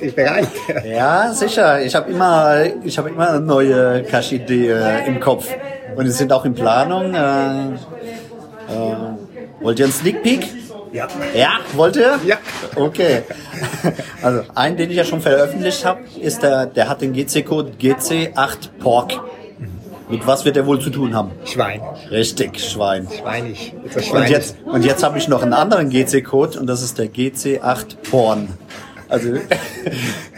in, 0.00 0.14
bereit? 0.14 0.48
Ja, 0.84 1.32
sicher. 1.32 1.80
Ich 1.82 1.94
habe 1.94 2.10
immer, 2.10 2.64
ich 2.84 2.98
habe 2.98 3.08
immer 3.08 3.30
eine 3.30 3.40
neue 3.40 4.02
Cache-Idee 4.02 4.70
äh, 4.70 5.06
im 5.06 5.18
Kopf. 5.18 5.48
Und 5.96 6.04
die 6.04 6.10
sind 6.10 6.30
auch 6.30 6.44
in 6.44 6.54
Planung. 6.54 7.14
Äh, 7.14 7.68
äh, 7.68 7.76
wollt 9.60 9.78
ihr 9.78 9.86
einen 9.86 9.94
Sneak 9.94 10.22
Peek? 10.22 10.55
Ja. 10.96 11.08
Ja, 11.34 11.50
wollt 11.74 11.96
ihr? 11.96 12.18
Ja. 12.24 12.38
Okay. 12.74 13.22
Also, 14.22 14.42
einen, 14.54 14.76
den 14.76 14.90
ich 14.90 14.96
ja 14.96 15.04
schon 15.04 15.20
veröffentlicht 15.20 15.84
habe, 15.84 16.00
ist 16.20 16.42
der, 16.42 16.66
der 16.66 16.88
hat 16.88 17.02
den 17.02 17.12
GC-Code 17.12 17.72
GC8 17.80 18.70
Pork. 18.80 19.12
Mit 20.08 20.26
was 20.26 20.44
wird 20.44 20.56
er 20.56 20.66
wohl 20.66 20.80
zu 20.80 20.90
tun 20.90 21.14
haben? 21.14 21.30
Schwein. 21.44 21.80
Richtig, 22.10 22.60
Schwein. 22.60 23.06
Schweinig. 23.16 23.74
Und 24.12 24.28
jetzt, 24.28 24.56
und 24.64 24.84
jetzt 24.84 25.04
habe 25.04 25.18
ich 25.18 25.28
noch 25.28 25.42
einen 25.42 25.52
anderen 25.52 25.90
GC-Code 25.90 26.58
und 26.58 26.66
das 26.66 26.82
ist 26.82 26.98
der 26.98 27.06
GC8 27.06 27.96
Porn. 28.10 28.48
Also 29.08 29.34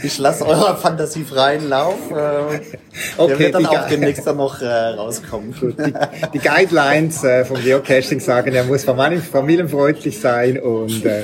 ich 0.02 0.18
lasse 0.18 0.46
eurer 0.46 0.76
Fantasie 0.76 1.24
freien 1.24 1.68
Lauf. 1.68 2.10
Äh, 2.10 2.14
der 2.14 2.60
Okay, 3.16 3.38
wird 3.38 3.54
dann 3.54 3.66
auch 3.66 3.86
demnächst 3.88 4.26
dann 4.26 4.36
noch 4.36 4.60
äh, 4.60 4.66
rauskommen. 4.66 5.54
Die, 5.60 5.94
die 6.34 6.38
Guidelines 6.38 7.24
äh, 7.24 7.44
vom 7.44 7.62
Geocaching 7.62 8.20
sagen, 8.20 8.54
er 8.54 8.64
muss 8.64 8.86
famili- 8.86 9.20
familienfreundlich 9.20 10.20
sein 10.20 10.58
und 10.58 11.04
äh, 11.06 11.22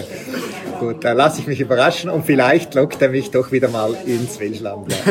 gut, 0.85 1.05
da 1.05 1.13
lasse 1.13 1.41
ich 1.41 1.47
mich 1.47 1.61
überraschen 1.61 2.11
und 2.11 2.25
vielleicht 2.25 2.75
lockt 2.75 3.01
er 3.01 3.09
mich 3.09 3.31
doch 3.31 3.53
wieder 3.53 3.69
mal 3.69 3.95
ins 4.07 4.39
Welschland. 4.41 4.95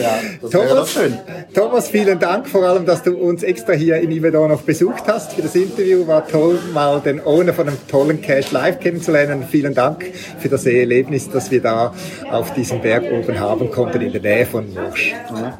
Ja. 0.00 0.18
Das 0.40 0.50
Thomas, 0.50 0.92
schön. 0.92 1.18
Thomas, 1.52 1.88
vielen 1.88 2.18
Dank 2.18 2.48
vor 2.48 2.62
allem, 2.62 2.86
dass 2.86 3.02
du 3.02 3.18
uns 3.18 3.42
extra 3.42 3.74
hier 3.74 3.96
in 3.96 4.10
Yvedon 4.10 4.50
noch 4.50 4.62
besucht 4.62 5.02
hast 5.06 5.34
für 5.34 5.42
das 5.42 5.54
Interview. 5.54 6.06
War 6.06 6.26
toll, 6.26 6.58
mal 6.72 7.00
den 7.00 7.20
Owner 7.20 7.52
von 7.52 7.68
einem 7.68 7.76
tollen 7.86 8.22
Cache 8.22 8.46
live 8.52 8.80
kennenzulernen. 8.80 9.44
Vielen 9.50 9.74
Dank 9.74 10.10
für 10.38 10.48
das 10.48 10.64
Erlebnis, 10.64 11.28
das 11.28 11.50
wir 11.50 11.60
da 11.60 11.92
auf 12.30 12.54
diesem 12.54 12.80
Berg 12.80 13.04
oben 13.12 13.38
haben 13.38 13.70
konnten 13.70 14.00
in 14.00 14.12
der 14.12 14.22
Nähe 14.22 14.46
von 14.46 14.72
Morsch. 14.72 15.12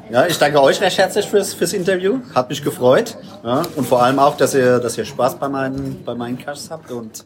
Ja, 0.09 0.25
ich 0.25 0.39
danke 0.39 0.59
euch 0.61 0.81
recht 0.81 0.97
herzlich 0.97 1.27
fürs, 1.27 1.53
fürs 1.53 1.73
Interview. 1.73 2.19
Hat 2.33 2.49
mich 2.49 2.63
gefreut. 2.63 3.17
Ja, 3.43 3.61
und 3.75 3.85
vor 3.85 4.01
allem 4.01 4.17
auch, 4.17 4.37
dass 4.37 4.55
ihr, 4.55 4.79
dass 4.79 4.97
ihr 4.97 5.05
Spaß 5.05 5.35
bei 5.35 5.49
meinen, 5.49 6.03
bei 6.03 6.15
meinen 6.15 6.39
Caches 6.39 6.71
habt 6.71 6.89
und 6.89 7.25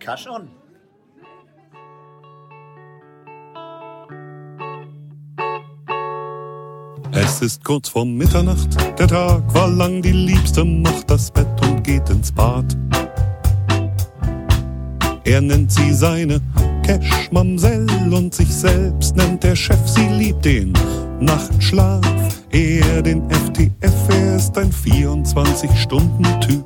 Cash 0.00 0.26
on. 0.28 0.61
Es 7.14 7.42
ist 7.42 7.62
kurz 7.62 7.90
vor 7.90 8.06
Mitternacht, 8.06 8.68
der 8.98 9.06
Tag 9.06 9.42
war 9.54 9.68
lang, 9.68 10.00
die 10.00 10.12
Liebste 10.12 10.64
macht 10.64 11.10
das 11.10 11.30
Bett 11.30 11.46
und 11.62 11.84
geht 11.84 12.08
ins 12.08 12.32
Bad. 12.32 12.64
Er 15.24 15.42
nennt 15.42 15.70
sie 15.70 15.92
seine 15.92 16.40
Cash-Mamsell 16.82 17.86
und 18.10 18.34
sich 18.34 18.48
selbst 18.48 19.14
nennt 19.14 19.44
der 19.44 19.54
Chef, 19.54 19.78
sie 19.86 20.06
liebt 20.08 20.44
den 20.46 20.72
Nachtschlaf. 21.20 22.00
Er 22.50 23.02
den 23.02 23.22
FTF, 23.30 24.08
er 24.08 24.36
ist 24.36 24.56
ein 24.56 24.72
24-Stunden-Typ. 24.72 26.64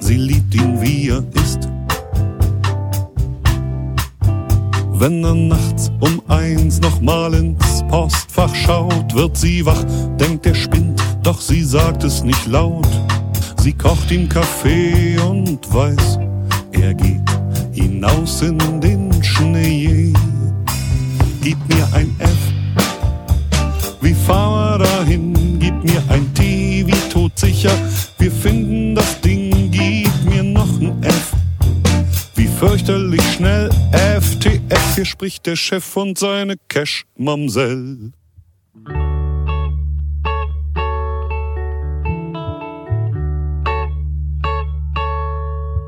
Sie 0.00 0.16
liebt 0.16 0.54
ihn, 0.54 0.80
wie 0.80 1.10
er 1.10 1.22
ist. 1.34 1.68
Wenn 5.00 5.22
er 5.22 5.34
nachts 5.34 5.92
um 6.00 6.20
eins 6.26 6.80
nochmal 6.80 7.32
ins 7.32 7.84
Postfach 7.88 8.52
schaut, 8.52 9.14
wird 9.14 9.36
sie 9.36 9.64
wach, 9.64 9.84
denkt 10.18 10.44
er 10.44 10.56
spinnt, 10.56 11.00
doch 11.22 11.40
sie 11.40 11.62
sagt 11.62 12.02
es 12.02 12.24
nicht 12.24 12.46
laut. 12.48 12.88
Sie 13.62 13.72
kocht 13.72 14.10
ihm 14.10 14.28
Kaffee 14.28 15.16
und 15.20 15.72
weiß, 15.72 16.18
er 16.72 16.94
geht 16.94 17.30
hinaus 17.72 18.42
in 18.42 18.58
den 18.80 19.22
Schnee. 19.22 20.12
Gib 21.42 21.58
mir 21.68 21.86
ein 21.92 22.12
F, 22.18 22.36
wie 24.00 24.14
fahr 24.14 24.80
dahin, 24.80 25.60
gib 25.60 25.84
mir 25.84 26.02
ein 26.08 26.34
T, 26.34 26.84
wie 26.84 27.08
todsicher, 27.12 27.70
hier 34.98 35.04
spricht 35.04 35.46
der 35.46 35.54
Chef 35.54 35.96
und 35.96 36.18
seine 36.18 36.56
Cash-Mamsell. 36.68 38.10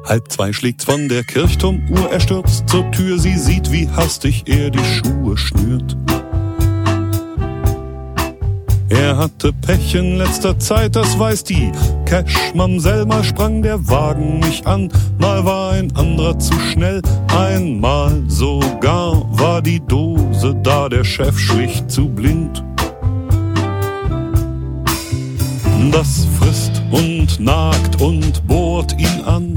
Halb 0.05 0.31
zwei 0.31 0.53
schlägt's 0.53 0.85
von 0.85 1.09
der 1.09 1.25
Kirchturmuhr, 1.25 2.13
er 2.13 2.21
stürzt 2.21 2.69
zur 2.69 2.89
Tür, 2.93 3.19
sie 3.19 3.37
sieht, 3.37 3.73
wie 3.73 3.89
hastig 3.89 4.45
er 4.47 4.71
die 4.71 4.79
Schuhe 4.79 5.37
schnürt. 5.37 5.97
Er 8.91 9.17
hatte 9.17 9.53
Pech 9.53 9.95
in 9.95 10.19
letzter 10.19 10.59
Zeit, 10.59 10.97
das 10.97 11.17
weiß 11.17 11.45
die 11.45 11.71
Cash-Mamsell. 12.07 13.07
Mal 13.07 13.23
sprang 13.23 13.63
der 13.63 13.89
Wagen 13.89 14.41
nicht 14.41 14.67
an, 14.67 14.91
mal 15.17 15.45
war 15.45 15.73
ein 15.73 15.95
anderer 15.97 16.37
zu 16.41 16.53
schnell. 16.59 17.01
Einmal 17.29 18.21
sogar 18.27 19.23
war 19.31 19.63
die 19.63 19.79
Dose 19.79 20.57
da, 20.65 20.89
der 20.89 21.05
Chef 21.05 21.39
schlicht 21.39 21.89
zu 21.89 22.09
blind. 22.09 22.65
Das 25.93 26.27
frisst 26.39 26.83
und 26.91 27.39
nagt 27.39 28.01
und 28.01 28.45
bohrt 28.49 28.99
ihn 28.99 29.25
an. 29.25 29.55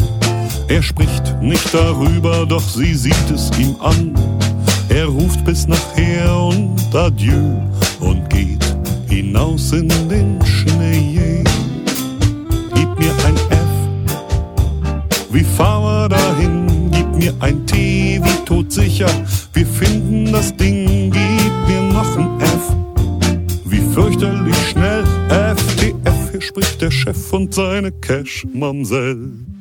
Er 0.67 0.83
spricht 0.83 1.41
nicht 1.41 1.73
darüber, 1.73 2.45
doch 2.45 2.61
sie 2.61 2.93
sieht 2.93 3.31
es 3.33 3.49
ihm 3.57 3.75
an. 3.81 4.13
Er 4.89 5.07
ruft 5.07 5.43
bis 5.43 5.67
nachher 5.67 6.37
und 6.37 6.77
adieu 6.93 7.59
und 7.99 8.29
geht 8.29 8.63
hinaus 9.13 9.71
in 9.71 9.87
den 10.09 10.39
Schnee. 10.43 11.43
Gib 12.73 12.99
mir 12.99 13.13
ein 13.25 13.35
F, 13.49 13.73
wie 15.31 15.43
fahren 15.43 15.83
wir 15.83 16.09
dahin? 16.09 16.89
Gib 16.91 17.15
mir 17.15 17.33
ein 17.39 17.65
T, 17.67 18.19
wie 18.23 18.45
todsicher, 18.45 19.09
wir 19.53 19.67
finden 19.67 20.31
das 20.31 20.55
Ding. 20.57 21.11
Gib 21.11 21.53
mir 21.67 21.93
noch 21.93 22.17
ein 22.17 22.41
F, 22.41 22.75
wie 23.65 23.81
fürchterlich 23.93 24.57
schnell. 24.69 25.03
FTF, 25.29 26.31
hier 26.31 26.41
spricht 26.41 26.81
der 26.81 26.91
Chef 26.91 27.31
und 27.33 27.53
seine 27.53 27.91
Cash-Mamsell. 27.91 29.52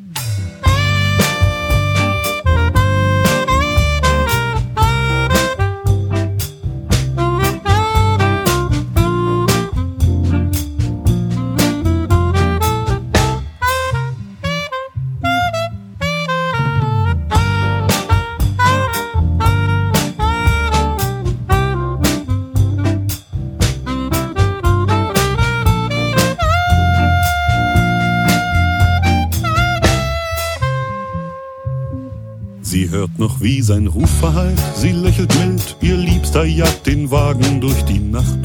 Wie 33.43 33.61
sein 33.61 33.88
Ruf 33.88 34.11
verhallt, 34.20 34.61
sie 34.76 34.93
lächelt 34.93 35.34
mild, 35.40 35.76
ihr 35.80 35.97
Liebster 35.97 36.45
jagt 36.45 36.86
den 36.86 37.11
Wagen 37.11 37.61
durch 37.61 37.82
die 37.82 37.99
Nacht. 37.99 38.38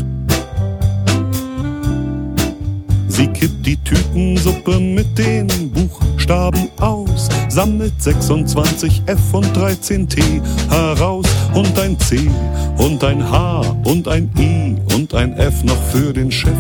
Sie 3.07 3.27
kippt 3.27 3.65
die 3.65 3.77
Tütensuppe 3.77 4.79
mit 4.79 5.17
den 5.17 5.47
Buchstaben 5.71 6.69
aus, 6.79 7.29
sammelt 7.49 8.01
26 8.01 9.03
F 9.05 9.33
und 9.33 9.55
13 9.55 10.09
T 10.09 10.21
heraus 10.69 11.27
und 11.53 11.77
ein 11.77 11.99
C 11.99 12.29
und 12.77 13.03
ein 13.03 13.23
H 13.29 13.61
und 13.85 14.07
ein 14.07 14.31
I 14.37 14.75
und 14.95 15.13
ein 15.13 15.33
F 15.33 15.63
noch 15.63 15.81
für 15.91 16.11
den 16.11 16.31
Chef. 16.31 16.57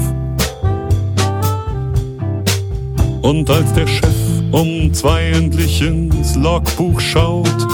Und 3.21 3.49
als 3.49 3.73
der 3.73 3.87
Chef 3.87 4.15
um 4.51 4.93
zwei 4.93 5.25
endlich 5.31 5.81
ins 5.81 6.35
Logbuch 6.35 6.99
schaut, 6.99 7.67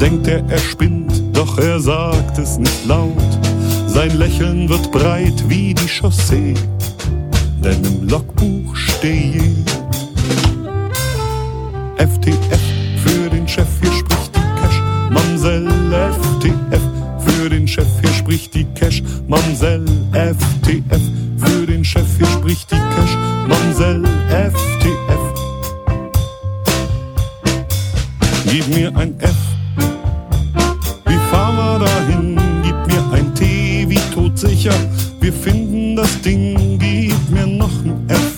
denkt 0.00 0.26
er, 0.26 0.42
er 0.48 0.58
spinnt, 0.58 1.12
doch 1.32 1.58
er 1.58 1.78
sagt 1.78 2.38
es 2.38 2.58
nicht 2.58 2.86
laut. 2.86 3.12
Sein 3.86 4.16
Lächeln 4.18 4.68
wird 4.68 4.90
breit 4.92 5.44
wie 5.48 5.74
die 5.74 5.88
Chaussee, 5.88 6.54
denn 7.62 7.84
im 7.84 8.08
Logbuch 8.08 8.74
steht 8.74 9.70
FTF 11.96 12.60
für 13.04 13.28
den 13.30 13.46
Chef, 13.46 13.68
hier 13.82 13.92
spricht 13.92 14.34
die 14.34 14.40
Cash, 14.60 14.80
Mamsell 15.10 15.68
FTF 15.90 16.82
für 17.26 17.50
den 17.50 17.68
Chef, 17.68 17.88
hier 18.00 18.12
spricht 18.12 18.54
die 18.54 18.64
Cash, 18.74 19.02
Mamsell 19.28 19.84
FTF 20.12 21.00
für 21.36 21.66
den 21.66 21.84
Chef, 21.84 22.06
hier 22.16 22.26
spricht 22.26 22.70
die 22.70 22.76
Cash, 22.76 23.16
Mamsell 23.48 24.04
FTF. 24.28 25.20
Gib 28.46 28.74
mir 28.74 28.96
ein 28.96 29.18
F, 29.20 29.36
dahin? 31.78 32.38
Gib 32.62 32.76
mir 32.86 33.12
ein 33.12 33.34
T, 33.34 33.86
wie 33.88 34.00
todsicher, 34.14 34.74
wir 35.20 35.32
finden 35.32 35.96
das 35.96 36.20
Ding. 36.22 36.78
Gib 36.78 37.30
mir 37.30 37.46
noch 37.46 37.72
ein 37.84 38.06
F, 38.08 38.36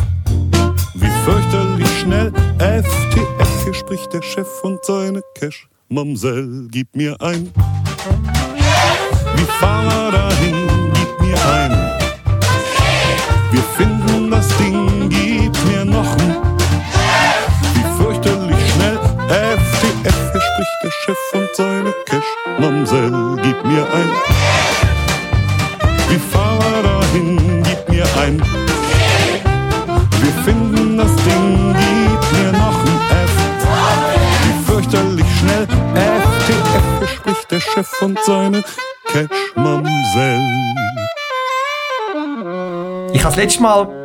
wie 0.95 1.11
fürchterlich 1.25 2.01
schnell. 2.01 2.33
FTF, 2.59 3.65
hier 3.65 3.75
spricht 3.75 4.13
der 4.13 4.23
Chef 4.23 4.49
und 4.63 4.85
seine 4.85 5.23
Cash. 5.35 5.69
Mamsell, 5.89 6.69
gib 6.71 6.95
mir 6.97 7.21
ein. 7.21 7.51
Wie 9.37 9.47
wir 9.61 10.11
dahin? 10.11 10.62
Chef 21.05 21.19
und 21.33 21.49
seine 21.55 21.93
Cash. 22.07 22.23
Mamsell, 22.61 23.11
gib 23.43 23.65
mir 23.65 23.85
ein. 23.93 24.11
Wie 26.09 26.19
fahren 26.31 26.61
wir 26.61 26.83
dahin? 26.85 27.63
Gib 27.65 27.89
mir 27.89 28.07
ein. 28.21 28.41
Wir 30.21 30.45
finden 30.45 30.97
das 30.99 31.17
Ding, 31.17 31.75
gib 31.75 32.39
mir 32.39 32.53
noch 32.53 32.79
ein 32.85 33.01
F. 33.25 33.37
Wie 34.45 34.65
fürchterlich 34.65 35.27
schnell. 35.41 35.67
FTF, 35.97 37.11
spricht 37.17 37.51
der 37.51 37.61
Chef 37.61 38.03
und 38.03 38.19
seine 38.25 38.63
Cash. 39.07 39.27
Mamsell. 39.57 40.41
Ich 43.13 43.25
habe 43.25 43.35
das 43.35 43.37
letzte 43.37 43.63
Mal 43.63 44.02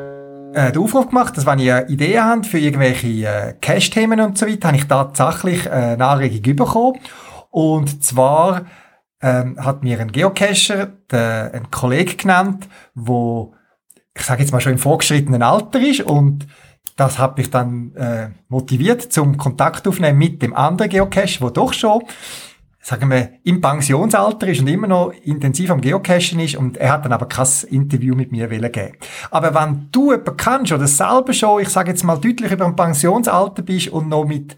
äh, 0.57 0.71
den 0.71 0.81
Aufruf 0.81 1.09
gemacht, 1.09 1.37
dass 1.37 1.45
wenn 1.45 1.59
ihr 1.59 1.87
Ideen 1.87 2.23
habt 2.23 2.47
für 2.47 2.57
irgendwelche 2.57 3.07
äh, 3.07 3.53
Cache-Themen 3.61 4.19
und 4.19 4.37
so 4.37 4.47
weiter, 4.47 4.69
habe 4.69 4.77
ich 4.77 4.87
tatsächlich 4.87 5.65
äh, 5.67 5.69
eine 5.69 6.05
Anregung 6.05 6.55
bekommen. 6.55 6.99
Und 7.51 8.03
zwar 8.03 8.65
ähm, 9.21 9.63
hat 9.63 9.83
mir 9.83 9.99
ein 9.99 10.11
Geocacher, 10.11 10.87
der, 11.11 11.51
ein 11.53 11.69
Kollege 11.69 12.15
genannt, 12.15 12.67
wo 12.95 13.53
ich 14.15 14.23
sage 14.23 14.41
jetzt 14.41 14.51
mal 14.51 14.59
schon 14.59 14.73
im 14.73 14.79
vorgeschrittenen 14.79 15.43
Alter 15.43 15.79
ist 15.79 16.01
und 16.01 16.47
das 16.95 17.19
hat 17.19 17.37
mich 17.37 17.51
dann 17.51 17.93
äh, 17.95 18.29
motiviert 18.49 19.13
zum 19.13 19.37
Kontakt 19.37 19.87
aufnehmen 19.87 20.17
mit 20.17 20.41
dem 20.41 20.55
anderen 20.55 20.89
Geocache, 20.89 21.39
wo 21.39 21.51
doch 21.51 21.73
schon 21.73 22.01
sagen 22.87 23.09
wir, 23.09 23.31
im 23.43 23.59
Pensionsalter 23.59 24.47
ist 24.47 24.61
und 24.61 24.67
immer 24.67 24.87
noch 24.87 25.11
intensiv 25.25 25.71
am 25.71 25.81
Geocachen 25.81 26.39
ist 26.39 26.55
und 26.55 26.77
er 26.77 26.93
hat 26.93 27.03
dann 27.03 27.11
aber 27.11 27.25
kein 27.27 27.45
Interview 27.69 28.15
mit 28.15 28.31
mir 28.31 28.47
geben. 28.47 28.93
Aber 29.29 29.53
wenn 29.53 29.89
du 29.91 30.11
jemanden 30.11 30.37
kannst 30.37 30.71
oder 30.71 30.87
selber 30.87 31.33
schon, 31.33 31.61
ich 31.61 31.67
sage 31.67 31.89
jetzt 31.89 32.05
mal 32.05 32.15
deutlich 32.15 32.49
über 32.49 32.65
ein 32.65 32.77
Pensionsalter 32.77 33.61
bist 33.61 33.89
und 33.89 34.07
noch 34.07 34.23
mit 34.23 34.55